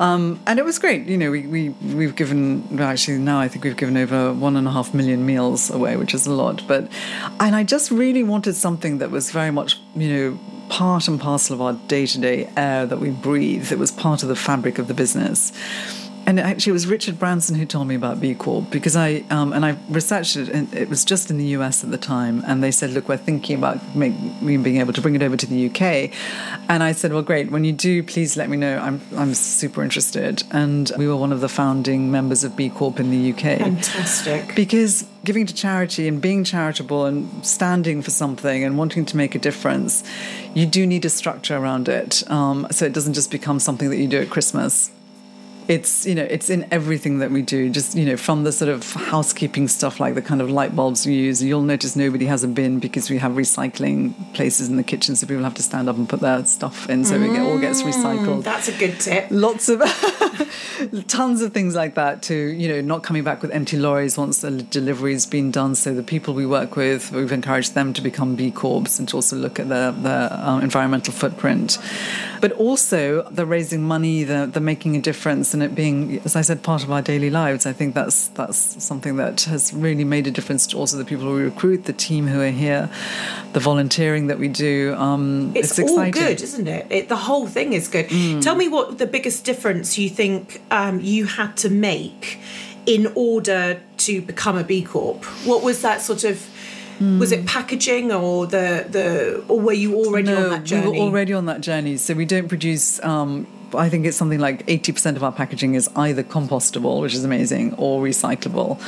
Um, 0.00 0.40
and 0.46 0.58
it 0.58 0.64
was 0.64 0.78
great. 0.78 1.06
You 1.06 1.18
know, 1.18 1.30
we, 1.30 1.46
we, 1.46 1.68
we've 1.68 2.16
given, 2.16 2.66
well, 2.74 2.88
actually 2.88 3.18
now 3.18 3.38
I 3.38 3.48
think 3.48 3.64
we've 3.64 3.76
given 3.76 3.98
over 3.98 4.32
one 4.32 4.56
and 4.56 4.66
a 4.66 4.70
half 4.70 4.94
million 4.94 5.26
meals 5.26 5.70
away, 5.70 5.98
which 5.98 6.14
is 6.14 6.26
a 6.26 6.32
lot. 6.32 6.66
But, 6.66 6.90
and 7.38 7.54
I 7.54 7.64
just 7.64 7.90
really 7.90 8.22
wanted 8.22 8.54
something 8.54 8.96
that 8.98 9.10
was 9.10 9.30
very 9.30 9.50
much, 9.50 9.78
you 9.94 10.08
know, 10.08 10.38
part 10.68 11.08
and 11.08 11.20
parcel 11.20 11.54
of 11.54 11.60
our 11.60 11.72
day 11.88 12.06
to 12.06 12.18
day 12.18 12.50
air 12.56 12.86
that 12.86 12.98
we 12.98 13.10
breathe. 13.10 13.72
It 13.72 13.78
was 13.78 13.90
part 13.90 14.22
of 14.22 14.28
the 14.28 14.36
fabric 14.36 14.78
of 14.78 14.88
the 14.88 14.94
business. 14.94 15.52
And 16.30 16.38
actually, 16.38 16.70
it 16.70 16.74
was 16.74 16.86
Richard 16.86 17.18
Branson 17.18 17.56
who 17.56 17.66
told 17.66 17.88
me 17.88 17.96
about 17.96 18.20
B 18.20 18.36
Corp 18.36 18.70
because 18.70 18.94
I 18.94 19.24
um, 19.30 19.52
and 19.52 19.66
I 19.66 19.76
researched 19.88 20.36
it, 20.36 20.48
and 20.48 20.72
it 20.72 20.88
was 20.88 21.04
just 21.04 21.28
in 21.28 21.38
the 21.38 21.46
US 21.56 21.82
at 21.82 21.90
the 21.90 21.98
time. 21.98 22.44
And 22.46 22.62
they 22.62 22.70
said, 22.70 22.90
"Look, 22.90 23.08
we're 23.08 23.16
thinking 23.16 23.58
about 23.58 23.96
make, 23.96 24.14
being 24.40 24.76
able 24.76 24.92
to 24.92 25.00
bring 25.00 25.16
it 25.16 25.24
over 25.24 25.36
to 25.36 25.44
the 25.44 25.66
UK." 25.66 26.12
And 26.68 26.84
I 26.84 26.92
said, 26.92 27.12
"Well, 27.12 27.22
great. 27.22 27.50
When 27.50 27.64
you 27.64 27.72
do, 27.72 28.04
please 28.04 28.36
let 28.36 28.48
me 28.48 28.56
know. 28.56 28.78
I'm 28.78 29.00
I'm 29.16 29.34
super 29.34 29.82
interested." 29.82 30.44
And 30.52 30.92
we 30.96 31.08
were 31.08 31.16
one 31.16 31.32
of 31.32 31.40
the 31.40 31.48
founding 31.48 32.12
members 32.12 32.44
of 32.44 32.54
B 32.54 32.68
Corp 32.68 33.00
in 33.00 33.10
the 33.10 33.32
UK. 33.32 33.58
Fantastic. 33.58 34.54
Because 34.54 35.08
giving 35.24 35.46
to 35.46 35.54
charity 35.54 36.06
and 36.06 36.22
being 36.22 36.44
charitable 36.44 37.06
and 37.06 37.44
standing 37.44 38.02
for 38.02 38.12
something 38.12 38.62
and 38.62 38.78
wanting 38.78 39.04
to 39.06 39.16
make 39.16 39.34
a 39.34 39.40
difference, 39.40 40.04
you 40.54 40.64
do 40.64 40.86
need 40.86 41.04
a 41.04 41.10
structure 41.10 41.56
around 41.56 41.88
it. 41.88 42.22
Um, 42.30 42.68
so 42.70 42.84
it 42.84 42.92
doesn't 42.92 43.14
just 43.14 43.32
become 43.32 43.58
something 43.58 43.90
that 43.90 43.96
you 43.96 44.06
do 44.06 44.20
at 44.20 44.30
Christmas. 44.30 44.92
It's 45.70 46.04
you 46.04 46.16
know 46.16 46.24
it's 46.24 46.50
in 46.50 46.66
everything 46.72 47.20
that 47.20 47.30
we 47.30 47.42
do. 47.42 47.70
Just 47.70 47.96
you 47.96 48.04
know 48.04 48.16
from 48.16 48.42
the 48.42 48.50
sort 48.50 48.68
of 48.68 48.92
housekeeping 48.92 49.68
stuff 49.68 50.00
like 50.00 50.16
the 50.16 50.22
kind 50.22 50.40
of 50.42 50.50
light 50.50 50.74
bulbs 50.74 51.06
we 51.06 51.14
use. 51.14 51.40
You'll 51.44 51.62
notice 51.62 51.94
nobody 51.94 52.26
has 52.26 52.42
a 52.42 52.48
bin 52.48 52.80
because 52.80 53.08
we 53.08 53.18
have 53.18 53.32
recycling 53.32 54.12
places 54.34 54.68
in 54.68 54.76
the 54.76 54.82
kitchen, 54.82 55.14
so 55.14 55.28
people 55.28 55.44
have 55.44 55.54
to 55.54 55.62
stand 55.62 55.88
up 55.88 55.96
and 55.96 56.08
put 56.08 56.18
their 56.18 56.44
stuff 56.44 56.90
in, 56.90 57.04
so 57.04 57.14
it 57.14 57.38
all 57.38 57.58
gets 57.60 57.82
mm, 57.82 57.92
recycled 57.92 58.42
That's 58.42 58.66
a 58.66 58.76
good 58.76 58.98
tip. 58.98 59.28
lots 59.30 59.68
of 59.68 59.80
tons 61.06 61.42
of 61.42 61.52
things 61.52 61.74
like 61.74 61.94
that 61.94 62.22
to 62.22 62.34
you 62.34 62.68
know 62.68 62.80
not 62.80 63.02
coming 63.02 63.24
back 63.24 63.42
with 63.42 63.50
empty 63.50 63.76
lorries 63.76 64.16
once 64.16 64.40
the 64.40 64.50
delivery's 64.50 65.26
been 65.26 65.50
done 65.50 65.74
so 65.74 65.94
the 65.94 66.02
people 66.02 66.34
we 66.34 66.46
work 66.46 66.76
with 66.76 67.12
we've 67.12 67.32
encouraged 67.32 67.74
them 67.74 67.92
to 67.92 68.00
become 68.00 68.34
b 68.36 68.50
corps 68.50 68.98
and 68.98 69.08
to 69.08 69.16
also 69.16 69.36
look 69.36 69.58
at 69.58 69.68
their, 69.68 69.92
their 69.92 70.32
um, 70.32 70.62
environmental 70.62 71.12
footprint 71.12 71.78
but 72.40 72.52
also 72.52 73.22
the 73.30 73.44
raising 73.44 73.82
money 73.82 74.24
the, 74.24 74.48
the 74.52 74.60
making 74.60 74.96
a 74.96 75.00
difference 75.00 75.52
and 75.54 75.62
it 75.62 75.74
being 75.74 76.20
as 76.24 76.36
i 76.36 76.40
said 76.40 76.62
part 76.62 76.82
of 76.82 76.90
our 76.90 77.02
daily 77.02 77.30
lives 77.30 77.66
i 77.66 77.72
think 77.72 77.94
that's 77.94 78.28
that's 78.28 78.82
something 78.82 79.16
that 79.16 79.42
has 79.42 79.72
really 79.72 80.04
made 80.04 80.26
a 80.26 80.30
difference 80.30 80.66
to 80.66 80.76
also 80.76 80.96
the 80.96 81.04
people 81.04 81.32
we 81.32 81.42
recruit 81.42 81.84
the 81.84 81.92
team 81.92 82.26
who 82.26 82.40
are 82.40 82.50
here 82.50 82.90
the 83.52 83.60
volunteering 83.60 84.28
that 84.28 84.38
we 84.38 84.48
do 84.48 84.94
um, 84.94 85.52
It's, 85.54 85.78
it's, 85.78 85.90
all 85.90 86.10
good, 86.10 86.40
isn't 86.40 86.66
it? 86.66 86.86
it? 86.90 87.08
The 87.08 87.16
whole 87.16 87.46
thing 87.46 87.72
is 87.72 87.88
good. 87.88 88.08
Mm. 88.08 88.42
Tell 88.42 88.54
me 88.54 88.68
what 88.68 88.98
the 88.98 89.06
biggest 89.06 89.44
difference 89.44 89.98
you 89.98 90.08
think 90.08 90.49
um, 90.70 91.00
you 91.00 91.26
had 91.26 91.56
to 91.58 91.70
make 91.70 92.40
in 92.86 93.12
order 93.14 93.80
to 93.98 94.22
become 94.22 94.56
a 94.56 94.64
B 94.64 94.82
Corp. 94.82 95.24
What 95.44 95.62
was 95.62 95.82
that 95.82 96.00
sort 96.00 96.24
of? 96.24 96.48
Was 97.18 97.32
it 97.32 97.46
packaging 97.46 98.12
or 98.12 98.46
the 98.46 98.84
the 98.86 99.42
or 99.48 99.58
were 99.58 99.72
you 99.72 99.94
already 99.94 100.34
on 100.34 100.50
that 100.50 100.64
journey? 100.64 100.90
We 100.90 100.98
were 100.98 101.04
already 101.04 101.32
on 101.32 101.46
that 101.46 101.62
journey. 101.62 101.96
So 101.96 102.12
we 102.12 102.26
don't 102.26 102.48
produce. 102.48 103.02
Um, 103.02 103.46
I 103.74 103.88
think 103.88 104.06
it's 104.06 104.16
something 104.16 104.40
like 104.40 104.66
80% 104.66 105.16
of 105.16 105.24
our 105.24 105.32
packaging 105.32 105.74
is 105.74 105.88
either 105.96 106.22
compostable, 106.22 107.00
which 107.00 107.14
is 107.14 107.24
amazing, 107.24 107.74
or 107.74 108.02
recyclable. 108.02 108.80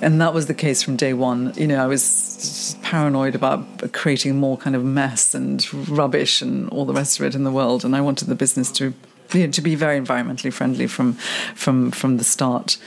And 0.00 0.20
that 0.20 0.32
was 0.32 0.46
the 0.46 0.54
case 0.54 0.82
from 0.82 0.96
day 0.96 1.12
one. 1.12 1.52
You 1.56 1.66
know, 1.66 1.82
I 1.82 1.86
was 1.86 2.76
paranoid 2.82 3.34
about 3.34 3.92
creating 3.92 4.36
more 4.36 4.56
kind 4.56 4.76
of 4.76 4.84
mess 4.84 5.34
and 5.34 5.66
rubbish 5.88 6.40
and 6.40 6.68
all 6.70 6.84
the 6.84 6.94
rest 6.94 7.18
of 7.18 7.26
it 7.26 7.34
in 7.34 7.44
the 7.44 7.50
world. 7.50 7.84
And 7.84 7.96
I 7.96 8.00
wanted 8.00 8.28
the 8.28 8.34
business 8.34 8.70
to 8.72 8.94
you 9.32 9.46
know, 9.46 9.52
to 9.52 9.60
be 9.60 9.74
very 9.74 10.00
environmentally 10.00 10.52
friendly 10.52 10.86
from 10.86 11.14
from 11.54 11.90
from 11.90 12.16
the 12.16 12.24
start. 12.24 12.78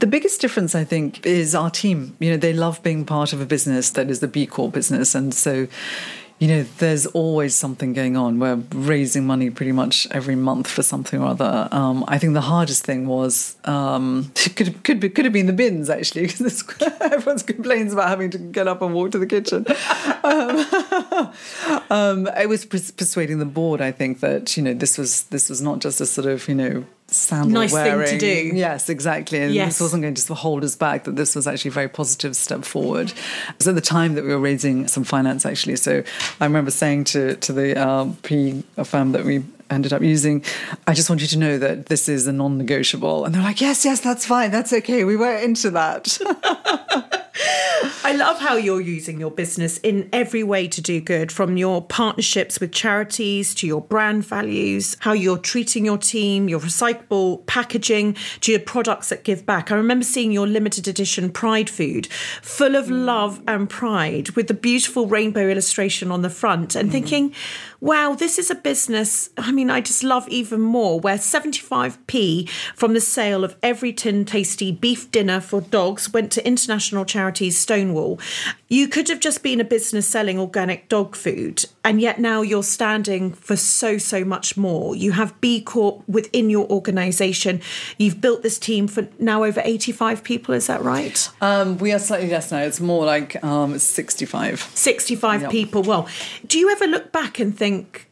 The 0.00 0.06
biggest 0.06 0.40
difference, 0.40 0.74
I 0.74 0.84
think, 0.84 1.24
is 1.26 1.54
our 1.54 1.70
team. 1.70 2.16
You 2.20 2.30
know, 2.30 2.36
they 2.36 2.52
love 2.52 2.82
being 2.82 3.04
part 3.04 3.32
of 3.32 3.40
a 3.40 3.46
business 3.46 3.90
that 3.90 4.10
is 4.10 4.20
the 4.20 4.28
B 4.28 4.46
Corp 4.46 4.72
business, 4.72 5.14
and 5.14 5.34
so. 5.34 5.68
You 6.38 6.46
know, 6.46 6.62
there's 6.78 7.04
always 7.06 7.56
something 7.56 7.92
going 7.92 8.16
on. 8.16 8.38
We're 8.38 8.62
raising 8.72 9.26
money 9.26 9.50
pretty 9.50 9.72
much 9.72 10.06
every 10.12 10.36
month 10.36 10.68
for 10.68 10.84
something 10.84 11.20
or 11.20 11.30
other. 11.30 11.68
Um, 11.72 12.04
I 12.06 12.18
think 12.18 12.34
the 12.34 12.42
hardest 12.42 12.84
thing 12.84 13.08
was 13.08 13.56
um, 13.64 14.30
could 14.56 14.84
could 14.84 15.00
be, 15.00 15.08
could 15.08 15.24
have 15.24 15.34
been 15.34 15.46
the 15.46 15.52
bins 15.52 15.90
actually, 15.90 16.26
because 16.28 16.64
everyone 17.00 17.40
complains 17.40 17.92
about 17.92 18.08
having 18.08 18.30
to 18.30 18.38
get 18.38 18.68
up 18.68 18.82
and 18.82 18.94
walk 18.94 19.10
to 19.12 19.18
the 19.18 19.26
kitchen. 19.26 19.66
Um, 20.22 21.32
um, 21.90 22.28
I 22.34 22.46
was 22.46 22.64
persuading 22.64 23.40
the 23.40 23.44
board. 23.44 23.80
I 23.80 23.90
think 23.90 24.20
that 24.20 24.56
you 24.56 24.62
know 24.62 24.74
this 24.74 24.96
was 24.96 25.24
this 25.24 25.48
was 25.48 25.60
not 25.60 25.80
just 25.80 26.00
a 26.00 26.06
sort 26.06 26.28
of 26.28 26.46
you 26.48 26.54
know 26.54 26.84
sandal 27.10 27.62
Nice 27.62 27.72
thing 27.72 27.84
to 27.84 27.96
wearing. 27.96 28.18
do. 28.18 28.50
Yes, 28.54 28.88
exactly. 28.88 29.38
And 29.40 29.54
Yes. 29.54 29.74
this 29.74 29.80
wasn't 29.80 30.02
going 30.02 30.14
to 30.14 30.34
hold 30.34 30.62
us 30.64 30.76
back, 30.76 31.04
that 31.04 31.16
this 31.16 31.34
was 31.34 31.46
actually 31.46 31.70
a 31.70 31.72
very 31.72 31.88
positive 31.88 32.36
step 32.36 32.64
forward. 32.64 33.10
It 33.10 33.54
was 33.58 33.66
at 33.68 33.74
the 33.74 33.80
time 33.80 34.14
that 34.14 34.24
we 34.24 34.30
were 34.30 34.38
raising 34.38 34.86
some 34.88 35.04
finance, 35.04 35.46
actually. 35.46 35.76
So 35.76 36.02
I 36.40 36.44
remember 36.44 36.70
saying 36.70 37.04
to, 37.04 37.36
to 37.36 37.52
the 37.52 37.78
uh, 37.78 38.08
P 38.22 38.62
firm 38.84 39.12
that 39.12 39.24
we 39.24 39.42
ended 39.70 39.92
up 39.92 40.02
using, 40.02 40.42
I 40.86 40.94
just 40.94 41.08
want 41.10 41.20
you 41.22 41.26
to 41.28 41.38
know 41.38 41.58
that 41.58 41.86
this 41.86 42.08
is 42.08 42.26
a 42.26 42.32
non 42.32 42.58
negotiable. 42.58 43.24
And 43.24 43.34
they're 43.34 43.42
like, 43.42 43.60
yes, 43.60 43.84
yes, 43.84 44.00
that's 44.00 44.24
fine. 44.26 44.50
That's 44.50 44.72
okay. 44.72 45.04
We 45.04 45.16
were 45.16 45.34
into 45.36 45.70
that. 45.70 46.18
I 48.04 48.14
love 48.16 48.40
how 48.40 48.56
you're 48.56 48.80
using 48.80 49.20
your 49.20 49.30
business 49.30 49.78
in 49.78 50.08
every 50.12 50.42
way 50.42 50.66
to 50.68 50.80
do 50.80 51.00
good, 51.00 51.30
from 51.30 51.56
your 51.56 51.82
partnerships 51.82 52.58
with 52.58 52.72
charities 52.72 53.54
to 53.56 53.66
your 53.66 53.80
brand 53.80 54.24
values, 54.24 54.96
how 55.00 55.12
you're 55.12 55.38
treating 55.38 55.84
your 55.84 55.98
team, 55.98 56.48
your 56.48 56.60
recyclable 56.60 57.46
packaging, 57.46 58.16
to 58.40 58.50
your 58.50 58.60
products 58.60 59.10
that 59.10 59.24
give 59.24 59.46
back. 59.46 59.70
I 59.70 59.76
remember 59.76 60.04
seeing 60.04 60.32
your 60.32 60.46
limited 60.46 60.88
edition 60.88 61.30
Pride 61.30 61.70
food, 61.70 62.06
full 62.42 62.74
of 62.74 62.90
love 62.90 63.42
and 63.46 63.68
pride, 63.68 64.30
with 64.30 64.48
the 64.48 64.54
beautiful 64.54 65.06
rainbow 65.06 65.48
illustration 65.48 66.10
on 66.10 66.22
the 66.22 66.30
front, 66.30 66.74
and 66.74 66.88
mm-hmm. 66.88 66.92
thinking, 66.92 67.34
wow, 67.80 68.14
this 68.14 68.38
is 68.38 68.50
a 68.50 68.56
business. 68.56 69.30
I 69.36 69.52
mean, 69.52 69.70
I 69.70 69.80
just 69.80 70.02
love 70.02 70.28
even 70.28 70.60
more 70.60 70.98
where 70.98 71.16
75p 71.16 72.48
from 72.74 72.94
the 72.94 73.00
sale 73.00 73.44
of 73.44 73.56
every 73.62 73.92
tin 73.92 74.24
tasty 74.24 74.72
beef 74.72 75.10
dinner 75.10 75.40
for 75.40 75.60
dogs 75.60 76.12
went 76.12 76.32
to 76.32 76.46
international 76.46 77.04
charities 77.04 77.27
Stonewall. 77.32 78.18
You 78.68 78.88
could 78.88 79.08
have 79.08 79.20
just 79.20 79.42
been 79.42 79.60
a 79.60 79.64
business 79.64 80.06
selling 80.06 80.38
organic 80.38 80.88
dog 80.88 81.16
food, 81.16 81.64
and 81.84 82.00
yet 82.00 82.18
now 82.20 82.42
you're 82.42 82.62
standing 82.62 83.32
for 83.32 83.56
so, 83.56 83.98
so 83.98 84.24
much 84.24 84.56
more. 84.56 84.94
You 84.96 85.12
have 85.12 85.38
B 85.40 85.60
Corp 85.60 86.02
within 86.08 86.50
your 86.50 86.68
organisation. 86.70 87.60
You've 87.98 88.20
built 88.20 88.42
this 88.42 88.58
team 88.58 88.88
for 88.88 89.08
now 89.18 89.44
over 89.44 89.60
85 89.64 90.22
people, 90.24 90.54
is 90.54 90.66
that 90.66 90.82
right? 90.82 91.28
um, 91.40 91.78
we 91.78 91.92
are 91.92 91.98
slightly 91.98 92.28
less 92.30 92.50
now. 92.52 92.60
It's 92.60 92.80
more 92.80 93.04
like 93.06 93.42
um, 93.44 93.78
65. 93.78 94.60
65 94.74 95.42
Yep. 95.42 95.50
people. 95.50 95.82
Well, 95.82 96.08
do 96.46 96.58
you 96.58 96.70
ever 96.70 96.86
look 96.86 97.12
back 97.12 97.38
and 97.38 97.56
think 97.56 98.07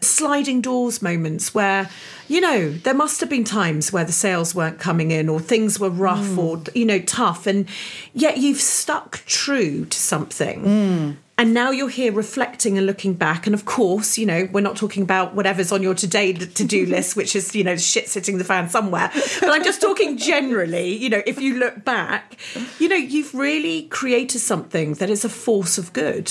sliding 0.00 0.60
doors 0.60 1.02
moments 1.02 1.54
where, 1.54 1.90
you 2.28 2.40
know, 2.40 2.70
there 2.70 2.94
must 2.94 3.20
have 3.20 3.28
been 3.28 3.44
times 3.44 3.92
where 3.92 4.04
the 4.04 4.12
sales 4.12 4.54
weren't 4.54 4.78
coming 4.78 5.10
in 5.10 5.28
or 5.28 5.40
things 5.40 5.78
were 5.78 5.90
rough 5.90 6.38
or, 6.38 6.58
mm. 6.58 6.76
you 6.76 6.84
know, 6.84 7.00
tough, 7.00 7.46
and 7.46 7.68
yet 8.14 8.38
you've 8.38 8.60
stuck 8.60 9.22
true 9.26 9.84
to 9.84 9.98
something. 9.98 10.64
Mm. 10.64 11.16
And 11.40 11.54
now 11.54 11.70
you're 11.70 11.88
here 11.88 12.12
reflecting 12.12 12.76
and 12.76 12.86
looking 12.86 13.14
back. 13.14 13.46
And 13.46 13.54
of 13.54 13.64
course, 13.64 14.18
you 14.18 14.26
know, 14.26 14.46
we're 14.52 14.60
not 14.60 14.76
talking 14.76 15.02
about 15.02 15.34
whatever's 15.34 15.72
on 15.72 15.82
your 15.82 15.94
today 15.94 16.34
to 16.34 16.64
do 16.64 16.84
list, 16.94 17.16
which 17.16 17.34
is, 17.34 17.54
you 17.54 17.64
know, 17.64 17.76
shit 17.78 18.10
sitting 18.10 18.36
the 18.36 18.44
fan 18.44 18.68
somewhere. 18.68 19.10
But 19.40 19.48
I'm 19.48 19.64
just 19.64 19.80
talking 19.80 20.18
generally, 20.18 20.94
you 20.94 21.08
know, 21.08 21.22
if 21.26 21.40
you 21.40 21.58
look 21.58 21.82
back, 21.82 22.36
you 22.78 22.90
know, 22.90 22.96
you've 22.96 23.34
really 23.34 23.84
created 23.84 24.40
something 24.40 24.94
that 24.94 25.08
is 25.08 25.24
a 25.24 25.30
force 25.30 25.78
of 25.78 25.94
good. 25.94 26.30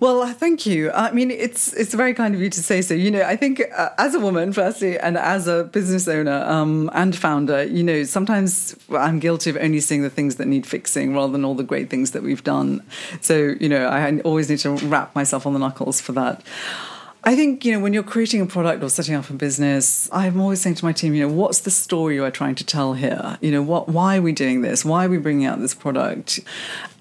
Well, 0.00 0.22
uh, 0.22 0.32
thank 0.32 0.64
you. 0.64 0.90
I 0.92 1.10
mean, 1.12 1.30
it's 1.30 1.74
it's 1.74 1.92
very 1.92 2.14
kind 2.14 2.34
of 2.34 2.40
you 2.40 2.48
to 2.48 2.62
say 2.62 2.80
so. 2.80 2.94
You 2.94 3.10
know, 3.10 3.22
I 3.22 3.36
think 3.36 3.62
uh, 3.76 3.90
as 3.98 4.14
a 4.14 4.18
woman, 4.18 4.50
firstly, 4.54 4.98
and 4.98 5.18
as 5.18 5.46
a 5.46 5.64
business 5.64 6.08
owner 6.08 6.42
um, 6.46 6.90
and 6.94 7.14
founder, 7.14 7.64
you 7.64 7.82
know, 7.82 8.04
sometimes 8.04 8.74
I'm 8.90 9.18
guilty 9.18 9.50
of 9.50 9.58
only 9.58 9.80
seeing 9.80 10.00
the 10.00 10.08
things 10.08 10.36
that 10.36 10.46
need 10.46 10.66
fixing 10.66 11.14
rather 11.14 11.32
than 11.32 11.44
all 11.44 11.54
the 11.54 11.64
great 11.64 11.90
things 11.90 12.12
that 12.12 12.22
we've 12.22 12.42
done. 12.42 12.82
So, 13.20 13.54
you 13.60 13.68
know, 13.68 13.86
I 13.86 14.20
always 14.20 14.48
need 14.48 14.60
to 14.60 14.70
wrap 14.88 15.14
myself 15.14 15.46
on 15.46 15.52
the 15.52 15.58
knuckles 15.58 16.00
for 16.00 16.12
that. 16.12 16.42
I 17.22 17.36
think, 17.36 17.66
you 17.66 17.72
know, 17.72 17.80
when 17.80 17.92
you're 17.92 18.02
creating 18.02 18.40
a 18.40 18.46
product 18.46 18.82
or 18.82 18.88
setting 18.88 19.14
up 19.14 19.28
a 19.28 19.34
business, 19.34 20.08
I'm 20.10 20.40
always 20.40 20.62
saying 20.62 20.76
to 20.76 20.84
my 20.86 20.92
team, 20.92 21.12
you 21.12 21.28
know, 21.28 21.32
what's 21.34 21.60
the 21.60 21.70
story 21.70 22.14
you 22.14 22.24
are 22.24 22.30
trying 22.30 22.54
to 22.54 22.64
tell 22.64 22.94
here? 22.94 23.36
You 23.42 23.50
know, 23.50 23.60
what, 23.60 23.90
why 23.90 24.16
are 24.16 24.22
we 24.22 24.32
doing 24.32 24.62
this? 24.62 24.86
Why 24.86 25.04
are 25.04 25.10
we 25.10 25.18
bringing 25.18 25.44
out 25.44 25.60
this 25.60 25.74
product? 25.74 26.40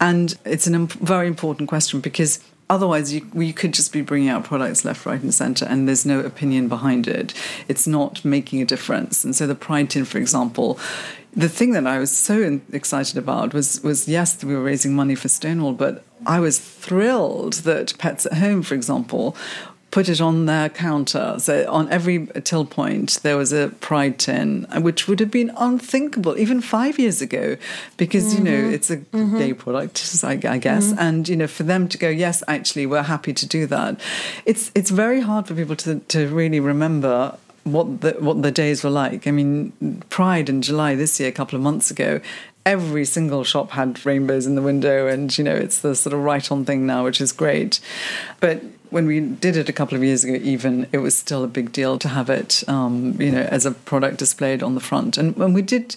And 0.02 0.38
it's 0.44 0.68
a 0.68 0.78
very 0.78 1.28
important 1.28 1.70
question 1.70 2.02
because 2.02 2.42
otherwise 2.70 3.14
you, 3.14 3.28
we 3.34 3.52
could 3.52 3.74
just 3.74 3.92
be 3.92 4.02
bringing 4.02 4.30
out 4.30 4.44
products 4.44 4.86
left, 4.86 5.06
right, 5.06 5.22
and 5.22 5.34
centre, 5.34 5.66
and 5.66 5.88
there's 5.88 6.06
no 6.06 6.20
opinion 6.20 6.68
behind 6.68 7.08
it. 7.08 7.34
It's 7.68 7.88
not 7.88 8.24
making 8.24 8.62
a 8.62 8.66
difference. 8.66 9.24
And 9.24 9.36
so 9.36 9.48
the 9.48 9.56
Pride 9.56 9.90
Tin, 9.90 10.06
for 10.06 10.18
example, 10.18 10.80
the 11.34 11.50
thing 11.50 11.72
that 11.72 11.86
I 11.86 12.00
was 12.00 12.16
so 12.16 12.60
excited 12.72 13.18
about 13.18 13.54
was 13.54 13.82
was 13.82 14.08
yes, 14.08 14.44
we 14.44 14.56
were 14.56 14.64
raising 14.64 14.96
money 14.96 15.16
for 15.16 15.28
Stonewall, 15.28 15.74
but 15.74 16.04
I 16.26 16.40
was 16.40 16.60
thrilled 16.60 17.54
that 17.54 17.98
Pets 17.98 18.26
at 18.26 18.34
Home, 18.34 18.62
for 18.62 18.76
example, 18.76 19.36
put 19.92 20.08
it 20.08 20.22
on 20.22 20.46
their 20.46 20.70
counter. 20.70 21.36
So 21.40 21.70
on 21.72 21.90
every 21.90 22.28
till 22.44 22.66
point, 22.66 23.20
there 23.24 23.38
was 23.38 23.52
a 23.52 23.70
pride 23.80 24.20
tin, 24.20 24.68
which 24.82 25.08
would 25.08 25.20
have 25.20 25.32
been 25.32 25.52
unthinkable 25.58 26.38
even 26.38 26.62
five 26.62 27.00
years 27.00 27.22
ago, 27.22 27.58
because 27.98 28.36
you 28.36 28.44
know 28.44 28.52
mm-hmm. 28.52 28.74
it's 28.74 28.90
a 28.90 28.98
mm-hmm. 28.98 29.38
gay 29.38 29.54
product, 29.54 30.24
I, 30.24 30.32
I 30.32 30.58
guess, 30.58 30.88
mm-hmm. 30.88 31.00
and 31.00 31.28
you 31.28 31.36
know 31.36 31.48
for 31.48 31.64
them 31.64 31.88
to 31.90 31.98
go, 31.98 32.10
yes, 32.10 32.44
actually, 32.48 32.86
we're 32.86 33.04
happy 33.04 33.34
to 33.34 33.48
do 33.48 33.66
that. 33.68 34.00
It's 34.46 34.72
it's 34.76 34.90
very 34.90 35.22
hard 35.22 35.48
for 35.48 35.56
people 35.56 35.76
to 35.78 36.00
to 36.00 36.28
really 36.28 36.60
remember. 36.60 37.38
What 37.66 38.02
the 38.02 38.14
what 38.14 38.42
the 38.42 38.52
days 38.52 38.84
were 38.84 38.90
like. 38.90 39.28
I 39.28 39.32
mean, 39.32 40.02
Pride 40.10 40.50
in 40.50 40.62
July 40.62 40.96
this 40.96 41.20
year, 41.20 41.30
a 41.30 41.32
couple 41.32 41.58
of 41.58 41.62
months 41.62 41.92
ago, 41.92 42.22
every 42.66 43.04
single 43.06 43.44
shop 43.44 43.72
had 43.72 44.04
rainbows 44.06 44.46
in 44.46 44.56
the 44.56 44.62
window, 44.62 45.08
and 45.08 45.36
you 45.38 45.44
know 45.44 45.56
it's 45.56 45.82
the 45.82 45.94
sort 45.94 46.14
of 46.14 46.22
right 46.22 46.52
on 46.52 46.66
thing 46.66 46.86
now, 46.86 47.04
which 47.04 47.20
is 47.20 47.32
great. 47.32 47.80
But 48.40 48.64
when 48.90 49.06
we 49.06 49.20
did 49.20 49.56
it 49.58 49.70
a 49.70 49.74
couple 49.74 49.96
of 49.98 50.04
years 50.04 50.24
ago, 50.24 50.34
even 50.42 50.88
it 50.92 50.98
was 51.00 51.16
still 51.16 51.44
a 51.44 51.48
big 51.48 51.72
deal 51.72 51.98
to 52.00 52.08
have 52.08 52.30
it, 52.30 52.64
um, 52.68 53.20
you 53.22 53.32
know, 53.32 53.42
as 53.42 53.66
a 53.66 53.72
product 53.72 54.18
displayed 54.18 54.64
on 54.64 54.76
the 54.76 54.82
front. 54.82 55.18
And 55.18 55.36
when 55.36 55.54
we 55.54 55.62
did, 55.62 55.96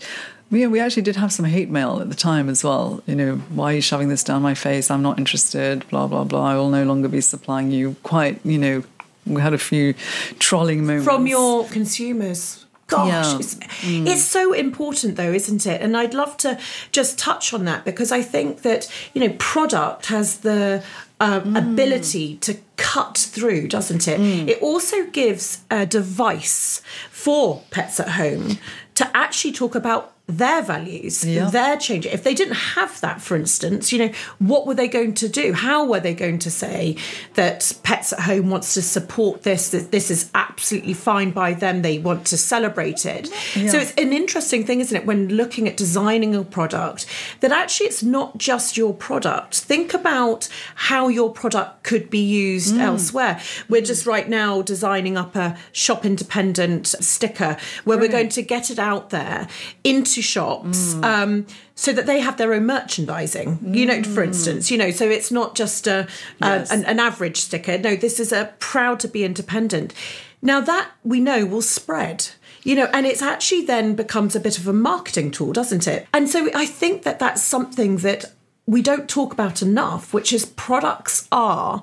we 0.51 0.66
we 0.66 0.80
actually 0.80 1.03
did 1.03 1.16
have 1.16 1.32
some 1.32 1.47
hate 1.47 1.70
mail 1.70 2.01
at 2.01 2.09
the 2.11 2.14
time 2.14 2.49
as 2.49 2.62
well. 2.62 3.03
You 3.07 3.14
know, 3.16 3.36
why 3.55 3.72
are 3.72 3.76
you 3.76 3.80
shoving 3.82 4.09
this 4.09 4.22
down 4.24 4.43
my 4.43 4.55
face? 4.55 4.90
I'm 4.90 5.03
not 5.03 5.18
interested. 5.18 5.88
Blah 5.88 6.07
blah 6.09 6.24
blah. 6.24 6.45
I 6.45 6.57
will 6.57 6.70
no 6.70 6.84
longer 6.84 7.09
be 7.09 7.20
supplying 7.20 7.70
you. 7.70 7.97
Quite, 8.03 8.40
you 8.45 8.59
know, 8.59 8.82
we 9.26 9.40
had 9.40 9.55
a 9.55 9.59
few 9.59 9.95
trolling 10.38 10.84
moments 10.84 11.05
from 11.07 11.26
your 11.26 11.66
consumers. 11.68 12.66
Gosh, 12.88 13.09
Yeah. 13.09 13.38
it's, 13.38 13.57
it's 13.82 14.22
so 14.24 14.53
important 14.53 15.16
though, 15.16 15.32
isn't 15.32 15.64
it? 15.66 15.80
And 15.80 15.97
I'd 15.97 16.12
love 16.12 16.36
to 16.38 16.59
just 16.90 17.18
touch 17.18 17.55
on 17.55 17.64
that 17.64 17.86
because 17.86 18.12
I 18.12 18.20
think 18.20 18.61
that, 18.62 18.86
you 19.14 19.26
know, 19.26 19.34
product 19.38 20.07
has 20.07 20.38
the 20.40 20.82
um, 21.23 21.57
ability 21.57 22.37
to 22.39 22.59
cut 22.77 23.16
through, 23.16 23.68
doesn't 23.68 24.09
it? 24.09 24.20
It 24.49 24.61
also 24.61 25.07
gives 25.07 25.62
a 25.70 25.87
device 25.87 26.83
for 27.11 27.62
pets 27.70 28.01
at 28.01 28.11
home 28.11 28.59
to 28.97 29.16
actually 29.16 29.53
talk 29.53 29.75
about 29.75 30.12
their 30.39 30.62
values, 30.62 31.24
Yeah. 31.24 31.51
their 31.51 31.76
change. 31.76 32.07
If 32.07 32.22
they 32.22 32.35
didn't 32.35 32.55
have 32.55 33.01
that, 33.01 33.20
for 33.20 33.37
instance, 33.37 33.93
you 33.93 33.99
know, 33.99 34.11
what 34.39 34.66
were 34.66 34.74
they 34.74 34.89
going 34.89 35.14
to 35.14 35.28
do? 35.28 35.53
How 35.53 35.85
were 35.85 36.01
they 36.01 36.14
going 36.14 36.39
to 36.41 36.51
say 36.51 36.97
that 37.35 37.72
Pets 37.83 38.12
at 38.12 38.20
Home 38.20 38.51
wants 38.51 38.74
to 38.74 38.83
support 38.83 39.43
this, 39.43 39.70
that 39.70 39.91
this 39.91 40.11
is 40.11 40.30
absolutely 40.35 40.95
fine 40.95 41.30
by 41.30 41.53
them, 41.53 41.83
they 41.83 41.99
want 41.99 42.26
to 42.26 42.37
celebrate 42.37 43.05
it? 43.05 43.28
So 43.28 43.78
it's 43.78 43.93
an 43.95 44.12
interesting 44.12 44.64
thing, 44.64 44.80
isn't 44.80 44.97
it, 44.97 45.07
when 45.07 45.28
looking 45.28 45.68
at 45.68 45.76
designing 45.76 46.35
a 46.35 46.45
product, 46.45 47.07
that 47.41 47.53
actually 47.53 47.87
it's 47.87 48.03
not 48.03 48.39
just 48.39 48.76
your 48.76 48.95
product. 48.95 49.61
Think 49.61 49.93
about 49.93 50.49
how 50.74 51.09
your 51.09 51.30
product 51.30 51.83
could 51.83 52.09
be 52.09 52.22
used 52.22 52.74
mm. 52.74 52.80
elsewhere. 52.80 53.41
We're 53.68 53.83
just 53.83 54.07
right 54.07 54.28
now 54.28 54.62
designing 54.62 55.16
up 55.16 55.37
a 55.37 55.59
shop 55.72 56.05
independent 56.05 56.87
sticker 56.87 57.57
where 57.85 57.99
we're 57.99 58.09
going 58.09 58.30
to 58.30 58.43
get 58.43 58.70
it 58.70 58.78
out 58.78 59.11
there 59.11 59.49
into 59.85 60.22
shops 60.23 60.95
um, 61.03 61.47
so 61.75 61.93
that 61.93 62.07
they 62.07 62.20
have 62.20 62.37
their 62.39 62.55
own 62.55 62.64
merchandising. 62.66 63.75
You 63.75 63.87
know, 63.87 64.03
for 64.03 64.23
instance, 64.23 64.70
you 64.70 64.79
know, 64.79 64.91
so 64.91 65.09
it's 65.09 65.31
not 65.31 65.55
just 65.55 65.87
a, 65.87 66.01
a 66.41 66.47
Yes. 66.47 66.70
an, 66.70 66.85
an 66.85 66.99
average 67.01 67.39
sticker. 67.39 67.77
No, 67.79 67.97
this 67.97 68.18
is 68.20 68.33
a 68.33 68.53
proud 68.59 69.01
to 69.01 69.09
be 69.09 69.25
independent. 69.25 69.93
Now 70.41 70.61
that 70.61 70.91
we 71.05 71.20
know 71.20 71.45
will 71.45 71.62
spread. 71.62 72.29
You 72.64 72.77
know, 72.77 72.89
and 72.93 73.07
it's 73.07 73.23
actually 73.23 73.64
then 73.64 73.97
becomes 73.97 74.37
a 74.37 74.41
bit 74.41 74.57
of 74.57 74.68
a 74.68 74.73
marketing 74.73 75.33
tool, 75.33 75.53
doesn't 75.53 75.89
it? 75.89 76.07
And 76.14 76.29
so 76.29 76.49
I 76.55 76.64
think 76.64 77.03
that 77.03 77.18
that's 77.18 77.43
something 77.43 77.97
that 77.99 78.27
we 78.66 78.83
don't 78.83 79.09
talk 79.09 79.33
about 79.33 79.62
enough, 79.62 80.14
which 80.14 80.33
is 80.33 80.45
products 80.47 81.27
are 81.33 81.83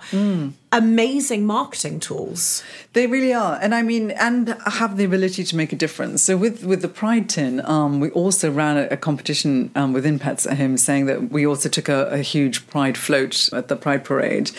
amazing 0.72 1.46
marketing 1.46 2.00
tools. 2.00 2.64
They 2.94 3.08
really 3.08 3.34
are, 3.34 3.60
and 3.62 3.74
I 3.74 3.82
mean, 3.82 4.12
and 4.12 4.56
have 4.66 4.98
the 4.98 5.04
ability 5.04 5.44
to 5.44 5.56
make 5.56 5.72
a 5.72 5.76
difference. 5.76 6.24
So 6.24 6.38
with 6.38 6.64
with 6.64 6.82
the 6.82 6.88
Pride 6.88 7.30
Tin, 7.30 7.64
um, 7.66 8.00
we 8.00 8.10
also 8.12 8.52
ran 8.52 8.78
a, 8.78 8.88
a 8.92 8.98
competition 8.98 9.72
um, 9.76 9.94
within 9.94 10.20
Pets 10.20 10.48
at 10.48 10.58
Home, 10.58 10.78
saying 10.78 11.06
that 11.06 11.32
we 11.32 11.46
also 11.46 11.70
took 11.70 11.90
a, 11.90 12.08
a 12.10 12.20
huge 12.20 12.68
Pride 12.68 12.98
float 12.98 13.50
at 13.54 13.68
the 13.68 13.76
Pride 13.76 14.04
Parade, 14.04 14.52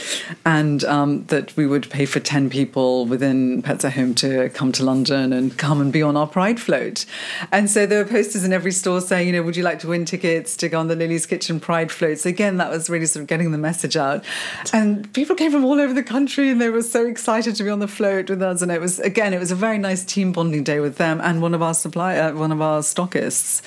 and 0.45 0.85
um, 0.85 1.25
that 1.27 1.57
we 1.57 1.67
would 1.67 1.91
pay 1.91 2.07
for 2.07 2.21
ten 2.21 2.51
people 2.51 3.07
within 3.07 3.63
Pets 3.63 3.85
at 3.85 3.93
Home 3.95 4.15
to 4.17 4.49
come 4.51 4.73
to 4.73 4.85
London 4.85 5.33
and 5.33 5.57
come 5.59 5.81
and 5.81 5.93
be 5.93 6.03
on 6.03 6.17
our 6.17 6.27
Pride 6.27 6.61
float. 6.61 7.05
And 7.51 7.69
so 7.71 7.87
there 7.87 8.03
were 8.03 8.11
posters 8.11 8.45
in 8.45 8.53
every 8.53 8.73
store 8.73 9.01
saying, 9.01 9.27
you 9.27 9.33
know, 9.33 9.43
would 9.43 9.57
you 9.57 9.65
like 9.65 9.81
to 9.81 9.89
win 9.89 10.05
tickets 10.05 10.57
to 10.59 10.69
go 10.69 10.79
on 10.79 10.89
the 10.89 10.97
Lily's 10.97 11.27
Kitchen 11.27 11.61
Pride 11.61 11.91
float? 11.91 12.19
So 12.19 12.29
again, 12.29 12.59
that 12.59 12.71
was 12.71 12.89
really 12.89 13.07
sort 13.07 13.23
of 13.23 13.29
getting 13.29 13.51
the 13.51 13.59
message 13.59 13.97
out, 13.97 14.25
and 14.73 15.13
people 15.13 15.35
came 15.35 15.51
from 15.51 15.65
all 15.65 15.81
over 15.81 15.93
the 15.93 16.00
the 16.01 16.09
country 16.09 16.49
and 16.51 16.61
they 16.61 16.71
were 16.71 16.83
so 16.83 17.07
excited 17.07 17.55
to 17.57 17.65
be 17.65 17.71
on 17.71 17.79
the 17.79 17.89
float 17.89 18.31
with 18.31 18.43
us. 18.43 18.63
And 18.63 18.73
it 18.73 18.81
was, 18.81 18.99
again, 19.01 19.35
it 19.35 19.39
was 19.39 19.51
a 19.51 19.55
very 19.55 19.79
nice 19.79 20.05
team 20.05 20.33
bonding 20.33 20.65
day 20.65 20.81
with 20.81 20.97
them 20.97 21.21
and 21.21 21.43
one 21.43 21.55
of 21.55 21.63
our 21.63 21.75
supply, 21.75 22.17
uh, 22.17 22.33
one 22.33 22.53
of 22.53 22.61
our 22.61 22.81
stockists, 22.81 23.63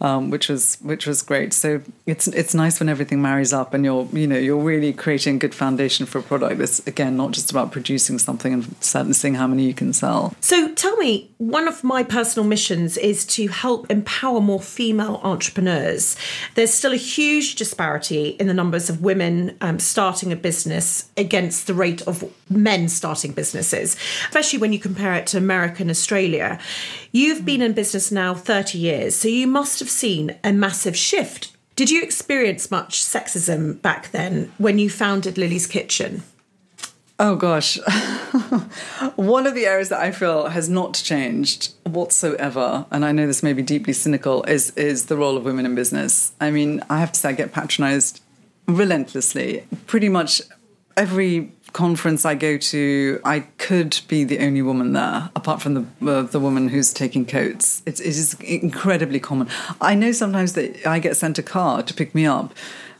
um, 0.00 0.30
which 0.30 0.48
was, 0.48 0.76
which 0.76 1.06
was 1.06 1.22
great. 1.22 1.52
So 1.52 1.82
it's, 2.06 2.26
it's 2.28 2.54
nice 2.54 2.80
when 2.80 2.88
everything 2.88 3.20
marries 3.20 3.52
up 3.52 3.74
and 3.74 3.84
you're, 3.84 4.08
you 4.12 4.26
know, 4.26 4.38
you're 4.38 4.62
really 4.62 4.92
creating 4.92 5.36
a 5.36 5.38
good 5.38 5.54
foundation 5.54 6.06
for 6.06 6.18
a 6.18 6.22
product 6.22 6.58
that's, 6.58 6.86
again, 6.86 7.16
not 7.16 7.32
just 7.32 7.50
about 7.50 7.70
producing 7.70 8.18
something 8.18 8.52
and 8.52 9.16
seeing 9.16 9.34
how 9.34 9.46
many 9.46 9.64
you 9.64 9.74
can 9.74 9.92
sell. 9.92 10.34
So 10.40 10.72
tell 10.74 10.96
me, 10.96 11.30
one 11.38 11.68
of 11.68 11.84
my 11.84 12.02
personal 12.02 12.48
missions 12.48 12.96
is 12.96 13.26
to 13.26 13.48
help 13.48 13.90
empower 13.90 14.40
more 14.40 14.60
female 14.60 15.20
entrepreneurs. 15.22 16.16
There's 16.54 16.72
still 16.72 16.92
a 16.92 16.96
huge 16.96 17.56
disparity 17.56 18.28
in 18.40 18.46
the 18.46 18.54
numbers 18.54 18.88
of 18.88 19.02
women 19.02 19.56
um, 19.60 19.78
starting 19.78 20.32
a 20.32 20.36
business 20.36 21.10
against 21.16 21.66
the 21.66 21.73
rate 21.74 22.02
of 22.02 22.24
men 22.48 22.88
starting 22.88 23.32
businesses, 23.32 23.96
especially 24.28 24.58
when 24.58 24.72
you 24.72 24.78
compare 24.78 25.14
it 25.14 25.26
to 25.28 25.38
America 25.38 25.82
and 25.82 25.90
Australia. 25.90 26.58
You've 27.12 27.44
been 27.44 27.62
in 27.62 27.72
business 27.72 28.10
now 28.10 28.34
30 28.34 28.78
years, 28.78 29.14
so 29.14 29.28
you 29.28 29.46
must 29.46 29.78
have 29.80 29.90
seen 29.90 30.36
a 30.42 30.52
massive 30.52 30.96
shift. 30.96 31.52
Did 31.76 31.90
you 31.90 32.02
experience 32.02 32.70
much 32.70 33.02
sexism 33.02 33.82
back 33.82 34.12
then 34.12 34.52
when 34.58 34.78
you 34.78 34.88
founded 34.88 35.36
Lily's 35.36 35.66
Kitchen? 35.66 36.22
Oh 37.18 37.36
gosh. 37.36 37.76
One 39.16 39.46
of 39.46 39.54
the 39.54 39.66
areas 39.66 39.88
that 39.88 40.00
I 40.00 40.10
feel 40.10 40.48
has 40.48 40.68
not 40.68 40.94
changed 40.94 41.72
whatsoever, 41.84 42.86
and 42.90 43.04
I 43.04 43.12
know 43.12 43.26
this 43.26 43.42
may 43.42 43.52
be 43.52 43.62
deeply 43.62 43.92
cynical, 43.92 44.42
is 44.44 44.70
is 44.70 45.06
the 45.06 45.16
role 45.16 45.36
of 45.36 45.44
women 45.44 45.64
in 45.64 45.74
business. 45.76 46.32
I 46.40 46.50
mean, 46.50 46.82
I 46.90 46.98
have 46.98 47.12
to 47.12 47.20
say 47.20 47.28
I 47.30 47.32
get 47.32 47.52
patronized 47.52 48.20
relentlessly. 48.66 49.64
Pretty 49.86 50.08
much 50.08 50.42
every 50.96 51.52
conference 51.74 52.24
I 52.24 52.34
go 52.34 52.56
to, 52.56 53.20
I 53.24 53.40
could 53.58 54.00
be 54.08 54.24
the 54.24 54.38
only 54.38 54.62
woman 54.62 54.94
there, 54.94 55.28
apart 55.36 55.60
from 55.60 55.74
the 55.74 56.10
uh, 56.10 56.22
the 56.22 56.40
woman 56.40 56.68
who's 56.68 56.92
taking 56.94 57.26
coats. 57.26 57.82
It 57.84 58.00
is 58.00 58.34
incredibly 58.40 59.20
common. 59.20 59.48
I 59.82 59.94
know 59.94 60.12
sometimes 60.12 60.54
that 60.54 60.86
I 60.86 60.98
get 61.00 61.18
sent 61.18 61.38
a 61.38 61.42
car 61.42 61.82
to 61.82 61.92
pick 61.92 62.14
me 62.14 62.24
up 62.24 62.54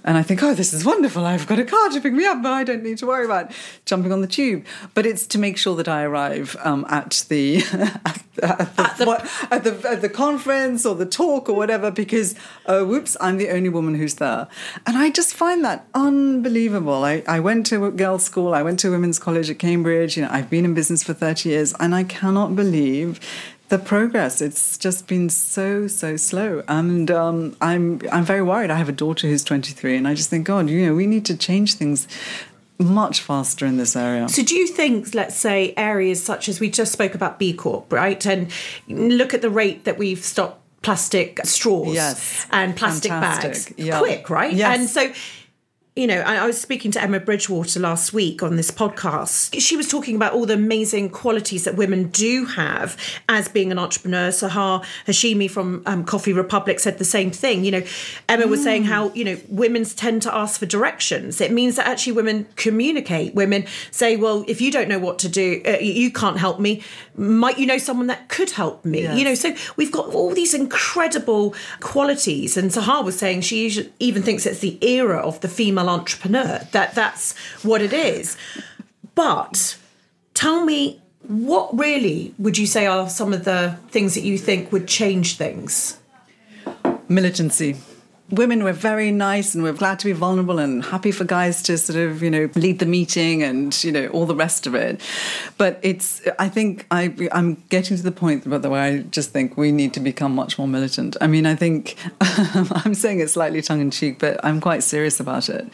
and 0.05 0.19
I 0.19 0.23
think, 0.23 0.43
oh, 0.43 0.53
this 0.53 0.75
is 0.75 0.85
wonderful. 0.85 1.25
I've 1.25 1.47
got 1.47 1.59
a 1.59 1.65
car 1.65 1.89
to 1.89 2.01
pick 2.01 2.13
me 2.13 2.27
up, 2.27 2.43
but 2.43 2.53
I 2.53 2.63
don't 2.63 2.83
need 2.83 2.99
to 2.99 3.07
worry 3.07 3.25
about 3.25 3.51
jumping 3.87 4.13
on 4.13 4.21
the 4.21 4.27
tube. 4.27 4.67
But 4.93 5.07
it's 5.07 5.27
to 5.29 5.39
make 5.39 5.57
sure 5.57 5.75
that 5.77 5.89
I 5.89 6.03
arrive 6.03 6.57
um, 6.63 6.85
at, 6.91 7.25
the, 7.31 7.59
at, 7.73 8.23
at, 8.43 8.77
the, 8.77 8.83
at, 8.83 8.99
the, 8.99 9.07
what, 9.07 9.27
at, 9.51 9.65
the, 9.65 9.89
at 9.89 10.03
the 10.03 10.11
conference 10.11 10.85
or 10.85 10.95
the 10.95 11.07
talk 11.07 11.49
or 11.49 11.55
whatever, 11.55 11.91
because, 11.91 12.35
uh, 12.67 12.83
whoops, 12.83 13.17
I'm 13.19 13.39
the 13.39 13.49
only 13.49 13.71
woman 13.71 13.95
who's 13.95 14.17
there. 14.17 14.47
And 14.87 14.99
I 14.99 15.11
just 15.11 15.35
find 15.35 15.65
that 15.65 15.87
unbelievable. 15.95 17.03
I, 17.03 17.23
I 17.27 17.41
went 17.41 17.65
to 17.67 17.91
girls' 17.91 18.25
school, 18.25 18.53
I 18.53 18.63
went 18.63 18.81
to 18.81 18.91
women's 18.91 19.19
college 19.19 19.49
at 19.49 19.59
Cambridge. 19.59 20.19
You 20.19 20.25
know, 20.25 20.29
I've 20.31 20.51
been 20.51 20.67
in 20.67 20.75
business 20.75 21.03
for 21.03 21.15
30 21.15 21.49
years, 21.49 21.75
and 21.81 21.95
I 21.95 22.05
cannot 22.05 22.55
believe 22.55 23.21
the 23.75 23.85
progress 23.85 24.41
it's 24.41 24.79
just 24.79 25.09
been 25.09 25.29
so 25.29 25.89
so 25.89 26.17
slow 26.17 26.63
and 26.69 27.11
um, 27.11 27.57
i'm 27.61 28.01
i'm 28.13 28.25
very 28.25 28.41
worried 28.41 28.71
i 28.71 28.77
have 28.77 28.89
a 28.89 28.93
daughter 28.93 29.27
who's 29.27 29.43
23 29.43 29.97
and 29.97 30.07
i 30.07 30.15
just 30.15 30.31
think 30.31 30.47
god 30.47 30.71
you 30.71 30.87
know 30.87 30.95
we 30.95 31.09
need 31.09 31.25
to 31.25 31.37
change 31.37 31.75
things 31.75 32.07
much 32.77 33.21
faster 33.21 33.65
in 33.67 33.77
this 33.77 33.95
area. 33.95 34.29
So, 34.29 34.43
do 34.43 34.57
you 34.57 34.67
think, 34.67 35.15
let's 35.15 35.37
say, 35.37 35.73
areas 35.77 36.21
such 36.21 36.49
as 36.49 36.59
we 36.59 36.69
just 36.69 36.91
spoke 36.91 37.15
about 37.15 37.39
B 37.39 37.53
Corp, 37.53 37.93
right? 37.93 38.27
And 38.27 38.51
look 38.89 39.33
at 39.33 39.43
the 39.43 39.49
rate 39.49 39.85
that 39.85 39.97
we've 39.97 40.25
stopped 40.25 40.61
plastic 40.83 41.39
straws 41.45 41.95
yes. 41.95 42.49
and 42.51 42.77
plastic 42.77 43.13
Fantastic. 43.13 43.77
bags 43.77 43.99
quick, 44.01 44.29
right? 44.29 44.53
Yes. 44.53 44.77
And 44.77 44.91
so, 44.91 45.13
you 45.97 46.09
know, 46.09 46.21
I, 46.23 46.45
was 46.45 46.61
speaking 46.61 46.91
to 46.93 47.01
Emma 47.01 47.21
Bridgewater 47.21 47.79
last 47.79 48.13
week 48.13 48.43
on 48.43 48.57
this 48.57 48.73
podcast. 48.73 49.61
She 49.61 49.77
was 49.77 49.87
talking 49.87 50.17
about 50.17 50.33
all 50.33 50.45
the 50.45 50.55
amazing 50.55 51.11
qualities 51.11 51.63
that 51.65 51.77
women 51.77 52.09
do 52.09 52.47
have 52.47 52.97
as 53.29 53.47
being 53.47 53.71
an 53.71 53.79
entrepreneur. 53.79 54.31
Sahar 54.31 54.85
Hashemi 55.07 55.49
from 55.49 55.85
um, 55.87 56.05
Coffee 56.05 56.33
Republic 56.33 56.81
said 56.81 56.99
the 56.99 57.05
same 57.05 57.31
thing. 57.31 57.65
You 57.65 57.71
know, 57.71 57.83
Emma 58.29 58.49
was 58.49 58.61
saying 58.61 58.85
how, 58.85 59.13
you 59.13 59.25
know, 59.25 59.39
women 59.49 59.85
tend 59.85 60.23
to 60.23 60.35
ask 60.35 60.59
for 60.59 60.67
directions. 60.67 61.41
It 61.41 61.53
means 61.53 61.77
that 61.77 61.87
actually 61.87 62.15
women 62.15 62.49
communicate. 62.57 63.37
Women 63.37 63.65
say, 63.93 64.17
well, 64.17 64.45
if 64.49 64.61
you 64.61 64.73
don't 64.73 64.89
know 64.89 64.99
what 64.99 65.21
to 65.21 65.29
do, 65.29 65.63
uh, 65.65 65.79
you 65.79 66.11
can't 66.11 66.39
help 66.39 66.59
me. 66.59 66.83
Might 67.17 67.57
you 67.61 67.67
know 67.67 67.79
someone 67.79 68.09
that 68.09 68.29
could 68.29 68.51
help 68.51 68.85
me? 68.85 69.03
Yes. 69.03 69.17
You 69.17 69.25
know, 69.27 69.35
so 69.37 69.55
we've 69.77 69.93
got 69.93 70.13
all 70.13 70.35
these 70.35 70.55
incredible 70.55 71.55
qualities. 71.79 72.57
And 72.57 72.73
Sahar 72.73 73.05
was 73.05 73.17
saying 73.17 73.43
she 73.43 73.93
even 74.01 74.25
thinks 74.25 74.45
it's 74.45 74.59
the 74.59 74.77
era 74.85 75.19
of 75.19 75.41
the 75.41 75.47
female 75.47 75.84
female 75.85 75.95
entrepreneur. 75.95 76.67
That 76.73 76.95
that's 76.95 77.37
what 77.63 77.83
it 77.83 77.93
is. 77.93 78.37
But 79.15 79.77
tell 80.35 80.65
me 80.65 81.01
what 81.27 81.77
really 81.79 82.35
would 82.39 82.59
you 82.59 82.67
say 82.67 82.87
are 82.87 83.09
some 83.09 83.33
of 83.33 83.45
the 83.45 83.79
things 83.89 84.15
that 84.15 84.23
you 84.23 84.39
think 84.39 84.73
would 84.73 84.87
change 84.87 85.37
things? 85.37 85.99
Militancy 87.09 87.77
women 88.31 88.65
were 88.65 88.73
very 88.73 89.11
nice 89.11 89.55
and 89.55 89.63
we're 89.63 89.75
glad 89.75 89.99
to 89.99 90.07
be 90.07 90.13
vulnerable 90.13 90.59
and 90.59 90.85
happy 90.87 91.13
for 91.13 91.25
guys 91.25 91.63
to 91.63 91.77
sort 91.77 91.99
of 91.99 92.23
you 92.23 92.31
know 92.31 92.49
lead 92.55 92.79
the 92.79 92.87
meeting 92.87 93.43
and 93.43 93.85
you 93.85 93.93
know 93.93 94.07
all 94.09 94.25
the 94.25 94.35
rest 94.35 94.67
of 94.67 94.75
it. 94.75 95.01
But 95.59 95.79
it's 95.83 96.23
i 96.39 96.49
think 96.49 96.87
i 96.91 97.15
i'm 97.33 97.63
getting 97.69 97.97
to 97.97 98.03
the 98.03 98.13
point 98.13 98.49
by 98.49 98.59
the 98.59 98.71
way 98.71 98.81
i 98.81 98.99
just 99.03 99.31
think 99.31 99.57
we 99.57 99.73
need 99.73 99.93
to 99.95 100.01
become 100.01 100.35
much 100.35 100.59
more 100.59 100.67
militant. 100.67 101.17
I 101.21 101.27
mean 101.27 101.45
i 101.45 101.55
think 101.55 101.97
i'm 102.21 102.95
saying 102.95 103.21
it 103.21 103.29
slightly 103.29 103.61
tongue-in-cheek 103.61 104.19
but 104.19 104.43
i'm 104.43 104.61
quite 104.61 104.83
serious 104.83 105.21
about 105.21 105.49
it. 105.49 105.69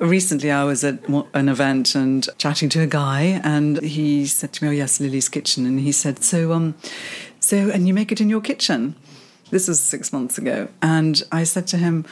Recently 0.00 0.50
i 0.50 0.64
was 0.64 0.82
at 0.82 1.08
an 1.34 1.48
event 1.48 1.94
and 1.94 2.28
chatting 2.36 2.68
to 2.70 2.82
a 2.82 2.86
guy 2.86 3.40
and 3.44 3.80
he 3.80 4.26
said 4.26 4.52
to 4.54 4.64
me 4.64 4.70
oh 4.70 4.72
yes 4.72 4.98
lily's 4.98 5.28
kitchen. 5.28 5.66
And 5.66 5.78
he 5.80 5.92
said 5.92 6.24
so 6.24 6.52
um 6.52 6.74
so 7.38 7.70
and 7.70 7.86
you 7.86 7.94
make 7.94 8.10
it 8.10 8.20
in 8.20 8.28
your 8.28 8.40
kitchen 8.40 8.96
this 9.50 9.68
was 9.68 9.80
six 9.80 10.12
months 10.12 10.38
ago. 10.38 10.68
And 10.82 11.22
I 11.32 11.44
said 11.44 11.66
to 11.68 11.76
him, 11.76 12.04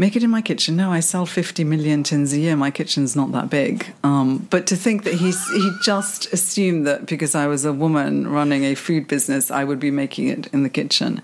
Make 0.00 0.16
it 0.16 0.22
in 0.22 0.30
my 0.30 0.40
kitchen. 0.40 0.76
No, 0.76 0.90
I 0.90 1.00
sell 1.00 1.26
50 1.26 1.62
million 1.64 2.02
tins 2.02 2.32
a 2.32 2.38
year. 2.38 2.56
My 2.56 2.70
kitchen's 2.70 3.14
not 3.14 3.32
that 3.32 3.50
big. 3.50 3.84
Um, 4.02 4.48
but 4.48 4.66
to 4.68 4.76
think 4.76 5.04
that 5.04 5.12
he's, 5.12 5.46
he 5.50 5.70
just 5.82 6.32
assumed 6.32 6.86
that 6.86 7.04
because 7.04 7.34
I 7.34 7.48
was 7.48 7.66
a 7.66 7.72
woman 7.74 8.26
running 8.26 8.64
a 8.64 8.74
food 8.74 9.08
business, 9.08 9.50
I 9.50 9.62
would 9.62 9.78
be 9.78 9.90
making 9.90 10.28
it 10.28 10.46
in 10.54 10.62
the 10.62 10.70
kitchen. 10.70 11.20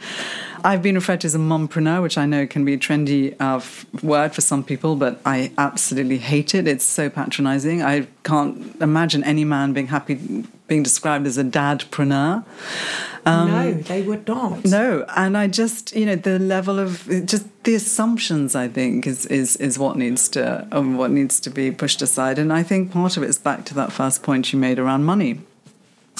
I've 0.67 0.83
been 0.83 0.97
referred 0.97 1.21
to 1.21 1.29
as 1.29 1.37
a 1.37 1.39
mumpreneur, 1.39 2.03
which 2.03 2.19
I 2.19 2.27
know 2.27 2.45
can 2.45 2.65
be 2.65 2.75
a 2.75 2.77
trendy 2.77 3.37
uh, 3.39 3.61
word 4.05 4.35
for 4.35 4.41
some 4.41 4.65
people, 4.65 4.97
but 4.97 5.21
I 5.25 5.53
absolutely 5.57 6.19
hate 6.19 6.57
it. 6.57 6.67
It's 6.67 6.85
so 6.85 7.09
patronizing. 7.09 7.83
I 7.83 8.09
can't 8.25 8.75
imagine 8.83 9.23
any 9.23 9.45
man 9.45 9.73
being 9.73 9.87
happy 9.87 10.45
being 10.67 10.83
described 10.83 11.25
as 11.29 11.39
a 11.39 11.45
dadpreneur. 11.45 12.45
Um, 13.25 13.49
no, 13.49 13.73
they 13.75 14.03
would 14.03 14.27
not. 14.27 14.65
No, 14.65 15.05
and 15.17 15.37
I 15.37 15.47
just, 15.47 15.95
you 15.95 16.05
know, 16.05 16.17
the 16.17 16.41
level 16.41 16.81
of 16.81 17.09
just 17.27 17.47
the 17.63 17.77
assumptions, 17.77 18.57
I 18.57 18.67
think, 18.67 19.07
is 19.07 19.25
is 19.27 19.55
is 19.57 19.79
what 19.79 19.97
needs 19.97 20.29
to 20.31 20.67
um, 20.73 20.97
what 20.97 21.13
needs 21.13 21.39
to 21.41 21.51
be 21.51 21.71
pushed 21.71 22.03
aside. 22.03 22.41
And 22.41 22.53
I 22.53 22.65
think 22.65 22.91
part 22.91 23.17
of 23.17 23.23
it 23.23 23.29
is 23.29 23.39
back 23.39 23.65
to 23.67 23.75
that 23.75 23.93
first 23.93 24.25
point 24.25 24.53
you 24.53 24.59
made 24.59 24.81
around 24.81 25.05
money. 25.05 25.43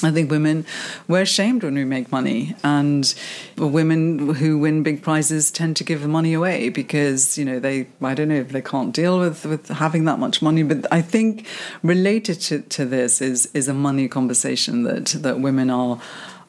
I 0.03 0.11
think 0.11 0.31
women 0.31 0.67
we're 1.09 1.25
shamed 1.25 1.63
when 1.63 1.75
we 1.75 1.85
make 1.85 2.13
money, 2.13 2.55
and 2.63 3.15
women 3.57 4.35
who 4.35 4.59
win 4.59 4.83
big 4.83 5.03
prizes 5.03 5.51
tend 5.51 5.77
to 5.77 5.85
give 5.85 6.03
the 6.03 6.09
money 6.09 6.35
away 6.35 6.69
because 6.69 7.39
you 7.39 7.45
know 7.45 7.59
they 7.59 7.87
I 8.03 8.15
don't 8.15 8.29
know 8.29 8.37
if 8.37 8.51
they 8.51 8.61
can't 8.61 8.95
deal 8.95 9.19
with 9.19 9.47
with 9.47 9.69
having 9.69 10.05
that 10.05 10.19
much 10.19 10.43
money. 10.43 10.63
But 10.63 10.87
I 10.93 11.01
think 11.01 11.47
related 11.83 12.41
to, 12.43 12.61
to 12.61 12.85
this 12.85 13.23
is 13.23 13.47
is 13.55 13.69
a 13.69 13.75
money 13.75 14.07
conversation 14.07 14.83
that 14.83 15.07
that 15.23 15.41
women 15.41 15.71
are 15.71 15.99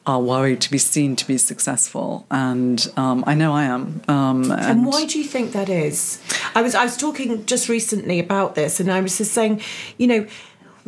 are 0.08 0.20
worried 0.20 0.60
to 0.62 0.70
be 0.70 0.78
seen 0.78 1.16
to 1.16 1.26
be 1.26 1.38
successful, 1.38 2.26
and 2.30 2.90
um, 2.96 3.24
I 3.26 3.34
know 3.34 3.52
I 3.52 3.64
am. 3.64 4.02
Um, 4.08 4.50
and, 4.50 4.52
and, 4.52 4.86
why 4.86 5.04
do 5.04 5.18
you 5.18 5.24
think 5.24 5.52
that 5.52 5.68
is? 5.68 6.20
I 6.54 6.62
was 6.62 6.74
I 6.74 6.84
was 6.84 6.96
talking 6.96 7.44
just 7.46 7.68
recently 7.68 8.18
about 8.18 8.54
this, 8.54 8.80
and 8.80 8.90
I 8.90 9.00
was 9.00 9.18
just 9.18 9.32
saying, 9.32 9.60
you 9.98 10.06
know, 10.06 10.26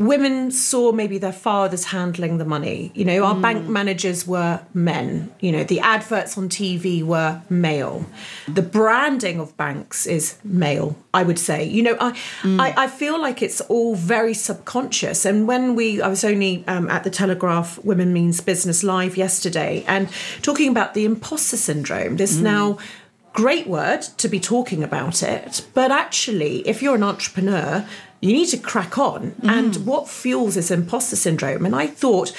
women 0.01 0.51
saw 0.51 0.93
maybe 0.93 1.19
their 1.19 1.33
fathers 1.33 1.85
handling 1.85 2.39
the 2.39 2.45
money. 2.45 2.91
You 2.95 3.05
know, 3.05 3.23
our 3.23 3.35
mm. 3.35 3.43
bank 3.43 3.69
managers 3.69 4.27
were 4.27 4.61
men. 4.73 5.31
You 5.41 5.53
know, 5.53 5.63
the 5.63 5.81
adverts 5.81 6.39
on 6.39 6.49
TV 6.49 7.03
were 7.03 7.43
male. 7.51 8.07
The 8.49 8.63
branding 8.63 9.39
of 9.39 9.55
banks 9.59 10.07
is 10.07 10.39
male, 10.43 10.97
I 11.13 11.23
would 11.23 11.39
say. 11.39 11.65
You 11.65 11.83
know, 11.83 11.97
I, 12.01 12.13
mm. 12.41 12.59
I, 12.59 12.85
I, 12.85 12.87
feel 12.89 13.21
like 13.21 13.43
it's 13.43 13.61
all 13.63 13.95
very 13.95 14.33
subconscious. 14.33 15.27
And 15.27 15.47
when 15.47 15.75
we, 15.75 16.01
I 16.01 16.09
was 16.09 16.25
only 16.25 16.65
um, 16.67 16.89
at 16.89 17.05
the 17.05 17.11
Telegraph 17.11 17.79
Women 17.85 18.15
Means 18.15 18.41
Business 18.41 18.83
Live 18.83 19.19
yesterday 19.19 19.85
and 19.87 20.09
talking 20.41 20.71
about 20.71 20.95
the 20.95 21.05
imposter 21.05 21.59
syndrome. 21.59 22.17
This 22.17 22.39
mm. 22.39 22.43
now 22.43 22.79
great 23.33 23.67
word 23.67 24.03
to 24.03 24.29
be 24.29 24.41
talking 24.41 24.83
about 24.83 25.23
it, 25.23 25.65
but 25.73 25.93
actually, 25.93 26.67
if 26.67 26.83
you're 26.83 26.97
an 26.97 27.03
entrepreneur, 27.03 27.87
you 28.21 28.33
need 28.33 28.47
to 28.47 28.59
crack 28.59 28.99
on. 28.99 29.33
Mm. 29.43 29.49
And 29.51 29.87
what 29.87 30.09
fuels 30.09 30.55
this 30.55 30.71
imposter 30.71 31.17
syndrome? 31.17 31.65
And 31.67 31.75
I 31.75 31.87
thought, 31.87 32.33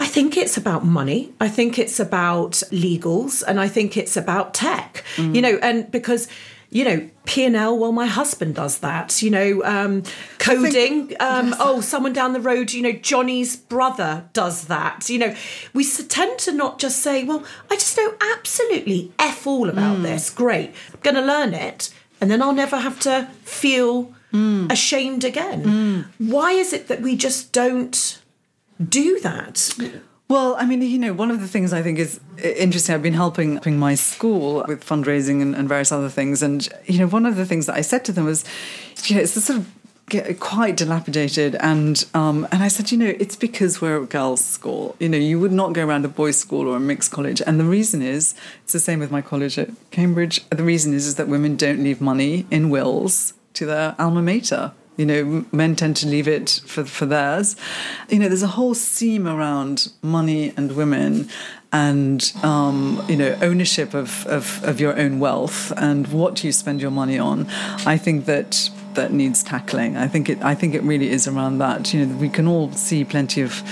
I 0.00 0.06
think 0.06 0.36
it's 0.36 0.56
about 0.56 0.84
money. 0.84 1.32
I 1.40 1.48
think 1.48 1.78
it's 1.78 2.00
about 2.00 2.52
legals 2.72 3.42
and 3.46 3.60
I 3.60 3.68
think 3.68 3.96
it's 3.96 4.16
about 4.16 4.52
tech, 4.54 5.04
mm. 5.16 5.34
you 5.34 5.40
know, 5.40 5.58
and 5.62 5.90
because 5.90 6.28
you 6.70 6.84
know 6.86 7.06
p&l 7.26 7.78
well 7.78 7.92
my 7.92 8.06
husband 8.06 8.54
does 8.54 8.78
that 8.78 9.20
you 9.20 9.30
know 9.30 9.62
um, 9.62 10.02
coding 10.38 11.08
think- 11.08 11.22
um, 11.22 11.48
yes. 11.48 11.56
oh 11.60 11.82
someone 11.82 12.14
down 12.14 12.32
the 12.32 12.40
road 12.40 12.72
you 12.72 12.80
know 12.80 12.92
johnny's 12.92 13.56
brother 13.56 14.24
does 14.32 14.64
that 14.68 15.06
you 15.10 15.18
know 15.18 15.36
we 15.74 15.84
tend 15.84 16.38
to 16.38 16.50
not 16.50 16.78
just 16.78 17.00
say 17.02 17.24
well 17.24 17.44
i 17.70 17.74
just 17.74 17.98
know 17.98 18.14
absolutely 18.34 19.12
f 19.18 19.46
all 19.46 19.68
about 19.68 19.98
Mm. 19.98 20.02
this 20.04 20.30
great 20.30 20.70
i'm 20.94 21.00
going 21.02 21.14
to 21.16 21.20
learn 21.20 21.52
it 21.52 21.92
and 22.22 22.30
then 22.30 22.40
i'll 22.40 22.54
never 22.54 22.78
have 22.78 22.98
to 23.00 23.28
feel 23.42 24.14
Mm. 24.32 24.72
ashamed 24.72 25.24
again. 25.24 26.06
Why 26.18 26.52
is 26.52 26.72
it 26.72 26.88
that 26.88 27.02
we 27.02 27.16
just 27.16 27.52
don't 27.52 28.18
do 28.88 29.20
that? 29.20 29.74
Well, 30.28 30.56
I 30.58 30.64
mean, 30.64 30.80
you 30.80 30.98
know, 30.98 31.12
one 31.12 31.30
of 31.30 31.40
the 31.40 31.46
things 31.46 31.74
I 31.74 31.82
think 31.82 31.98
is 31.98 32.18
interesting, 32.42 32.94
I've 32.94 33.02
been 33.02 33.12
helping, 33.12 33.52
helping 33.52 33.78
my 33.78 33.94
school 33.94 34.64
with 34.66 34.82
fundraising 34.82 35.42
and, 35.42 35.54
and 35.54 35.68
various 35.68 35.92
other 35.92 36.08
things. 36.08 36.42
And, 36.42 36.66
you 36.86 37.00
know, 37.00 37.06
one 37.06 37.26
of 37.26 37.36
the 37.36 37.44
things 37.44 37.66
that 37.66 37.76
I 37.76 37.82
said 37.82 38.02
to 38.06 38.12
them 38.12 38.24
was, 38.24 38.42
you 39.04 39.16
know, 39.16 39.22
it's 39.22 39.32
sort 39.32 39.58
of 39.58 39.70
get 40.08 40.40
quite 40.40 40.76
dilapidated. 40.76 41.56
And 41.56 42.04
um, 42.14 42.48
and 42.50 42.62
I 42.62 42.68
said 42.68 42.90
you 42.92 42.98
know 42.98 43.12
it's 43.18 43.36
because 43.36 43.80
we're 43.80 44.02
a 44.02 44.06
girls 44.06 44.44
school. 44.44 44.96
You 45.00 45.08
know 45.08 45.18
you 45.18 45.38
would 45.40 45.52
not 45.52 45.72
go 45.72 45.86
around 45.86 46.04
a 46.04 46.08
boys 46.08 46.38
school 46.38 46.68
or 46.68 46.76
a 46.76 46.80
mixed 46.80 47.10
college. 47.10 47.40
And 47.46 47.58
the 47.58 47.64
reason 47.64 48.02
is 48.02 48.34
it's 48.64 48.72
the 48.72 48.80
same 48.80 49.00
with 49.00 49.10
my 49.10 49.22
college 49.22 49.58
at 49.58 49.70
Cambridge. 49.90 50.48
The 50.50 50.64
reason 50.64 50.92
is 50.92 51.06
is 51.06 51.14
that 51.16 51.28
women 51.28 51.56
don't 51.56 51.82
leave 51.82 52.00
money 52.00 52.46
in 52.50 52.70
wills 52.70 53.34
to 53.54 53.66
their 53.66 53.94
alma 53.98 54.22
mater 54.22 54.72
you 54.96 55.06
know, 55.06 55.44
men 55.52 55.74
tend 55.74 55.96
to 55.96 56.06
leave 56.06 56.28
it 56.28 56.60
for, 56.66 56.84
for 56.84 57.06
theirs. 57.06 57.56
You 58.08 58.18
know, 58.18 58.28
there's 58.28 58.42
a 58.42 58.48
whole 58.48 58.74
seam 58.74 59.26
around 59.26 59.90
money 60.02 60.52
and 60.56 60.76
women 60.76 61.28
and, 61.72 62.30
um, 62.42 63.02
you 63.08 63.16
know, 63.16 63.36
ownership 63.40 63.94
of, 63.94 64.26
of, 64.26 64.62
of 64.62 64.80
your 64.80 64.98
own 64.98 65.18
wealth 65.18 65.72
and 65.76 66.06
what 66.12 66.44
you 66.44 66.52
spend 66.52 66.82
your 66.82 66.90
money 66.90 67.18
on. 67.18 67.48
I 67.86 67.96
think 67.96 68.26
that 68.26 68.70
that 68.94 69.10
needs 69.10 69.42
tackling. 69.42 69.96
I 69.96 70.06
think 70.06 70.28
it. 70.28 70.42
I 70.42 70.54
think 70.54 70.74
it 70.74 70.82
really 70.82 71.08
is 71.08 71.26
around 71.26 71.56
that. 71.58 71.94
You 71.94 72.04
know, 72.04 72.16
we 72.16 72.28
can 72.28 72.46
all 72.46 72.70
see 72.72 73.04
plenty 73.04 73.40
of 73.40 73.62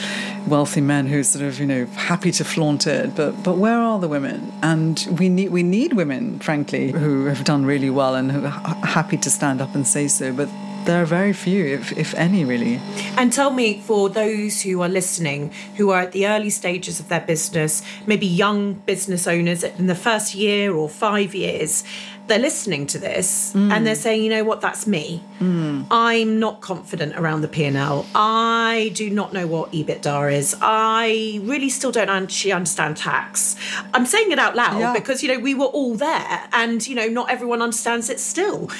wealthy 0.47 0.81
men 0.81 1.07
who 1.07 1.23
sort 1.23 1.45
of 1.45 1.59
you 1.61 1.67
know 1.67 1.87
happy 1.87 2.31
to 2.33 2.45
flaunt 2.45 2.87
it, 2.87 3.15
but 3.15 3.43
but 3.43 3.57
where 3.57 3.79
are 3.79 3.99
the 3.99 4.09
women? 4.09 4.53
And 4.63 5.07
we 5.19 5.29
need 5.29 5.51
we 5.51 5.63
need 5.63 5.95
women, 5.95 6.39
frankly, 6.39 6.93
who 6.93 7.27
have 7.27 7.45
done 7.45 7.65
really 7.65 7.91
well 7.91 8.15
and 8.15 8.31
who 8.33 8.45
are 8.45 8.51
happy 8.51 9.17
to 9.19 9.31
stand 9.31 9.61
up 9.61 9.75
and 9.75 9.87
say 9.87 10.09
so. 10.09 10.33
But 10.33 10.49
there 10.85 11.03
are 11.03 11.07
very 11.07 11.33
few, 11.33 11.65
if, 11.67 11.93
if 11.97 12.15
any, 12.15 12.45
really. 12.45 12.81
And 13.17 13.33
tell 13.33 13.51
me, 13.51 13.81
for 13.81 14.09
those 14.09 14.63
who 14.63 14.81
are 14.81 14.89
listening, 14.89 15.53
who 15.77 15.91
are 15.91 16.01
at 16.01 16.13
the 16.13 16.27
early 16.27 16.51
stages 16.51 17.01
of 17.01 17.09
their 17.09 17.21
business, 17.21 17.83
maybe 18.07 18.27
young 18.27 18.75
business 18.75 19.27
owners 19.27 19.63
in 19.63 19.87
the 19.87 19.95
first 19.95 20.35
year 20.35 20.75
or 20.75 20.89
five 20.89 21.35
years, 21.35 21.85
they're 22.31 22.39
listening 22.39 22.87
to 22.87 22.99
this 22.99 23.53
mm. 23.53 23.71
and 23.73 23.85
they're 23.85 23.95
saying, 23.97 24.23
you 24.23 24.31
know 24.31 24.45
what, 24.45 24.61
that's 24.61 24.87
me. 24.87 25.23
Mm. 25.41 25.87
I'm 25.91 26.39
not 26.39 26.61
confident 26.61 27.17
around 27.17 27.41
the 27.43 27.49
P&L. 27.49 28.07
I 28.15 28.93
do 28.95 29.11
not 29.11 29.33
know 29.33 29.47
what 29.49 29.73
EBITDA 29.73 30.33
is. 30.33 30.57
I 30.63 31.41
really 31.43 31.69
still 31.69 31.91
don't 31.91 32.09
actually 32.09 32.53
understand 32.53 32.97
tax. 32.97 33.57
I'm 33.93 34.07
saying 34.07 34.31
it 34.31 34.39
out 34.39 34.55
loud 34.55 34.79
Yeah. 34.79 34.93
because, 34.95 35.23
you 35.23 35.35
know, 35.35 35.41
we 35.41 35.55
were 35.55 35.67
all 35.67 35.97
there 35.97 36.49
and, 36.53 36.87
you 36.87 36.95
know, 36.95 37.09
not 37.09 37.31
everyone 37.31 37.61
understands 37.61 38.09
it 38.09 38.21
still. 38.21 38.71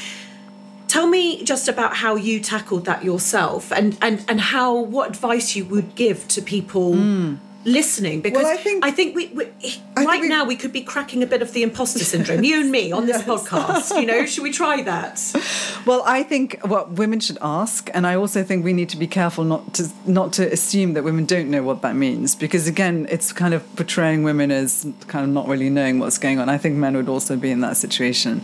Tell 0.87 1.09
me 1.09 1.43
just 1.43 1.69
about 1.69 1.97
how 1.97 2.15
you 2.15 2.39
tackled 2.39 2.85
that 2.85 3.05
yourself 3.05 3.73
and, 3.73 3.99
and, 4.01 4.25
and 4.29 4.41
how 4.41 4.79
what 4.79 5.11
advice 5.11 5.57
you 5.57 5.65
would 5.65 5.97
give 5.97 6.29
to 6.29 6.41
people 6.41 6.95
mm. 6.95 7.39
Listening 7.65 8.21
because. 8.21 8.43
Well, 8.43 8.53
I 8.83 8.91
think- 8.91 9.15
we, 9.17 9.27
we 9.29 9.45
I 9.97 10.05
right 10.05 10.11
think 10.11 10.23
we- 10.23 10.29
now 10.29 10.45
we 10.45 10.57
could 10.57 10.73
be 10.73 10.83
cracking 10.83 11.23
a 11.23 11.27
bit 11.27 11.43
of 11.43 11.53
the 11.53 11.63
imposter 11.63 12.05
syndrome 12.05 12.45
you 12.45 12.61
and 12.61 12.71
me 12.71 12.93
on 12.93 13.07
this 13.07 13.23
podcast 13.31 13.99
you 14.01 14.07
know 14.07 14.25
should 14.27 14.43
we 14.45 14.51
try 14.53 14.83
that 14.83 15.21
Well, 15.87 16.03
I 16.05 16.23
think 16.23 16.59
what 16.63 16.93
women 16.93 17.21
should 17.21 17.39
ask, 17.41 17.89
and 17.95 18.07
I 18.07 18.15
also 18.15 18.43
think 18.45 18.67
we 18.67 18.75
need 18.75 18.91
to 18.91 18.99
be 18.99 19.07
careful 19.07 19.45
not 19.45 19.73
to 19.75 19.89
not 20.05 20.35
to 20.35 20.43
assume 20.53 20.93
that 20.93 21.05
women 21.05 21.25
don't 21.25 21.51
know 21.51 21.63
what 21.63 21.81
that 21.81 21.97
means, 21.97 22.35
because 22.37 22.69
again, 22.69 23.07
it's 23.11 23.33
kind 23.33 23.55
of 23.55 23.63
portraying 23.77 24.23
women 24.23 24.51
as 24.51 24.87
kind 25.09 25.25
of 25.25 25.31
not 25.31 25.49
really 25.49 25.71
knowing 25.71 25.99
what's 25.99 26.19
going 26.19 26.39
on. 26.39 26.51
I 26.51 26.59
think 26.59 26.77
men 26.77 26.95
would 26.99 27.09
also 27.09 27.35
be 27.35 27.51
in 27.51 27.61
that 27.63 27.79
situation. 27.79 28.43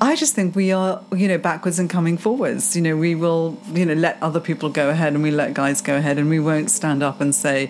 I 0.00 0.14
just 0.14 0.34
think 0.36 0.54
we 0.54 0.70
are, 0.70 1.02
you 1.12 1.26
know, 1.26 1.38
backwards 1.38 1.80
and 1.80 1.90
coming 1.90 2.16
forwards. 2.18 2.76
You 2.76 2.82
know, 2.82 2.96
we 2.96 3.16
will, 3.16 3.58
you 3.72 3.84
know, 3.84 3.94
let 3.94 4.16
other 4.22 4.38
people 4.40 4.68
go 4.68 4.88
ahead, 4.88 5.12
and 5.14 5.24
we 5.24 5.32
let 5.32 5.54
guys 5.54 5.80
go 5.82 5.96
ahead, 5.96 6.18
and 6.18 6.30
we 6.30 6.38
won't 6.38 6.70
stand 6.70 7.02
up 7.02 7.20
and 7.20 7.34
say, 7.34 7.68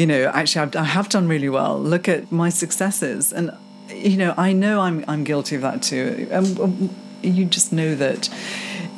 you 0.00 0.06
know, 0.06 0.30
actually, 0.32 0.62
I've, 0.62 0.76
I 0.76 0.84
have 0.84 1.10
done 1.10 1.28
really 1.28 1.50
well. 1.50 1.78
Look 1.78 2.08
at 2.08 2.32
my 2.32 2.48
successes, 2.48 3.34
and 3.34 3.50
you 3.90 4.16
know, 4.16 4.32
I 4.38 4.54
know 4.54 4.80
I'm 4.80 5.04
I'm 5.06 5.24
guilty 5.24 5.56
of 5.56 5.62
that 5.62 5.82
too. 5.82 6.26
Um, 6.32 6.88
you 7.22 7.44
just 7.44 7.70
know 7.70 7.94
that 7.96 8.30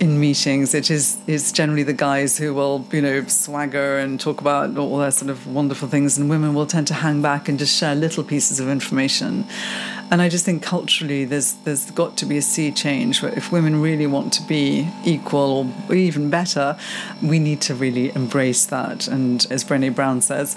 in 0.02 0.18
meetings 0.18 0.74
it 0.74 0.90
is 0.90 1.16
is 1.28 1.52
generally 1.52 1.84
the 1.84 1.92
guys 1.92 2.36
who 2.36 2.52
will 2.52 2.84
you 2.90 3.00
know 3.00 3.24
swagger 3.26 3.98
and 3.98 4.18
talk 4.18 4.40
about 4.40 4.76
all 4.76 4.98
their 4.98 5.12
sort 5.12 5.30
of 5.30 5.46
wonderful 5.46 5.86
things 5.86 6.18
and 6.18 6.28
women 6.28 6.54
will 6.54 6.66
tend 6.66 6.88
to 6.88 6.94
hang 6.94 7.22
back 7.22 7.48
and 7.48 7.56
just 7.56 7.78
share 7.78 7.94
little 7.94 8.24
pieces 8.24 8.58
of 8.58 8.68
information 8.68 9.46
and 10.10 10.20
I 10.20 10.28
just 10.28 10.44
think 10.44 10.60
culturally 10.60 11.24
there's 11.24 11.52
there's 11.64 11.90
got 11.92 12.16
to 12.16 12.26
be 12.26 12.36
a 12.36 12.42
sea 12.42 12.72
change 12.72 13.22
where 13.22 13.32
if 13.32 13.52
women 13.52 13.80
really 13.80 14.08
want 14.08 14.32
to 14.34 14.42
be 14.42 14.88
equal 15.04 15.72
or 15.88 15.94
even 15.94 16.30
better 16.30 16.76
we 17.22 17.38
need 17.38 17.60
to 17.62 17.74
really 17.74 18.12
embrace 18.16 18.66
that 18.66 19.06
and 19.06 19.46
as 19.50 19.62
Brené 19.62 19.94
Brown 19.94 20.20
says 20.20 20.56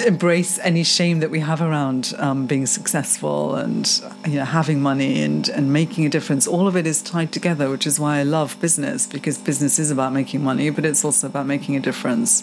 embrace 0.00 0.58
any 0.60 0.82
shame 0.82 1.20
that 1.20 1.30
we 1.30 1.40
have 1.40 1.60
around 1.60 2.14
um, 2.18 2.46
being 2.46 2.66
successful 2.66 3.54
and 3.54 4.02
you 4.26 4.36
know 4.36 4.44
having 4.44 4.80
money 4.80 5.22
and 5.22 5.48
and 5.48 5.72
making 5.72 6.06
a 6.06 6.08
difference. 6.08 6.46
All 6.46 6.66
of 6.66 6.76
it 6.76 6.86
is 6.86 7.02
tied 7.02 7.32
together 7.32 7.70
which 7.70 7.86
is 7.86 7.98
why 8.00 8.18
I 8.18 8.22
love 8.22 8.58
business 8.60 9.06
because 9.06 9.38
business 9.38 9.78
is 9.78 9.90
about 9.90 10.12
making 10.12 10.42
money 10.42 10.70
but 10.70 10.84
it's 10.84 11.04
also 11.04 11.26
about 11.26 11.46
making 11.46 11.76
a 11.76 11.80
difference. 11.80 12.42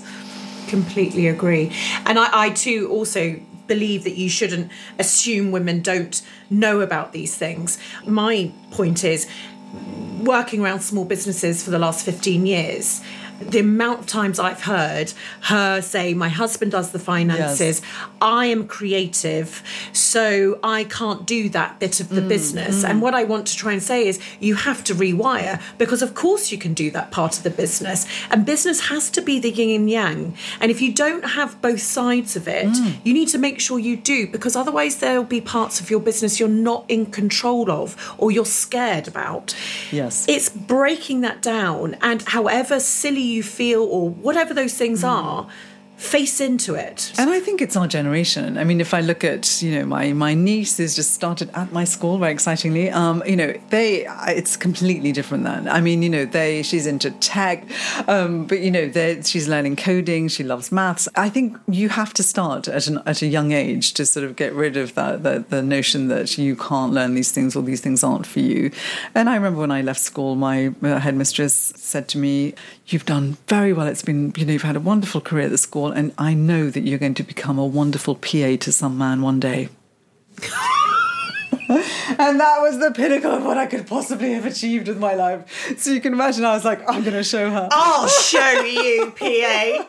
Completely 0.67 1.27
agree. 1.27 1.71
And 2.05 2.19
I, 2.19 2.45
I 2.45 2.49
too 2.51 2.89
also 2.89 3.39
believe 3.67 4.03
that 4.03 4.15
you 4.15 4.29
shouldn't 4.29 4.71
assume 4.99 5.51
women 5.51 5.81
don't 5.81 6.21
know 6.49 6.81
about 6.81 7.13
these 7.13 7.35
things. 7.35 7.77
My 8.05 8.51
point 8.71 9.03
is 9.03 9.27
working 10.23 10.61
around 10.61 10.81
small 10.81 11.05
businesses 11.05 11.63
for 11.63 11.71
the 11.71 11.79
last 11.79 12.05
15 12.05 12.45
years 12.45 13.01
the 13.49 13.59
amount 13.59 14.01
of 14.01 14.07
times 14.07 14.39
I've 14.39 14.63
heard 14.63 15.13
her 15.41 15.81
say, 15.81 16.13
My 16.13 16.29
husband 16.29 16.71
does 16.71 16.91
the 16.91 16.99
finances, 16.99 17.81
I 18.21 18.45
am 18.47 18.67
creative, 18.67 19.63
so 19.93 20.59
I 20.63 20.83
can't 20.85 21.25
do 21.25 21.49
that 21.49 21.79
bit 21.79 21.99
of 21.99 22.09
the 22.09 22.21
mm, 22.21 22.29
business. 22.29 22.83
And 22.83 22.99
mm. 22.99 23.01
what 23.01 23.13
I 23.13 23.23
want 23.23 23.47
to 23.47 23.55
try 23.55 23.73
and 23.73 23.81
say 23.81 24.07
is, 24.07 24.19
you 24.39 24.55
have 24.55 24.83
to 24.85 24.95
rewire 24.95 25.61
because, 25.77 26.01
of 26.01 26.13
course, 26.13 26.51
you 26.51 26.57
can 26.57 26.73
do 26.73 26.91
that 26.91 27.11
part 27.11 27.37
of 27.37 27.43
the 27.43 27.49
business. 27.49 28.05
And 28.29 28.45
business 28.45 28.87
has 28.89 29.09
to 29.11 29.21
be 29.21 29.39
the 29.39 29.51
yin 29.51 29.81
and 29.81 29.89
yang. 29.89 30.37
And 30.59 30.71
if 30.71 30.81
you 30.81 30.93
don't 30.93 31.25
have 31.25 31.61
both 31.61 31.81
sides 31.81 32.35
of 32.35 32.47
it, 32.47 32.67
mm. 32.67 32.95
you 33.03 33.13
need 33.13 33.29
to 33.29 33.37
make 33.37 33.59
sure 33.59 33.79
you 33.79 33.97
do 33.97 34.27
because 34.27 34.55
otherwise, 34.55 34.97
there'll 34.97 35.23
be 35.23 35.41
parts 35.41 35.79
of 35.79 35.89
your 35.89 35.99
business 35.99 36.39
you're 36.39 36.49
not 36.49 36.85
in 36.87 37.05
control 37.05 37.71
of 37.71 37.95
or 38.17 38.31
you're 38.31 38.45
scared 38.45 39.07
about. 39.07 39.55
Yes. 39.91 40.27
It's 40.27 40.49
breaking 40.49 41.21
that 41.21 41.41
down, 41.41 41.95
and 42.01 42.21
however 42.21 42.79
silly 42.79 43.21
you 43.31 43.43
feel 43.43 43.83
or 43.83 44.09
whatever 44.09 44.53
those 44.53 44.75
things 44.75 45.03
mm. 45.03 45.09
are, 45.09 45.47
face 46.01 46.41
into 46.41 46.73
it. 46.73 47.13
And 47.19 47.29
I 47.29 47.39
think 47.39 47.61
it's 47.61 47.75
our 47.77 47.87
generation. 47.87 48.57
I 48.57 48.63
mean, 48.63 48.81
if 48.81 48.91
I 48.93 49.01
look 49.01 49.23
at, 49.23 49.61
you 49.61 49.71
know, 49.75 49.85
my 49.85 50.13
my 50.13 50.33
niece 50.33 50.77
has 50.77 50.95
just 50.95 51.13
started 51.13 51.51
at 51.53 51.71
my 51.71 51.83
school, 51.83 52.17
very 52.17 52.31
excitingly. 52.31 52.89
Um, 52.89 53.21
you 53.25 53.35
know, 53.35 53.53
they 53.69 54.07
it's 54.27 54.57
completely 54.57 55.11
different 55.11 55.43
then. 55.43 55.69
I 55.69 55.79
mean, 55.79 56.01
you 56.01 56.09
know, 56.09 56.25
they 56.25 56.63
she's 56.63 56.87
into 56.87 57.11
tech, 57.11 57.65
um, 58.07 58.47
but 58.47 58.61
you 58.61 58.71
know, 58.71 58.89
she's 59.21 59.47
learning 59.47 59.75
coding. 59.75 60.27
She 60.27 60.43
loves 60.43 60.71
maths. 60.71 61.07
I 61.15 61.29
think 61.29 61.57
you 61.67 61.89
have 61.89 62.13
to 62.15 62.23
start 62.23 62.67
at 62.67 62.87
an 62.87 62.99
at 63.05 63.21
a 63.21 63.27
young 63.27 63.51
age 63.51 63.93
to 63.93 64.05
sort 64.05 64.25
of 64.25 64.35
get 64.35 64.53
rid 64.53 64.77
of 64.77 64.95
that 64.95 65.21
the, 65.21 65.45
the 65.49 65.61
notion 65.61 66.07
that 66.07 66.35
you 66.37 66.55
can't 66.55 66.93
learn 66.93 67.13
these 67.13 67.31
things 67.31 67.55
or 67.55 67.61
these 67.61 67.81
things 67.81 68.03
aren't 68.03 68.25
for 68.25 68.39
you. 68.39 68.71
And 69.13 69.29
I 69.29 69.35
remember 69.35 69.59
when 69.59 69.71
I 69.71 69.83
left 69.83 69.99
school, 69.99 70.35
my 70.35 70.73
uh, 70.81 70.97
headmistress 70.97 71.73
said 71.75 72.07
to 72.09 72.17
me, 72.17 72.55
"You've 72.87 73.05
done 73.05 73.37
very 73.47 73.71
well. 73.71 73.85
It's 73.85 74.01
been 74.01 74.33
you 74.35 74.45
know 74.45 74.53
you've 74.53 74.63
had 74.63 74.75
a 74.75 74.79
wonderful 74.79 75.21
career 75.21 75.45
at 75.45 75.51
the 75.51 75.59
school." 75.59 75.90
And 75.91 76.13
I 76.17 76.33
know 76.33 76.69
that 76.69 76.81
you're 76.81 76.99
going 76.99 77.13
to 77.15 77.23
become 77.23 77.59
a 77.59 77.65
wonderful 77.65 78.15
PA 78.15 78.55
to 78.59 78.71
some 78.71 78.97
man 78.97 79.21
one 79.21 79.39
day. 79.39 79.69
and 81.69 82.39
that 82.39 82.57
was 82.59 82.79
the 82.79 82.91
pinnacle 82.91 83.31
of 83.31 83.45
what 83.45 83.57
I 83.57 83.65
could 83.65 83.87
possibly 83.87 84.33
have 84.33 84.45
achieved 84.45 84.87
with 84.87 84.97
my 84.97 85.13
life. 85.13 85.77
So 85.77 85.91
you 85.91 86.01
can 86.01 86.13
imagine 86.13 86.43
I 86.43 86.53
was 86.53 86.65
like, 86.65 86.81
I'm 86.89 87.01
going 87.01 87.15
to 87.15 87.23
show 87.23 87.49
her. 87.49 87.69
I'll 87.71 88.07
show 88.07 88.61
you, 88.63 89.13
PA. 89.15 89.87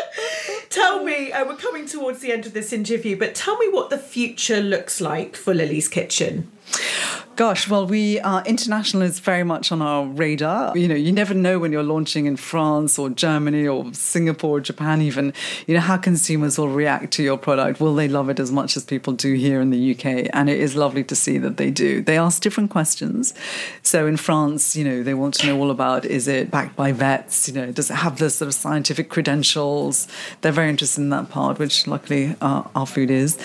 tell 0.70 1.02
me, 1.04 1.32
uh, 1.32 1.44
we're 1.44 1.56
coming 1.56 1.86
towards 1.86 2.20
the 2.20 2.32
end 2.32 2.46
of 2.46 2.52
this 2.52 2.72
interview, 2.72 3.16
but 3.16 3.34
tell 3.34 3.56
me 3.58 3.68
what 3.68 3.90
the 3.90 3.98
future 3.98 4.60
looks 4.60 5.00
like 5.00 5.36
for 5.36 5.54
Lily's 5.54 5.88
Kitchen. 5.88 6.50
Gosh, 7.34 7.66
well, 7.66 7.86
we 7.86 8.20
uh, 8.20 8.42
international 8.44 9.02
is 9.02 9.18
very 9.18 9.42
much 9.42 9.72
on 9.72 9.80
our 9.80 10.04
radar. 10.04 10.76
You 10.76 10.86
know, 10.86 10.94
you 10.94 11.12
never 11.12 11.32
know 11.32 11.58
when 11.58 11.72
you're 11.72 11.82
launching 11.82 12.26
in 12.26 12.36
France 12.36 12.98
or 12.98 13.08
Germany 13.08 13.66
or 13.66 13.92
Singapore 13.94 14.58
or 14.58 14.60
Japan, 14.60 15.00
even. 15.00 15.32
You 15.66 15.74
know 15.74 15.80
how 15.80 15.96
consumers 15.96 16.58
will 16.58 16.68
react 16.68 17.10
to 17.14 17.22
your 17.22 17.38
product. 17.38 17.80
Will 17.80 17.94
they 17.94 18.06
love 18.06 18.28
it 18.28 18.38
as 18.38 18.52
much 18.52 18.76
as 18.76 18.84
people 18.84 19.14
do 19.14 19.32
here 19.32 19.62
in 19.62 19.70
the 19.70 19.92
UK? 19.92 20.28
And 20.34 20.50
it 20.50 20.60
is 20.60 20.76
lovely 20.76 21.04
to 21.04 21.16
see 21.16 21.38
that 21.38 21.56
they 21.56 21.70
do. 21.70 22.02
They 22.02 22.18
ask 22.18 22.42
different 22.42 22.70
questions. 22.70 23.32
So 23.82 24.06
in 24.06 24.18
France, 24.18 24.76
you 24.76 24.84
know, 24.84 25.02
they 25.02 25.14
want 25.14 25.32
to 25.34 25.46
know 25.46 25.58
all 25.58 25.70
about: 25.70 26.04
is 26.04 26.28
it 26.28 26.50
backed 26.50 26.76
by 26.76 26.92
vets? 26.92 27.48
You 27.48 27.54
know, 27.54 27.72
does 27.72 27.90
it 27.90 27.94
have 27.94 28.18
the 28.18 28.28
sort 28.28 28.48
of 28.48 28.54
scientific 28.54 29.08
credentials? 29.08 30.06
They're 30.42 30.52
very 30.52 30.68
interested 30.68 31.00
in 31.00 31.08
that 31.08 31.30
part, 31.30 31.58
which 31.58 31.86
luckily 31.86 32.36
uh, 32.42 32.64
our 32.74 32.86
food 32.86 33.10
is. 33.10 33.38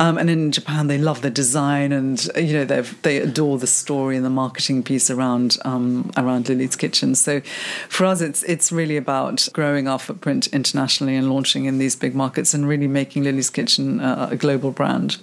Um, 0.00 0.16
and 0.16 0.30
in 0.30 0.50
Japan, 0.50 0.86
they 0.86 0.98
love 0.98 1.20
the 1.20 1.30
design 1.30 1.92
and 1.92 2.26
you 2.36 2.54
know 2.54 2.64
they 2.82 3.18
adore 3.18 3.58
the 3.58 3.66
story 3.66 4.16
and 4.16 4.24
the 4.24 4.30
marketing 4.30 4.82
piece 4.82 5.10
around 5.10 5.58
um, 5.64 6.10
around 6.16 6.48
Lily's 6.48 6.76
Kitchen. 6.76 7.14
So 7.14 7.40
for 7.88 8.04
us, 8.06 8.20
it's 8.20 8.42
it's 8.44 8.72
really 8.72 8.96
about 8.96 9.48
growing 9.52 9.88
our 9.88 9.98
footprint 9.98 10.46
internationally 10.48 11.16
and 11.16 11.30
launching 11.30 11.64
in 11.64 11.78
these 11.78 11.96
big 11.96 12.14
markets 12.14 12.54
and 12.54 12.68
really 12.68 12.88
making 12.88 13.24
Lily's 13.24 13.50
Kitchen 13.50 14.00
a 14.00 14.36
global 14.36 14.70
brand. 14.70 15.18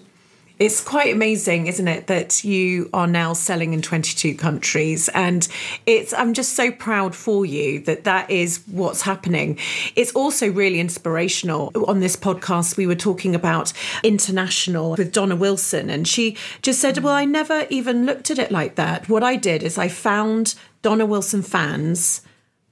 It's 0.62 0.80
quite 0.80 1.12
amazing, 1.12 1.66
isn't 1.66 1.88
it, 1.88 2.06
that 2.06 2.44
you 2.44 2.88
are 2.94 3.08
now 3.08 3.34
selling 3.34 3.74
in 3.74 3.82
22 3.82 4.36
countries, 4.36 5.10
and 5.10 5.48
it's. 5.88 6.14
I'm 6.14 6.36
just 6.36 6.54
so 6.54 6.72
proud 6.72 7.16
for 7.16 7.48
you 7.48 7.80
that 7.86 8.04
that 8.04 8.30
is 8.30 8.62
what's 8.68 9.02
happening. 9.02 9.58
It's 9.96 10.12
also 10.12 10.52
really 10.52 10.80
inspirational. 10.80 11.72
On 11.88 12.00
this 12.00 12.16
podcast, 12.16 12.78
we 12.78 12.86
were 12.86 12.94
talking 12.94 13.34
about 13.34 13.74
international 14.04 14.92
with 14.92 15.12
Donna 15.12 15.36
Wilson, 15.36 15.90
and 15.90 16.08
she 16.08 16.38
just 16.62 16.80
said, 16.80 17.00
"Well, 17.00 17.16
I 17.16 17.26
never 17.26 17.66
even 17.72 18.06
looked 18.06 18.30
at 18.30 18.38
it 18.38 18.52
like 18.52 18.76
that. 18.76 19.10
What 19.10 19.24
I 19.24 19.38
did 19.38 19.64
is 19.64 19.80
I 19.80 19.88
found 19.88 20.54
Donna 20.84 21.08
Wilson 21.08 21.42
fans." 21.42 22.22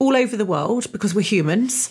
all 0.02 0.16
over 0.16 0.38
the 0.38 0.46
world 0.46 0.90
because 0.94 1.14
we're 1.14 1.20
humans 1.20 1.90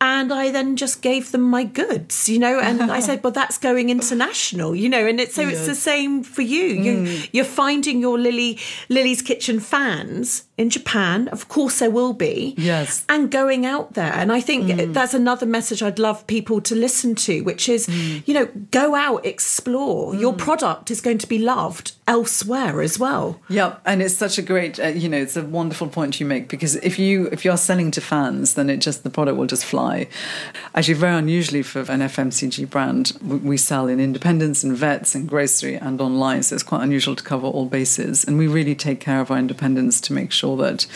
and 0.00 0.32
I 0.32 0.50
then 0.50 0.76
just 0.76 1.00
gave 1.00 1.32
them 1.32 1.42
my 1.42 1.64
goods, 1.64 2.28
you 2.28 2.38
know, 2.38 2.60
and 2.60 2.82
I 2.82 3.00
said, 3.00 3.22
"Well, 3.24 3.32
that's 3.32 3.58
going 3.58 3.90
international, 3.90 4.74
you 4.74 4.88
know," 4.88 5.06
and 5.06 5.20
it's 5.20 5.34
so 5.34 5.42
yes. 5.42 5.58
it's 5.58 5.66
the 5.66 5.74
same 5.74 6.22
for 6.22 6.42
you. 6.42 6.64
You 6.64 6.96
mm. 6.96 7.28
you're 7.32 7.44
finding 7.44 8.00
your 8.00 8.18
Lily 8.18 8.58
Lily's 8.88 9.22
Kitchen 9.22 9.60
fans 9.60 10.44
in 10.58 10.70
Japan, 10.70 11.28
of 11.28 11.48
course 11.48 11.80
there 11.80 11.90
will 11.90 12.14
be, 12.14 12.54
yes, 12.56 13.04
and 13.10 13.30
going 13.30 13.66
out 13.66 13.92
there, 13.92 14.12
and 14.12 14.32
I 14.32 14.40
think 14.40 14.68
mm. 14.68 14.92
that's 14.92 15.12
another 15.12 15.44
message 15.44 15.82
I'd 15.82 15.98
love 15.98 16.26
people 16.26 16.62
to 16.62 16.74
listen 16.74 17.14
to, 17.26 17.42
which 17.42 17.68
is, 17.68 17.86
mm. 17.86 18.22
you 18.26 18.32
know, 18.32 18.46
go 18.70 18.94
out, 18.94 19.26
explore. 19.26 20.14
Your 20.14 20.32
mm. 20.32 20.38
product 20.38 20.90
is 20.90 21.02
going 21.02 21.18
to 21.18 21.26
be 21.26 21.38
loved 21.38 21.92
elsewhere 22.08 22.80
as 22.80 22.98
well. 22.98 23.38
Yeah, 23.48 23.76
and 23.84 24.00
it's 24.00 24.14
such 24.14 24.38
a 24.38 24.42
great, 24.42 24.80
uh, 24.80 24.88
you 24.88 25.10
know, 25.10 25.18
it's 25.18 25.36
a 25.36 25.42
wonderful 25.42 25.88
point 25.88 26.20
you 26.20 26.26
make 26.26 26.48
because 26.48 26.76
if 26.76 26.98
you 26.98 27.26
if 27.32 27.44
you're 27.44 27.58
selling 27.58 27.90
to 27.92 28.00
fans, 28.00 28.54
then 28.54 28.70
it 28.70 28.78
just 28.78 29.04
the 29.04 29.10
product 29.10 29.36
will 29.36 29.46
just 29.46 29.64
fly. 29.64 29.85
Actually, 30.74 30.94
very 30.94 31.16
unusually 31.16 31.62
for 31.62 31.80
an 31.80 32.00
FMCG 32.00 32.68
brand, 32.68 33.12
we 33.22 33.56
sell 33.56 33.88
in 33.88 34.00
independents 34.00 34.62
and 34.62 34.76
vets 34.76 35.14
and 35.14 35.28
grocery 35.28 35.76
and 35.76 36.00
online, 36.00 36.42
so 36.42 36.54
it's 36.54 36.62
quite 36.62 36.82
unusual 36.82 37.16
to 37.16 37.22
cover 37.22 37.46
all 37.46 37.66
bases. 37.66 38.24
And 38.24 38.38
we 38.38 38.46
really 38.46 38.74
take 38.74 39.00
care 39.00 39.20
of 39.20 39.30
our 39.30 39.38
independents 39.38 40.00
to 40.02 40.12
make 40.12 40.32
sure 40.32 40.56
that, 40.58 40.86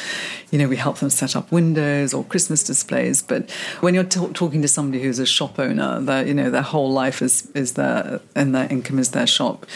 you 0.51 0.59
know, 0.59 0.69
we 0.69 0.77
help 0.77 0.99
them 0.99 1.11
set 1.11 1.37
up 1.37 1.51
windows 1.51 2.13
or 2.13 2.25
Christmas 2.25 2.63
displays. 2.63 3.23
But 3.23 3.51
when 3.81 3.95
you're 3.95 4.05
t- 4.05 4.33
talking 4.33 4.63
to 4.63 4.69
somebody 4.69 5.03
who's 5.03 5.19
a 5.19 5.27
shop 5.27 5.59
owner, 5.59 6.01
that 6.01 6.27
you 6.27 6.35
know 6.35 6.51
their 6.51 6.63
whole 6.63 6.91
life 6.91 7.23
is 7.23 7.51
is 7.53 7.75
their 7.75 8.21
and 8.35 8.55
their 8.55 8.67
income 8.71 8.99
is 8.99 9.11
their 9.11 9.27
shop 9.27 9.67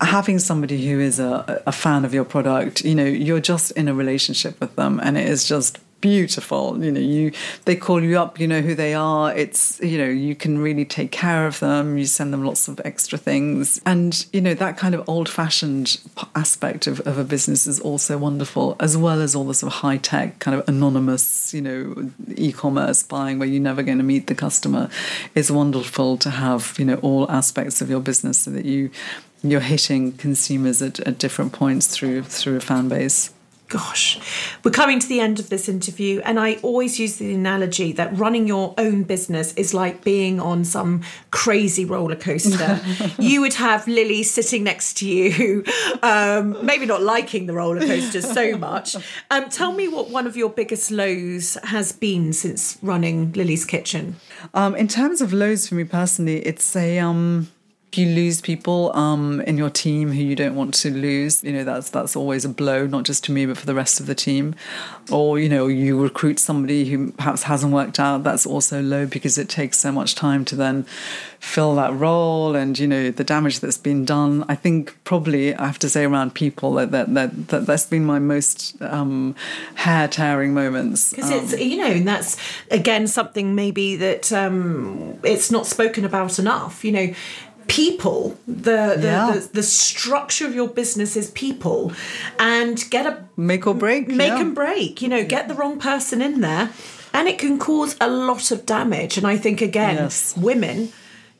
having 0.00 0.38
somebody 0.38 0.86
who 0.88 1.00
is 1.00 1.18
a, 1.18 1.62
a 1.66 1.72
fan 1.72 2.04
of 2.04 2.14
your 2.14 2.24
product, 2.24 2.84
you 2.84 2.94
know, 2.94 3.04
you're 3.04 3.40
just 3.40 3.70
in 3.72 3.88
a 3.88 3.94
relationship 3.94 4.60
with 4.60 4.74
them 4.76 5.00
and 5.02 5.16
it 5.16 5.26
is 5.26 5.46
just 5.46 5.78
beautiful 6.00 6.82
you 6.82 6.92
know 6.92 7.00
you 7.00 7.32
they 7.64 7.74
call 7.74 8.02
you 8.02 8.18
up 8.18 8.38
you 8.38 8.46
know 8.46 8.60
who 8.60 8.74
they 8.74 8.94
are 8.94 9.34
it's 9.34 9.80
you 9.80 9.98
know 9.98 10.08
you 10.08 10.34
can 10.34 10.58
really 10.58 10.84
take 10.84 11.10
care 11.10 11.46
of 11.46 11.58
them 11.60 11.98
you 11.98 12.06
send 12.06 12.32
them 12.32 12.44
lots 12.44 12.68
of 12.68 12.80
extra 12.84 13.18
things. 13.18 13.80
And 13.84 14.26
you 14.32 14.40
know 14.40 14.54
that 14.54 14.76
kind 14.76 14.94
of 14.94 15.08
old 15.08 15.28
fashioned 15.28 15.98
aspect 16.34 16.86
of, 16.86 17.00
of 17.00 17.18
a 17.18 17.24
business 17.24 17.66
is 17.66 17.78
also 17.80 18.18
wonderful 18.18 18.76
as 18.80 18.96
well 18.96 19.20
as 19.20 19.34
all 19.34 19.44
the 19.44 19.54
sort 19.54 19.72
of 19.72 19.78
high 19.80 19.98
tech 19.98 20.38
kind 20.38 20.58
of 20.58 20.68
anonymous 20.68 21.52
you 21.54 21.60
know 21.60 22.10
e-commerce 22.36 23.02
buying 23.02 23.38
where 23.38 23.48
you're 23.48 23.62
never 23.62 23.82
going 23.82 23.98
to 23.98 24.04
meet 24.04 24.26
the 24.26 24.34
customer. 24.34 24.88
It's 25.34 25.50
wonderful 25.50 26.16
to 26.18 26.30
have 26.30 26.74
you 26.78 26.84
know 26.84 26.96
all 26.96 27.30
aspects 27.30 27.80
of 27.80 27.90
your 27.90 28.00
business 28.00 28.38
so 28.40 28.50
that 28.50 28.64
you 28.64 28.90
you're 29.42 29.60
hitting 29.60 30.12
consumers 30.12 30.82
at, 30.82 30.98
at 31.00 31.18
different 31.18 31.52
points 31.52 31.86
through 31.86 32.24
through 32.24 32.56
a 32.56 32.60
fan 32.60 32.88
base 32.88 33.32
gosh, 33.68 34.18
we're 34.64 34.70
coming 34.70 34.98
to 34.98 35.06
the 35.06 35.20
end 35.20 35.38
of 35.38 35.50
this 35.50 35.68
interview, 35.68 36.20
and 36.24 36.40
I 36.40 36.54
always 36.62 36.98
use 36.98 37.16
the 37.16 37.34
analogy 37.34 37.92
that 37.92 38.16
running 38.16 38.46
your 38.46 38.74
own 38.78 39.02
business 39.02 39.52
is 39.54 39.74
like 39.74 40.02
being 40.02 40.40
on 40.40 40.64
some 40.64 41.02
crazy 41.30 41.84
roller 41.84 42.16
coaster. 42.16 42.80
you 43.18 43.42
would 43.42 43.54
have 43.54 43.86
Lily 43.86 44.22
sitting 44.22 44.64
next 44.64 44.96
to 44.98 45.08
you, 45.08 45.64
um, 46.02 46.64
maybe 46.64 46.86
not 46.86 47.02
liking 47.02 47.46
the 47.46 47.52
roller 47.52 47.80
coaster 47.80 48.22
so 48.22 48.56
much. 48.58 48.96
Um, 49.30 49.50
tell 49.50 49.72
me 49.72 49.86
what 49.86 50.10
one 50.10 50.26
of 50.26 50.36
your 50.36 50.48
biggest 50.48 50.90
lows 50.90 51.58
has 51.64 51.92
been 51.92 52.32
since 52.32 52.78
running 52.82 53.32
Lily's 53.32 53.66
Kitchen. 53.66 54.16
Um, 54.54 54.74
in 54.76 54.88
terms 54.88 55.20
of 55.20 55.32
lows 55.32 55.68
for 55.68 55.74
me 55.74 55.84
personally, 55.84 56.38
it's 56.38 56.74
a 56.74 56.98
um, 57.00 57.48
if 57.90 57.96
you 57.98 58.06
lose 58.06 58.42
people 58.42 58.94
um, 58.94 59.40
in 59.42 59.56
your 59.56 59.70
team 59.70 60.12
who 60.12 60.22
you 60.22 60.36
don't 60.36 60.54
want 60.54 60.74
to 60.74 60.90
lose, 60.90 61.42
you 61.42 61.52
know 61.52 61.64
that's 61.64 61.88
that's 61.88 62.14
always 62.14 62.44
a 62.44 62.48
blow, 62.48 62.86
not 62.86 63.04
just 63.04 63.24
to 63.24 63.32
me 63.32 63.46
but 63.46 63.56
for 63.56 63.64
the 63.64 63.74
rest 63.74 63.98
of 63.98 64.06
the 64.06 64.14
team. 64.14 64.54
Or 65.10 65.38
you 65.38 65.48
know 65.48 65.68
you 65.68 66.00
recruit 66.00 66.38
somebody 66.38 66.84
who 66.90 67.12
perhaps 67.12 67.44
hasn't 67.44 67.72
worked 67.72 67.98
out, 67.98 68.24
that's 68.24 68.44
also 68.44 68.82
low 68.82 69.06
because 69.06 69.38
it 69.38 69.48
takes 69.48 69.78
so 69.78 69.90
much 69.90 70.14
time 70.14 70.44
to 70.46 70.56
then 70.56 70.84
fill 71.40 71.76
that 71.76 71.94
role 71.94 72.56
and 72.56 72.78
you 72.78 72.86
know 72.86 73.10
the 73.10 73.24
damage 73.24 73.60
that's 73.60 73.78
been 73.78 74.04
done. 74.04 74.44
I 74.48 74.54
think 74.54 74.94
probably 75.04 75.54
I 75.54 75.64
have 75.64 75.78
to 75.78 75.88
say 75.88 76.04
around 76.04 76.34
people 76.34 76.74
that 76.74 76.90
that 76.90 77.14
that, 77.14 77.48
that 77.48 77.66
that's 77.66 77.86
been 77.86 78.04
my 78.04 78.18
most 78.18 78.80
um, 78.82 79.34
hair 79.76 80.08
tearing 80.08 80.52
moments. 80.52 81.14
Because 81.14 81.32
um, 81.32 81.38
it's 81.38 81.58
you 81.58 81.78
know 81.78 81.86
and 81.86 82.06
that's 82.06 82.36
again 82.70 83.06
something 83.06 83.54
maybe 83.54 83.96
that 83.96 84.30
um, 84.30 85.18
it's 85.22 85.50
not 85.50 85.66
spoken 85.66 86.04
about 86.04 86.38
enough. 86.38 86.84
You 86.84 86.92
know 86.92 87.14
people 87.68 88.36
the 88.46 88.96
the, 88.96 89.02
yeah. 89.02 89.30
the, 89.32 89.50
the 89.52 89.62
structure 89.62 90.46
of 90.46 90.54
your 90.54 90.68
business 90.68 91.16
is 91.16 91.30
people 91.32 91.92
and 92.38 92.84
get 92.90 93.06
a 93.06 93.24
make 93.36 93.66
or 93.66 93.74
break 93.74 94.08
make 94.08 94.28
yeah. 94.28 94.40
and 94.40 94.54
break 94.54 95.00
you 95.02 95.08
know 95.08 95.24
get 95.24 95.48
the 95.48 95.54
wrong 95.54 95.78
person 95.78 96.20
in 96.20 96.40
there 96.40 96.70
and 97.12 97.28
it 97.28 97.38
can 97.38 97.58
cause 97.58 97.94
a 98.00 98.08
lot 98.08 98.50
of 98.50 98.64
damage 98.64 99.18
and 99.18 99.26
i 99.26 99.36
think 99.36 99.60
again 99.60 99.96
yes. 99.96 100.36
women 100.36 100.90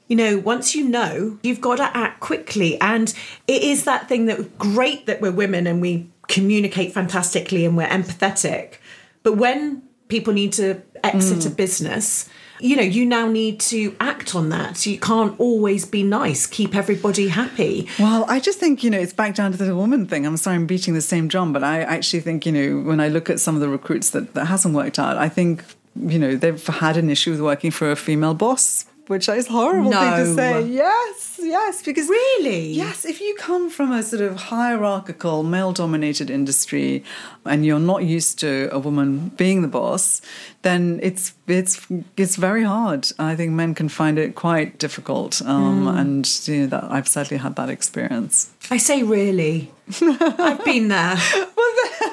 you 0.06 0.14
know 0.14 0.38
once 0.38 0.74
you 0.74 0.86
know 0.86 1.38
you've 1.42 1.62
got 1.62 1.76
to 1.76 1.96
act 1.96 2.20
quickly 2.20 2.78
and 2.80 3.14
it 3.46 3.62
is 3.62 3.84
that 3.84 4.06
thing 4.06 4.26
that 4.26 4.58
great 4.58 5.06
that 5.06 5.22
we're 5.22 5.32
women 5.32 5.66
and 5.66 5.80
we 5.80 6.08
communicate 6.28 6.92
fantastically 6.92 7.64
and 7.64 7.74
we're 7.74 7.88
empathetic 7.88 8.74
but 9.22 9.38
when 9.38 9.82
people 10.08 10.34
need 10.34 10.52
to 10.52 10.80
exit 11.02 11.38
mm. 11.38 11.46
a 11.46 11.50
business 11.50 12.28
you 12.60 12.76
know, 12.76 12.82
you 12.82 13.04
now 13.06 13.28
need 13.28 13.60
to 13.60 13.96
act 14.00 14.34
on 14.34 14.48
that. 14.50 14.86
You 14.86 14.98
can't 14.98 15.38
always 15.38 15.84
be 15.84 16.02
nice, 16.02 16.46
keep 16.46 16.74
everybody 16.74 17.28
happy. 17.28 17.88
Well, 17.98 18.24
I 18.28 18.40
just 18.40 18.58
think, 18.58 18.82
you 18.82 18.90
know, 18.90 18.98
it's 18.98 19.12
back 19.12 19.34
down 19.34 19.52
to 19.52 19.58
the 19.58 19.76
woman 19.76 20.06
thing. 20.06 20.26
I'm 20.26 20.36
sorry 20.36 20.56
I'm 20.56 20.66
beating 20.66 20.94
the 20.94 21.00
same 21.00 21.28
drum, 21.28 21.52
but 21.52 21.62
I 21.62 21.82
actually 21.82 22.20
think, 22.20 22.46
you 22.46 22.52
know, 22.52 22.80
when 22.88 23.00
I 23.00 23.08
look 23.08 23.30
at 23.30 23.40
some 23.40 23.54
of 23.54 23.60
the 23.60 23.68
recruits 23.68 24.10
that, 24.10 24.34
that 24.34 24.46
hasn't 24.46 24.74
worked 24.74 24.98
out, 24.98 25.16
I 25.16 25.28
think, 25.28 25.64
you 25.96 26.18
know, 26.18 26.36
they've 26.36 26.64
had 26.66 26.96
an 26.96 27.10
issue 27.10 27.32
with 27.32 27.40
working 27.40 27.70
for 27.70 27.90
a 27.90 27.96
female 27.96 28.34
boss 28.34 28.86
which 29.08 29.28
is 29.28 29.46
horrible 29.46 29.90
no. 29.90 30.00
thing 30.00 30.24
to 30.24 30.34
say. 30.34 30.66
Yes, 30.66 31.27
yes, 31.38 31.82
because 31.82 32.08
really, 32.08 32.72
yes, 32.72 33.04
if 33.04 33.20
you 33.20 33.34
come 33.36 33.70
from 33.70 33.92
a 33.92 34.02
sort 34.02 34.22
of 34.22 34.36
hierarchical, 34.36 35.42
male-dominated 35.42 36.30
industry, 36.30 37.04
and 37.44 37.64
you're 37.64 37.78
not 37.78 38.04
used 38.04 38.38
to 38.40 38.68
a 38.72 38.78
woman 38.78 39.30
being 39.36 39.62
the 39.62 39.68
boss, 39.68 40.20
then 40.62 41.00
it's 41.02 41.34
it's 41.46 41.86
it's 42.16 42.36
very 42.36 42.64
hard. 42.64 43.10
I 43.18 43.36
think 43.36 43.52
men 43.52 43.74
can 43.74 43.88
find 43.88 44.18
it 44.18 44.34
quite 44.34 44.78
difficult, 44.78 45.42
um, 45.42 45.86
mm. 45.86 45.98
and 45.98 46.48
you 46.48 46.62
know 46.62 46.66
that 46.68 46.84
I've 46.84 47.08
sadly 47.08 47.36
had 47.38 47.56
that 47.56 47.70
experience. 47.70 48.52
I 48.70 48.76
say 48.78 49.02
really. 49.02 49.72
I've 50.02 50.64
been 50.64 50.88
there. 50.88 51.16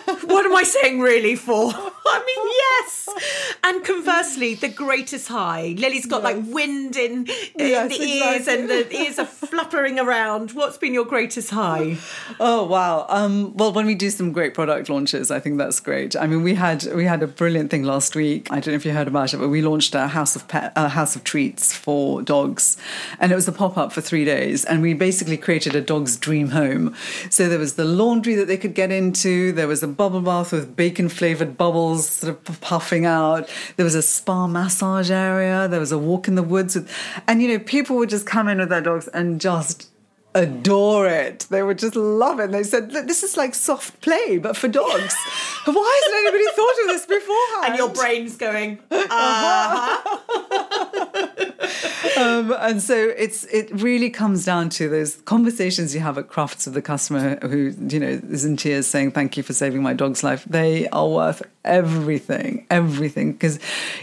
what 0.25 0.45
am 0.45 0.55
I 0.55 0.63
saying 0.63 0.99
really 0.99 1.35
for? 1.35 1.71
I 1.73 2.19
mean, 2.25 2.53
yes. 2.65 3.09
And 3.63 3.83
conversely, 3.83 4.55
the 4.55 4.69
greatest 4.69 5.27
high. 5.27 5.75
Lily's 5.77 6.05
got 6.05 6.23
like 6.23 6.37
wind 6.47 6.95
in, 6.95 7.27
in 7.55 7.67
Yes, 7.67 7.97
the 7.97 8.03
ears 8.03 8.35
exactly. 8.47 8.53
and 8.53 8.69
the 8.69 8.95
ears 8.95 9.14
are 9.19 9.25
fluttering 9.25 9.99
around. 9.99 10.51
What's 10.51 10.77
been 10.77 10.93
your 10.93 11.05
greatest 11.05 11.49
high? 11.51 11.97
Oh 12.39 12.63
wow! 12.63 13.05
Um, 13.09 13.55
well, 13.55 13.71
when 13.71 13.85
we 13.85 13.95
do 13.95 14.09
some 14.09 14.31
great 14.31 14.53
product 14.53 14.89
launches, 14.89 15.31
I 15.31 15.39
think 15.39 15.57
that's 15.57 15.79
great. 15.79 16.15
I 16.15 16.27
mean, 16.27 16.43
we 16.43 16.55
had 16.55 16.85
we 16.93 17.05
had 17.05 17.23
a 17.23 17.27
brilliant 17.27 17.71
thing 17.71 17.83
last 17.83 18.15
week. 18.15 18.47
I 18.51 18.55
don't 18.55 18.67
know 18.67 18.73
if 18.73 18.85
you 18.85 18.91
heard 18.91 19.07
about 19.07 19.33
it, 19.33 19.37
but 19.37 19.49
we 19.49 19.61
launched 19.61 19.95
a 19.95 20.07
house 20.07 20.35
of 20.35 20.47
pet, 20.47 20.73
a 20.75 20.89
house 20.89 21.15
of 21.15 21.23
treats 21.23 21.73
for 21.73 22.21
dogs, 22.21 22.77
and 23.19 23.31
it 23.31 23.35
was 23.35 23.47
a 23.47 23.51
pop 23.51 23.77
up 23.77 23.91
for 23.91 24.01
three 24.01 24.25
days. 24.25 24.65
And 24.65 24.81
we 24.81 24.93
basically 24.93 25.37
created 25.37 25.75
a 25.75 25.81
dog's 25.81 26.17
dream 26.17 26.49
home. 26.49 26.95
So 27.29 27.49
there 27.49 27.59
was 27.59 27.75
the 27.75 27.85
laundry 27.85 28.35
that 28.35 28.47
they 28.47 28.57
could 28.57 28.75
get 28.75 28.91
into. 28.91 29.51
There 29.51 29.67
was 29.67 29.83
a 29.83 29.87
bubble 29.87 30.21
bath 30.21 30.51
with 30.51 30.75
bacon 30.75 31.09
flavored 31.09 31.57
bubbles 31.57 32.07
sort 32.09 32.37
of 32.49 32.61
puffing 32.61 33.05
out. 33.05 33.49
There 33.77 33.83
was 33.83 33.95
a 33.95 34.01
spa 34.01 34.47
massage 34.47 35.11
area. 35.11 35.67
There 35.67 35.79
was 35.79 35.91
a 35.91 35.97
walk 35.97 36.27
in 36.27 36.35
the 36.35 36.43
woods 36.43 36.75
with, 36.75 36.91
and 37.27 37.41
you 37.41 37.47
know, 37.47 37.59
people 37.59 37.95
would 37.97 38.09
just 38.09 38.25
come 38.25 38.47
in 38.47 38.59
with 38.59 38.69
their 38.69 38.81
dogs 38.81 39.04
and 39.13 39.39
just 39.41 39.89
adore 40.35 41.07
it. 41.07 41.47
They 41.49 41.63
would 41.63 41.79
just 41.79 41.95
love 41.95 42.39
it. 42.39 42.45
And 42.45 42.53
they 42.53 42.63
said, 42.63 42.91
this 42.91 43.23
is 43.23 43.37
like 43.37 43.55
soft 43.55 44.01
play, 44.01 44.37
but 44.37 44.55
for 44.57 44.67
dogs. 44.67 45.15
Why 45.65 46.01
hasn't 46.03 46.27
anybody 46.27 46.45
thought 46.55 46.81
of 46.81 46.87
this 46.87 47.05
beforehand? 47.05 47.65
And 47.65 47.77
your 47.77 47.89
brain's 47.89 48.37
going, 48.37 48.79
um, 52.17 52.53
and 52.59 52.81
so 52.81 52.95
it's 53.17 53.43
it 53.45 53.69
really 53.81 54.09
comes 54.09 54.45
down 54.45 54.69
to 54.69 54.89
those 54.89 55.15
conversations 55.23 55.93
you 55.93 56.01
have 56.01 56.17
at 56.17 56.27
Crufts 56.27 56.65
with 56.65 56.73
the 56.73 56.81
customer 56.81 57.37
who 57.41 57.73
you 57.89 57.99
know 57.99 58.19
is 58.29 58.45
in 58.45 58.57
tears 58.57 58.87
saying 58.87 59.11
thank 59.11 59.37
you 59.37 59.43
for 59.43 59.53
saving 59.53 59.81
my 59.81 59.93
dog's 59.93 60.23
life 60.23 60.43
they 60.45 60.87
are 60.89 61.07
worth 61.07 61.41
everything 61.63 62.65
everything 62.69 63.33
because 63.33 63.59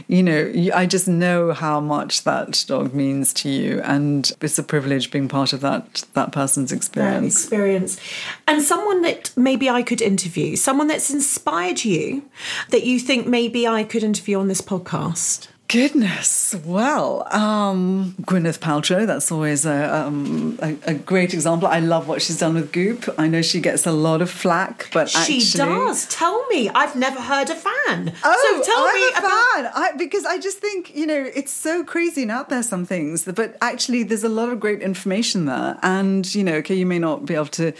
you 0.08 0.22
know 0.22 0.52
i 0.74 0.84
just 0.84 1.06
know 1.08 1.52
how 1.52 1.80
much 1.80 2.24
that 2.24 2.64
dog 2.66 2.92
means 2.92 3.32
to 3.32 3.48
you 3.48 3.80
and 3.82 4.32
it's 4.40 4.58
a 4.58 4.62
privilege 4.62 5.10
being 5.10 5.28
part 5.28 5.52
of 5.52 5.60
that 5.60 6.04
that 6.14 6.21
person's 6.30 6.70
that 6.70 6.76
experience 6.76 7.34
experience. 7.42 7.98
And 8.46 8.62
someone 8.62 9.02
that 9.02 9.32
maybe 9.36 9.68
I 9.68 9.82
could 9.82 10.00
interview, 10.00 10.56
someone 10.56 10.86
that's 10.86 11.10
inspired 11.10 11.84
you 11.84 12.22
that 12.70 12.84
you 12.84 13.00
think 13.00 13.26
maybe 13.26 13.66
I 13.66 13.84
could 13.84 14.02
interview 14.02 14.38
on 14.38 14.48
this 14.48 14.60
podcast. 14.60 15.48
Goodness, 15.72 16.54
well, 16.66 17.26
um, 17.30 18.14
Gwyneth 18.20 18.58
Paltrow. 18.58 19.06
That's 19.06 19.32
always 19.32 19.64
a, 19.64 19.96
um, 19.96 20.58
a 20.60 20.76
a 20.88 20.92
great 20.92 21.32
example. 21.32 21.66
I 21.66 21.80
love 21.80 22.08
what 22.08 22.20
she's 22.20 22.38
done 22.38 22.56
with 22.56 22.72
Goop. 22.72 23.08
I 23.16 23.26
know 23.26 23.40
she 23.40 23.58
gets 23.58 23.86
a 23.86 23.92
lot 23.92 24.20
of 24.20 24.28
flack, 24.28 24.90
but 24.92 25.08
She 25.08 25.38
actually, 25.38 25.64
does. 25.64 26.06
Tell 26.08 26.46
me. 26.48 26.68
I've 26.68 26.94
never 26.94 27.18
heard 27.22 27.48
a 27.48 27.54
fan. 27.54 28.12
Oh, 28.22 28.60
so 28.60 28.70
tell 28.70 28.84
I'm 28.86 28.94
me 28.94 29.06
a 29.06 29.18
about 29.18 29.54
fan. 29.54 29.72
I, 29.74 29.92
because 29.96 30.26
I 30.26 30.36
just 30.38 30.58
think 30.58 30.94
you 30.94 31.06
know 31.06 31.30
it's 31.34 31.52
so 31.52 31.82
crazy 31.84 32.20
and 32.22 32.30
out 32.30 32.50
there 32.50 32.62
some 32.62 32.84
things, 32.84 33.24
but 33.24 33.56
actually 33.62 34.02
there's 34.02 34.24
a 34.24 34.28
lot 34.28 34.50
of 34.50 34.60
great 34.60 34.82
information 34.82 35.46
there. 35.46 35.78
And 35.82 36.34
you 36.34 36.44
know, 36.44 36.56
okay, 36.56 36.74
you 36.74 36.84
may 36.84 36.98
not 36.98 37.24
be 37.24 37.34
able 37.34 37.46
to. 37.46 37.72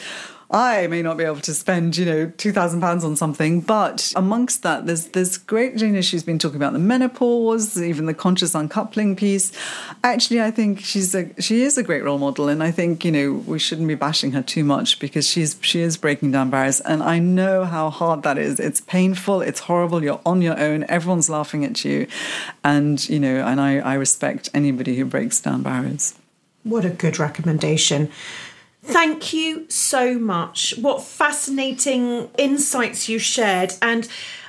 I 0.53 0.86
may 0.86 1.00
not 1.00 1.16
be 1.16 1.24
able 1.24 1.40
to 1.40 1.55
spend, 1.55 1.96
you 1.96 2.05
know, 2.05 2.30
two 2.36 2.53
thousand 2.53 2.82
pounds 2.82 3.05
on 3.05 3.16
something, 3.16 3.62
but 3.62 4.12
amongst 4.14 4.62
that, 4.62 4.84
there's 4.86 5.07
there's 5.09 5.38
great. 5.38 5.76
Know, 5.76 6.00
she's 6.03 6.22
been 6.22 6.38
talking 6.38 6.57
about 6.57 6.74
the 6.74 6.78
menopause, 6.78 7.80
even 7.80 8.05
the 8.05 8.12
conscious 8.12 8.55
uncoupling 8.55 9.16
piece. 9.16 9.50
Actually, 10.05 10.42
I 10.42 10.50
think 10.50 10.80
she's 10.80 11.14
a 11.14 11.30
she 11.40 11.62
is 11.62 11.78
a 11.78 11.82
great 11.82 12.05
role 12.05 12.18
model, 12.18 12.50
and 12.50 12.62
I 12.62 12.70
think 12.70 13.03
you 13.03 13.11
know 13.11 13.32
we 13.32 13.59
shouldn't 13.59 13.88
be 13.88 13.94
bashing 13.94 14.32
her 14.32 14.42
too 14.42 14.62
much 14.62 14.98
because 14.98 15.26
she's 15.26 15.57
she 15.62 15.80
is 15.80 15.96
breaking 15.96 16.32
down 16.32 16.50
barriers, 16.50 16.80
and 16.80 17.03
I 17.03 17.18
know 17.18 17.64
how 17.64 17.88
hard 17.88 18.22
that 18.24 18.36
is. 18.36 18.61
It's 18.61 18.82
painful, 18.82 19.40
it's 19.40 19.61
horrible. 19.61 20.05
You're 20.05 20.20
on 20.26 20.42
your 20.42 20.59
own. 20.61 20.84
Everyone's 20.84 21.30
laughing 21.30 21.64
at 21.64 21.82
you, 21.82 22.07
and 22.62 23.09
you 23.09 23.18
know, 23.18 23.46
and 23.46 23.59
I 23.59 23.78
I 23.78 23.94
respect 23.94 24.50
anybody 24.53 24.96
who 24.96 25.07
breaks 25.07 25.40
down 25.40 25.62
barriers. 25.62 26.14
What 26.62 26.84
a 26.84 26.90
good 26.90 27.18
recommendation. 27.18 28.11
Thank 28.83 29.33
you 29.33 29.66
so 29.68 30.18
much. 30.18 30.74
What 30.76 31.03
fascinating 31.03 32.30
insights 32.37 33.09
you 33.09 33.18
shared. 33.18 33.74
And 33.80 34.09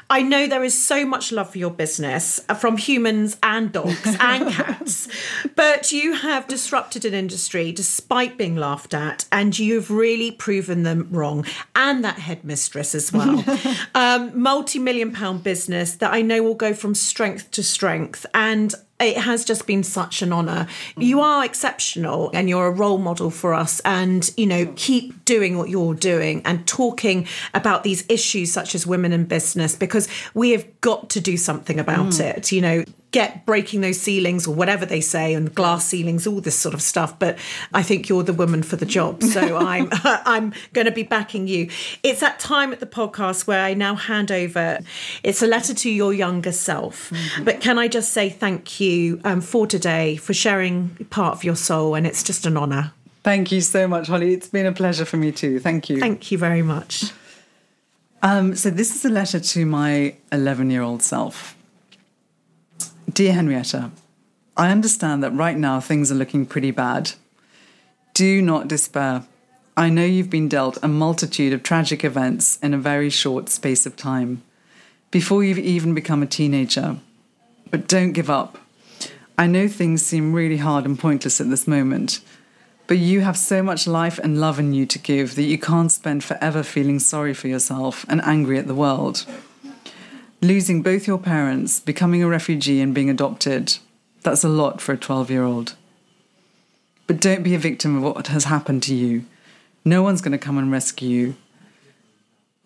I 0.09 0.21
know 0.21 0.47
there 0.47 0.63
is 0.63 0.79
so 0.79 1.05
much 1.05 1.31
love 1.31 1.51
for 1.51 1.57
your 1.57 1.71
business 1.71 2.39
uh, 2.49 2.53
from 2.53 2.77
humans 2.77 3.37
and 3.41 3.71
dogs 3.71 4.15
and 4.19 4.51
cats, 4.51 5.07
but 5.55 5.91
you 5.91 6.13
have 6.13 6.47
disrupted 6.47 7.05
an 7.05 7.13
industry 7.13 7.71
despite 7.71 8.37
being 8.37 8.55
laughed 8.55 8.93
at, 8.93 9.25
and 9.31 9.57
you've 9.57 9.89
really 9.89 10.29
proven 10.29 10.83
them 10.83 11.07
wrong, 11.09 11.45
and 11.75 12.03
that 12.03 12.19
headmistress 12.19 12.93
as 12.93 13.11
well. 13.11 13.43
um, 13.95 14.39
Multi 14.39 14.77
million 14.77 15.11
pound 15.11 15.43
business 15.43 15.95
that 15.95 16.13
I 16.13 16.21
know 16.21 16.43
will 16.43 16.53
go 16.55 16.73
from 16.73 16.95
strength 16.95 17.49
to 17.51 17.63
strength. 17.63 18.25
And 18.33 18.75
it 18.99 19.17
has 19.17 19.43
just 19.43 19.67
been 19.67 19.83
such 19.83 20.21
an 20.21 20.31
honor. 20.31 20.67
You 20.97 21.17
mm. 21.17 21.23
are 21.23 21.45
exceptional 21.45 22.31
and 22.33 22.47
you're 22.47 22.67
a 22.67 22.71
role 22.71 22.97
model 22.97 23.29
for 23.31 23.53
us. 23.53 23.79
And, 23.81 24.29
you 24.37 24.45
know, 24.45 24.65
mm. 24.65 24.75
keep 24.75 25.25
doing 25.25 25.57
what 25.57 25.69
you're 25.69 25.95
doing 25.95 26.41
and 26.45 26.65
talking 26.67 27.27
about 27.53 27.83
these 27.83 28.05
issues 28.09 28.51
such 28.51 28.75
as 28.75 28.87
women 28.87 29.11
in 29.11 29.25
business 29.25 29.75
because 29.75 30.07
we 30.33 30.51
have 30.51 30.81
got 30.81 31.09
to 31.11 31.19
do 31.19 31.37
something 31.37 31.79
about 31.79 32.13
mm. 32.13 32.19
it. 32.21 32.51
You 32.51 32.61
know, 32.61 32.83
get 33.13 33.45
breaking 33.45 33.79
those 33.79 34.01
ceilings 34.01 34.45
or 34.45 34.53
whatever 34.53 34.85
they 34.85 34.99
say 34.99 35.33
and 35.33 35.53
glass 35.55 35.85
ceilings, 35.85 36.27
all 36.27 36.41
this 36.41 36.57
sort 36.57 36.73
of 36.73 36.81
stuff. 36.81 37.17
But 37.17 37.37
I 37.73 37.81
think 37.81 38.09
you're 38.09 38.23
the 38.23 38.33
woman 38.33 38.63
for 38.63 38.75
the 38.75 38.85
job. 38.85 39.23
So 39.23 39.55
I'm 39.57 39.87
I'm 40.03 40.53
going 40.73 40.85
to 40.85 40.91
be 40.91 41.03
backing 41.03 41.47
you. 41.47 41.69
It's 42.03 42.19
that 42.19 42.39
time 42.39 42.73
at 42.73 42.81
the 42.81 42.85
podcast 42.85 43.47
where 43.47 43.63
I 43.63 43.73
now 43.73 43.95
hand 43.95 44.31
over. 44.31 44.79
It's 45.23 45.41
a 45.41 45.47
letter 45.47 45.73
to 45.73 45.89
your 45.89 46.13
younger 46.13 46.51
self. 46.51 47.13
But 47.43 47.61
can 47.61 47.79
I 47.79 47.87
just 47.87 48.11
say 48.11 48.29
thank 48.29 48.81
you 48.81 49.21
um, 49.23 49.39
for 49.39 49.67
today 49.67 50.17
for 50.17 50.33
sharing 50.33 50.89
part 51.09 51.33
of 51.33 51.43
your 51.43 51.55
soul, 51.55 51.95
and 51.95 52.05
it's 52.05 52.23
just 52.23 52.45
an 52.45 52.57
honour. 52.57 52.91
Thank 53.23 53.51
you 53.53 53.61
so 53.61 53.87
much, 53.87 54.07
Holly. 54.07 54.33
It's 54.33 54.49
been 54.49 54.65
a 54.65 54.73
pleasure 54.73 55.05
for 55.05 55.15
me 55.15 55.31
too. 55.31 55.59
Thank 55.59 55.89
you. 55.89 55.99
Thank 55.99 56.31
you 56.31 56.37
very 56.37 56.61
much. 56.61 57.05
Um, 58.21 58.55
so 58.55 58.69
this 58.69 58.95
is 58.95 59.05
a 59.05 59.09
letter 59.09 59.39
to 59.39 59.65
my 59.65 60.15
11 60.31 60.71
year 60.71 60.81
old 60.81 61.03
self. 61.03 61.55
Dear 63.13 63.33
Henrietta, 63.33 63.91
I 64.57 64.71
understand 64.71 65.21
that 65.21 65.35
right 65.35 65.57
now 65.57 65.79
things 65.79 66.11
are 66.11 66.15
looking 66.15 66.47
pretty 66.47 66.71
bad. 66.71 67.11
Do 68.15 68.41
not 68.41 68.67
despair. 68.67 69.25
I 69.77 69.89
know 69.89 70.03
you've 70.03 70.31
been 70.31 70.47
dealt 70.49 70.79
a 70.81 70.87
multitude 70.87 71.53
of 71.53 71.61
tragic 71.61 72.03
events 72.03 72.57
in 72.63 72.73
a 72.73 72.79
very 72.79 73.11
short 73.11 73.49
space 73.49 73.85
of 73.85 73.95
time, 73.95 74.41
before 75.11 75.43
you've 75.43 75.59
even 75.59 75.93
become 75.93 76.23
a 76.23 76.27
teenager. 76.27 76.97
But 77.69 77.87
don't 77.87 78.13
give 78.13 78.31
up. 78.31 78.57
I 79.37 79.45
know 79.45 79.67
things 79.67 80.03
seem 80.03 80.33
really 80.33 80.57
hard 80.57 80.85
and 80.85 80.97
pointless 80.97 81.39
at 81.39 81.51
this 81.51 81.67
moment, 81.67 82.19
but 82.87 82.97
you 82.97 83.21
have 83.21 83.37
so 83.37 83.61
much 83.61 83.85
life 83.85 84.17
and 84.17 84.41
love 84.41 84.57
in 84.57 84.73
you 84.73 84.87
to 84.87 84.97
give 84.97 85.35
that 85.35 85.43
you 85.43 85.59
can't 85.59 85.91
spend 85.91 86.23
forever 86.23 86.63
feeling 86.63 86.97
sorry 86.97 87.35
for 87.35 87.47
yourself 87.47 88.07
and 88.09 88.21
angry 88.23 88.57
at 88.57 88.65
the 88.65 88.73
world. 88.73 89.27
Losing 90.43 90.81
both 90.81 91.07
your 91.07 91.19
parents, 91.19 91.79
becoming 91.79 92.21
a 92.21 92.27
refugee, 92.27 92.81
and 92.81 92.93
being 92.93 93.09
adopted, 93.09 93.77
that's 94.23 94.43
a 94.43 94.49
lot 94.49 94.81
for 94.81 94.91
a 94.91 94.97
12 94.97 95.31
year 95.31 95.43
old. 95.43 95.77
But 97.07 97.21
don't 97.21 97.43
be 97.43 97.55
a 97.55 97.59
victim 97.59 97.95
of 97.95 98.03
what 98.03 98.27
has 98.27 98.43
happened 98.43 98.83
to 98.83 98.93
you. 98.93 99.23
No 99.85 100.03
one's 100.03 100.21
going 100.21 100.33
to 100.33 100.37
come 100.37 100.57
and 100.57 100.69
rescue 100.69 101.09
you. 101.09 101.35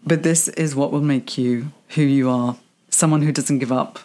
But 0.03 0.23
this 0.23 0.47
is 0.47 0.75
what 0.75 0.91
will 0.91 1.01
make 1.01 1.38
you 1.38 1.71
who 1.89 2.01
you 2.01 2.32
are 2.32 2.57
someone 2.89 3.21
who 3.21 3.32
doesn't 3.32 3.59
give 3.59 3.71
up. 3.71 3.99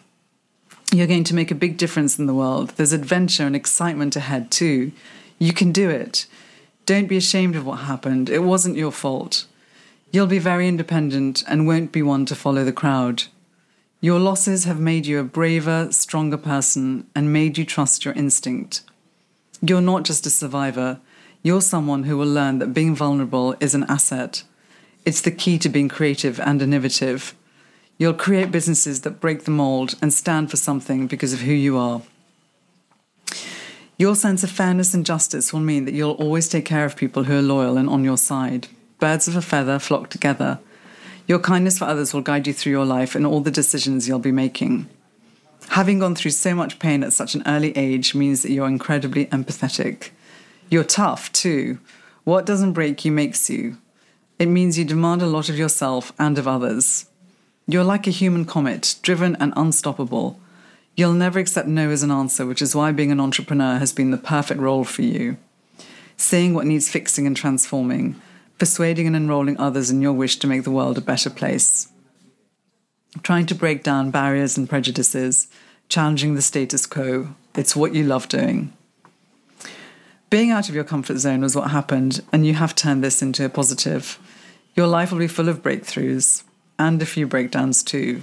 You're 0.92 1.06
going 1.06 1.24
to 1.24 1.34
make 1.34 1.50
a 1.50 1.54
big 1.54 1.78
difference 1.78 2.18
in 2.18 2.26
the 2.26 2.34
world. 2.34 2.70
There's 2.76 2.92
adventure 2.92 3.46
and 3.46 3.56
excitement 3.56 4.16
ahead, 4.16 4.50
too. 4.50 4.92
You 5.38 5.54
can 5.54 5.72
do 5.72 5.88
it. 5.88 6.26
Don't 6.84 7.08
be 7.08 7.16
ashamed 7.16 7.56
of 7.56 7.64
what 7.64 7.76
happened. 7.76 8.28
It 8.28 8.40
wasn't 8.40 8.76
your 8.76 8.92
fault. 8.92 9.46
You'll 10.10 10.26
be 10.26 10.38
very 10.38 10.68
independent 10.68 11.42
and 11.48 11.66
won't 11.66 11.90
be 11.90 12.02
one 12.02 12.26
to 12.26 12.34
follow 12.34 12.64
the 12.64 12.72
crowd. 12.72 13.24
Your 14.04 14.18
losses 14.18 14.64
have 14.64 14.80
made 14.80 15.06
you 15.06 15.20
a 15.20 15.22
braver, 15.22 15.92
stronger 15.92 16.36
person 16.36 17.06
and 17.14 17.32
made 17.32 17.56
you 17.56 17.64
trust 17.64 18.04
your 18.04 18.14
instinct. 18.14 18.80
You're 19.60 19.80
not 19.80 20.02
just 20.02 20.26
a 20.26 20.30
survivor, 20.30 20.98
you're 21.44 21.60
someone 21.60 22.02
who 22.02 22.18
will 22.18 22.26
learn 22.26 22.58
that 22.58 22.74
being 22.74 22.96
vulnerable 22.96 23.54
is 23.60 23.76
an 23.76 23.84
asset. 23.88 24.42
It's 25.04 25.20
the 25.20 25.30
key 25.30 25.56
to 25.60 25.68
being 25.68 25.88
creative 25.88 26.40
and 26.40 26.60
innovative. 26.60 27.36
You'll 27.96 28.14
create 28.14 28.50
businesses 28.50 29.02
that 29.02 29.20
break 29.20 29.44
the 29.44 29.52
mold 29.52 29.94
and 30.02 30.12
stand 30.12 30.50
for 30.50 30.56
something 30.56 31.06
because 31.06 31.32
of 31.32 31.42
who 31.42 31.52
you 31.52 31.78
are. 31.78 32.02
Your 33.98 34.16
sense 34.16 34.42
of 34.42 34.50
fairness 34.50 34.94
and 34.94 35.06
justice 35.06 35.52
will 35.52 35.60
mean 35.60 35.84
that 35.84 35.94
you'll 35.94 36.10
always 36.12 36.48
take 36.48 36.64
care 36.64 36.84
of 36.84 36.96
people 36.96 37.22
who 37.22 37.38
are 37.38 37.42
loyal 37.42 37.76
and 37.76 37.88
on 37.88 38.02
your 38.02 38.18
side. 38.18 38.66
Birds 38.98 39.28
of 39.28 39.36
a 39.36 39.42
feather 39.42 39.78
flock 39.78 40.10
together. 40.10 40.58
Your 41.26 41.38
kindness 41.38 41.78
for 41.78 41.84
others 41.84 42.12
will 42.12 42.20
guide 42.20 42.46
you 42.46 42.52
through 42.52 42.72
your 42.72 42.84
life 42.84 43.14
and 43.14 43.26
all 43.26 43.40
the 43.40 43.50
decisions 43.50 44.08
you'll 44.08 44.18
be 44.18 44.32
making. 44.32 44.88
Having 45.68 46.00
gone 46.00 46.14
through 46.14 46.32
so 46.32 46.54
much 46.54 46.78
pain 46.78 47.02
at 47.02 47.12
such 47.12 47.34
an 47.34 47.42
early 47.46 47.76
age 47.76 48.14
means 48.14 48.42
that 48.42 48.50
you're 48.50 48.66
incredibly 48.66 49.26
empathetic. 49.26 50.10
You're 50.68 50.84
tough, 50.84 51.32
too. 51.32 51.78
What 52.24 52.46
doesn't 52.46 52.72
break 52.72 53.04
you 53.04 53.12
makes 53.12 53.48
you. 53.48 53.78
It 54.38 54.46
means 54.46 54.76
you 54.76 54.84
demand 54.84 55.22
a 55.22 55.26
lot 55.26 55.48
of 55.48 55.58
yourself 55.58 56.12
and 56.18 56.36
of 56.38 56.48
others. 56.48 57.06
You're 57.66 57.84
like 57.84 58.06
a 58.06 58.10
human 58.10 58.44
comet, 58.44 58.96
driven 59.02 59.36
and 59.36 59.52
unstoppable. 59.56 60.40
You'll 60.96 61.12
never 61.12 61.38
accept 61.38 61.68
no 61.68 61.90
as 61.90 62.02
an 62.02 62.10
answer, 62.10 62.44
which 62.44 62.60
is 62.60 62.74
why 62.74 62.92
being 62.92 63.12
an 63.12 63.20
entrepreneur 63.20 63.78
has 63.78 63.92
been 63.92 64.10
the 64.10 64.18
perfect 64.18 64.60
role 64.60 64.84
for 64.84 65.02
you. 65.02 65.36
Seeing 66.16 66.54
what 66.54 66.66
needs 66.66 66.90
fixing 66.90 67.26
and 67.26 67.36
transforming, 67.36 68.20
persuading 68.62 69.08
and 69.08 69.16
enrolling 69.16 69.58
others 69.58 69.90
in 69.90 70.00
your 70.00 70.12
wish 70.12 70.36
to 70.36 70.46
make 70.46 70.62
the 70.62 70.70
world 70.70 70.96
a 70.96 71.00
better 71.00 71.28
place. 71.28 71.88
Trying 73.24 73.46
to 73.46 73.56
break 73.56 73.82
down 73.82 74.12
barriers 74.12 74.56
and 74.56 74.70
prejudices, 74.70 75.48
challenging 75.88 76.36
the 76.36 76.42
status 76.42 76.86
quo. 76.86 77.34
It's 77.56 77.74
what 77.74 77.92
you 77.92 78.04
love 78.04 78.28
doing. 78.28 78.72
Being 80.30 80.52
out 80.52 80.68
of 80.68 80.76
your 80.76 80.84
comfort 80.84 81.18
zone 81.18 81.40
was 81.40 81.56
what 81.56 81.72
happened, 81.72 82.22
and 82.32 82.46
you 82.46 82.54
have 82.54 82.76
turned 82.76 83.02
this 83.02 83.20
into 83.20 83.44
a 83.44 83.48
positive. 83.48 84.16
Your 84.76 84.86
life 84.86 85.10
will 85.10 85.18
be 85.18 85.26
full 85.26 85.48
of 85.48 85.60
breakthroughs 85.60 86.44
and 86.78 87.02
a 87.02 87.04
few 87.04 87.26
breakdowns 87.26 87.82
too. 87.82 88.22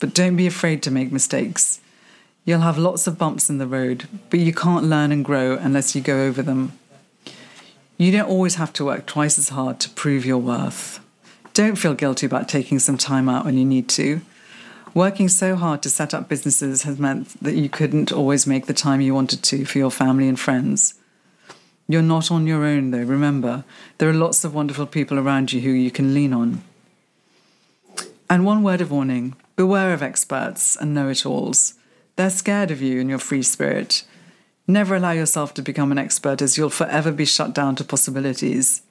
But 0.00 0.14
don't 0.14 0.34
be 0.34 0.48
afraid 0.48 0.82
to 0.82 0.90
make 0.90 1.12
mistakes. 1.12 1.80
You'll 2.44 2.62
have 2.62 2.76
lots 2.76 3.06
of 3.06 3.18
bumps 3.18 3.48
in 3.48 3.58
the 3.58 3.68
road, 3.68 4.08
but 4.30 4.40
you 4.40 4.52
can't 4.52 4.86
learn 4.86 5.12
and 5.12 5.24
grow 5.24 5.56
unless 5.56 5.94
you 5.94 6.00
go 6.00 6.24
over 6.24 6.42
them. 6.42 6.72
You 7.98 8.12
don't 8.12 8.28
always 8.28 8.56
have 8.56 8.72
to 8.74 8.84
work 8.84 9.06
twice 9.06 9.38
as 9.38 9.48
hard 9.48 9.80
to 9.80 9.90
prove 9.90 10.26
your 10.26 10.38
worth. 10.38 11.00
Don't 11.54 11.76
feel 11.76 11.94
guilty 11.94 12.26
about 12.26 12.48
taking 12.48 12.78
some 12.78 12.98
time 12.98 13.28
out 13.28 13.46
when 13.46 13.56
you 13.56 13.64
need 13.64 13.88
to. 13.90 14.20
Working 14.92 15.28
so 15.28 15.56
hard 15.56 15.82
to 15.82 15.90
set 15.90 16.12
up 16.12 16.28
businesses 16.28 16.82
has 16.82 16.98
meant 16.98 17.42
that 17.42 17.54
you 17.54 17.70
couldn't 17.70 18.12
always 18.12 18.46
make 18.46 18.66
the 18.66 18.74
time 18.74 19.00
you 19.00 19.14
wanted 19.14 19.42
to 19.44 19.64
for 19.64 19.78
your 19.78 19.90
family 19.90 20.28
and 20.28 20.38
friends. 20.38 20.94
You're 21.88 22.02
not 22.02 22.30
on 22.30 22.46
your 22.46 22.64
own, 22.64 22.90
though, 22.90 23.02
remember. 23.02 23.64
There 23.98 24.10
are 24.10 24.14
lots 24.14 24.44
of 24.44 24.54
wonderful 24.54 24.86
people 24.86 25.18
around 25.18 25.52
you 25.52 25.62
who 25.62 25.70
you 25.70 25.90
can 25.90 26.12
lean 26.12 26.32
on. 26.32 26.62
And 28.28 28.44
one 28.44 28.62
word 28.62 28.80
of 28.80 28.90
warning 28.90 29.36
beware 29.54 29.94
of 29.94 30.02
experts 30.02 30.76
and 30.76 30.92
know 30.92 31.08
it 31.08 31.24
alls. 31.24 31.74
They're 32.16 32.28
scared 32.28 32.70
of 32.70 32.82
you 32.82 33.00
and 33.00 33.08
your 33.08 33.18
free 33.18 33.42
spirit. 33.42 34.04
Never 34.68 34.96
allow 34.96 35.12
yourself 35.12 35.54
to 35.54 35.62
become 35.62 35.92
an 35.92 35.98
expert, 35.98 36.42
as 36.42 36.56
you'll 36.56 36.70
forever 36.70 37.12
be 37.12 37.24
shut 37.24 37.54
down 37.54 37.76
to 37.76 37.84
possibilities. 37.84 38.82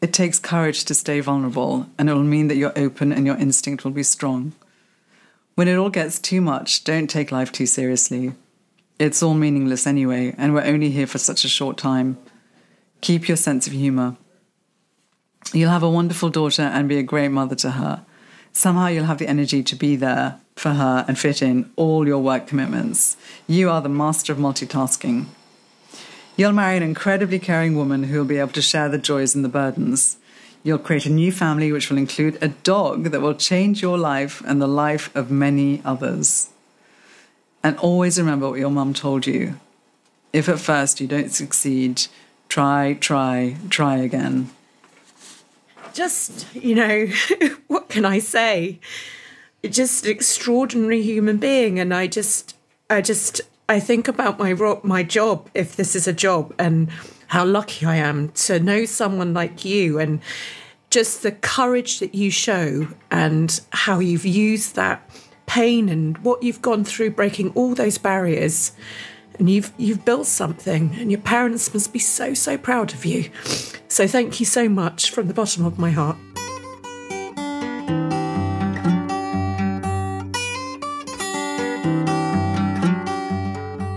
It 0.00 0.12
takes 0.12 0.38
courage 0.38 0.84
to 0.86 0.94
stay 0.94 1.20
vulnerable, 1.20 1.86
and 1.98 2.08
it 2.08 2.14
will 2.14 2.22
mean 2.22 2.48
that 2.48 2.56
you're 2.56 2.72
open 2.76 3.12
and 3.12 3.26
your 3.26 3.36
instinct 3.36 3.84
will 3.84 3.90
be 3.90 4.02
strong. 4.02 4.52
When 5.54 5.68
it 5.68 5.76
all 5.76 5.90
gets 5.90 6.18
too 6.18 6.40
much, 6.40 6.84
don't 6.84 7.08
take 7.08 7.32
life 7.32 7.52
too 7.52 7.66
seriously. 7.66 8.32
It's 8.98 9.22
all 9.22 9.34
meaningless 9.34 9.86
anyway, 9.86 10.34
and 10.38 10.54
we're 10.54 10.64
only 10.64 10.90
here 10.90 11.06
for 11.06 11.18
such 11.18 11.44
a 11.44 11.48
short 11.48 11.76
time. 11.76 12.16
Keep 13.00 13.28
your 13.28 13.36
sense 13.36 13.66
of 13.66 13.72
humour. 13.72 14.16
You'll 15.52 15.70
have 15.70 15.82
a 15.82 15.90
wonderful 15.90 16.30
daughter 16.30 16.62
and 16.62 16.88
be 16.88 16.98
a 16.98 17.02
great 17.02 17.28
mother 17.28 17.54
to 17.56 17.72
her. 17.72 18.04
Somehow 18.52 18.86
you'll 18.88 19.04
have 19.04 19.18
the 19.18 19.28
energy 19.28 19.62
to 19.62 19.76
be 19.76 19.96
there 19.96 20.40
for 20.56 20.70
her 20.70 21.04
and 21.06 21.18
fit 21.18 21.42
in 21.42 21.70
all 21.76 22.06
your 22.06 22.18
work 22.18 22.46
commitments. 22.46 23.16
You 23.46 23.70
are 23.70 23.80
the 23.80 23.88
master 23.88 24.32
of 24.32 24.38
multitasking. 24.38 25.26
You'll 26.36 26.52
marry 26.52 26.76
an 26.76 26.82
incredibly 26.82 27.38
caring 27.38 27.76
woman 27.76 28.04
who 28.04 28.18
will 28.18 28.24
be 28.24 28.38
able 28.38 28.52
to 28.52 28.62
share 28.62 28.88
the 28.88 28.98
joys 28.98 29.34
and 29.34 29.44
the 29.44 29.48
burdens. 29.48 30.18
You'll 30.62 30.78
create 30.78 31.06
a 31.06 31.10
new 31.10 31.32
family 31.32 31.72
which 31.72 31.90
will 31.90 31.98
include 31.98 32.38
a 32.42 32.48
dog 32.48 33.04
that 33.04 33.20
will 33.20 33.34
change 33.34 33.80
your 33.82 33.98
life 33.98 34.42
and 34.46 34.60
the 34.60 34.68
life 34.68 35.14
of 35.16 35.30
many 35.30 35.80
others. 35.84 36.50
And 37.62 37.76
always 37.78 38.18
remember 38.18 38.50
what 38.50 38.58
your 38.58 38.70
mum 38.70 38.94
told 38.94 39.26
you. 39.26 39.58
If 40.32 40.48
at 40.48 40.60
first 40.60 41.00
you 41.00 41.06
don't 41.06 41.32
succeed, 41.32 42.06
try, 42.48 42.96
try, 43.00 43.56
try 43.68 43.96
again. 43.96 44.50
Just, 45.98 46.46
you 46.54 46.76
know, 46.76 47.06
what 47.66 47.88
can 47.88 48.04
I 48.04 48.20
say? 48.20 48.78
just 49.68 50.04
an 50.04 50.10
extraordinary 50.12 51.02
human 51.02 51.36
being 51.36 51.80
and 51.80 51.92
i 51.92 52.06
just 52.06 52.56
i 52.88 53.00
just 53.00 53.40
i 53.68 53.80
think 53.80 54.06
about 54.06 54.38
my 54.38 54.54
my 54.84 55.02
job 55.02 55.50
if 55.52 55.74
this 55.74 55.96
is 55.96 56.06
a 56.06 56.12
job 56.12 56.54
and 56.58 56.88
how 57.26 57.44
lucky 57.44 57.84
i 57.84 57.96
am 57.96 58.28
to 58.30 58.60
know 58.60 58.84
someone 58.84 59.34
like 59.34 59.64
you 59.64 59.98
and 59.98 60.20
just 60.90 61.22
the 61.24 61.32
courage 61.32 61.98
that 61.98 62.14
you 62.14 62.30
show 62.30 62.86
and 63.10 63.60
how 63.72 63.98
you've 63.98 64.24
used 64.24 64.76
that 64.76 65.02
pain 65.46 65.88
and 65.88 66.16
what 66.18 66.40
you've 66.42 66.62
gone 66.62 66.84
through 66.84 67.10
breaking 67.10 67.50
all 67.50 67.74
those 67.74 67.98
barriers 67.98 68.70
and 69.38 69.48
you've 69.48 69.72
you've 69.76 70.04
built 70.04 70.26
something 70.26 70.94
and 70.98 71.10
your 71.10 71.20
parents 71.20 71.72
must 71.72 71.92
be 71.92 71.98
so 71.98 72.34
so 72.34 72.58
proud 72.58 72.92
of 72.92 73.04
you 73.04 73.30
so 73.88 74.06
thank 74.06 74.40
you 74.40 74.46
so 74.46 74.68
much 74.68 75.10
from 75.10 75.28
the 75.28 75.34
bottom 75.34 75.64
of 75.64 75.78
my 75.78 75.90
heart 75.90 76.16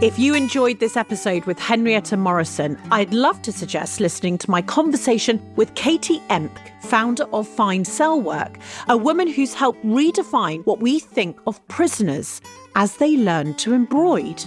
If 0.02 0.18
you 0.18 0.34
enjoyed 0.34 0.80
this 0.80 0.98
episode 0.98 1.46
with 1.46 1.60
Henrietta 1.60 2.18
Morrison, 2.18 2.76
I'd 2.90 3.14
love 3.14 3.40
to 3.44 3.52
suggest 3.52 4.00
listening 4.00 4.40
to 4.40 4.50
my 4.50 4.60
conversation 4.60 5.40
with 5.58 5.76
Katie 5.76 6.20
Emck, 6.32 6.58
founder 6.82 7.26
of 7.34 7.48
Fine 7.48 7.86
Cell 7.86 8.20
Work, 8.20 8.58
a 8.90 8.98
woman 8.98 9.28
who's 9.28 9.54
helped 9.54 9.86
redefine 9.86 10.66
what 10.66 10.80
we 10.80 10.98
think 10.98 11.38
of 11.46 11.66
prisoners 11.68 12.42
as 12.76 12.98
they 12.98 13.16
learn 13.16 13.54
to 13.58 13.76
embroid. 13.76 14.44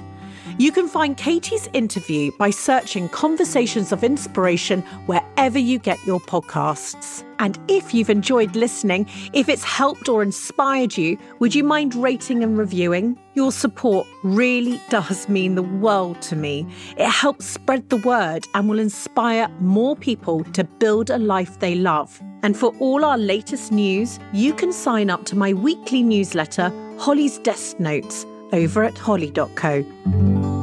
You 0.56 0.70
can 0.70 0.86
find 0.86 1.16
Katie's 1.16 1.68
interview 1.72 2.30
by 2.38 2.50
searching 2.50 3.08
Conversations 3.08 3.90
of 3.90 4.04
Inspiration 4.04 4.82
wherever 5.06 5.58
you 5.58 5.80
get 5.80 5.98
your 6.06 6.20
podcasts. 6.20 7.24
And 7.40 7.58
if 7.66 7.92
you've 7.92 8.08
enjoyed 8.08 8.54
listening, 8.54 9.08
if 9.32 9.48
it's 9.48 9.64
helped 9.64 10.08
or 10.08 10.22
inspired 10.22 10.96
you, 10.96 11.18
would 11.40 11.56
you 11.56 11.64
mind 11.64 11.96
rating 11.96 12.44
and 12.44 12.56
reviewing? 12.56 13.18
Your 13.34 13.50
support 13.50 14.06
really 14.22 14.80
does 14.90 15.28
mean 15.28 15.56
the 15.56 15.62
world 15.64 16.22
to 16.22 16.36
me. 16.36 16.68
It 16.96 17.10
helps 17.10 17.46
spread 17.46 17.90
the 17.90 17.96
word 17.96 18.46
and 18.54 18.68
will 18.68 18.78
inspire 18.78 19.48
more 19.58 19.96
people 19.96 20.44
to 20.44 20.62
build 20.62 21.10
a 21.10 21.18
life 21.18 21.58
they 21.58 21.74
love. 21.74 22.22
And 22.44 22.56
for 22.56 22.72
all 22.78 23.04
our 23.04 23.18
latest 23.18 23.72
news, 23.72 24.20
you 24.32 24.54
can 24.54 24.72
sign 24.72 25.10
up 25.10 25.24
to 25.26 25.36
my 25.36 25.52
weekly 25.52 26.04
newsletter, 26.04 26.72
Holly's 26.98 27.38
Desk 27.38 27.80
Notes, 27.80 28.24
over 28.54 28.84
at 28.84 28.96
holly.co. 28.96 30.53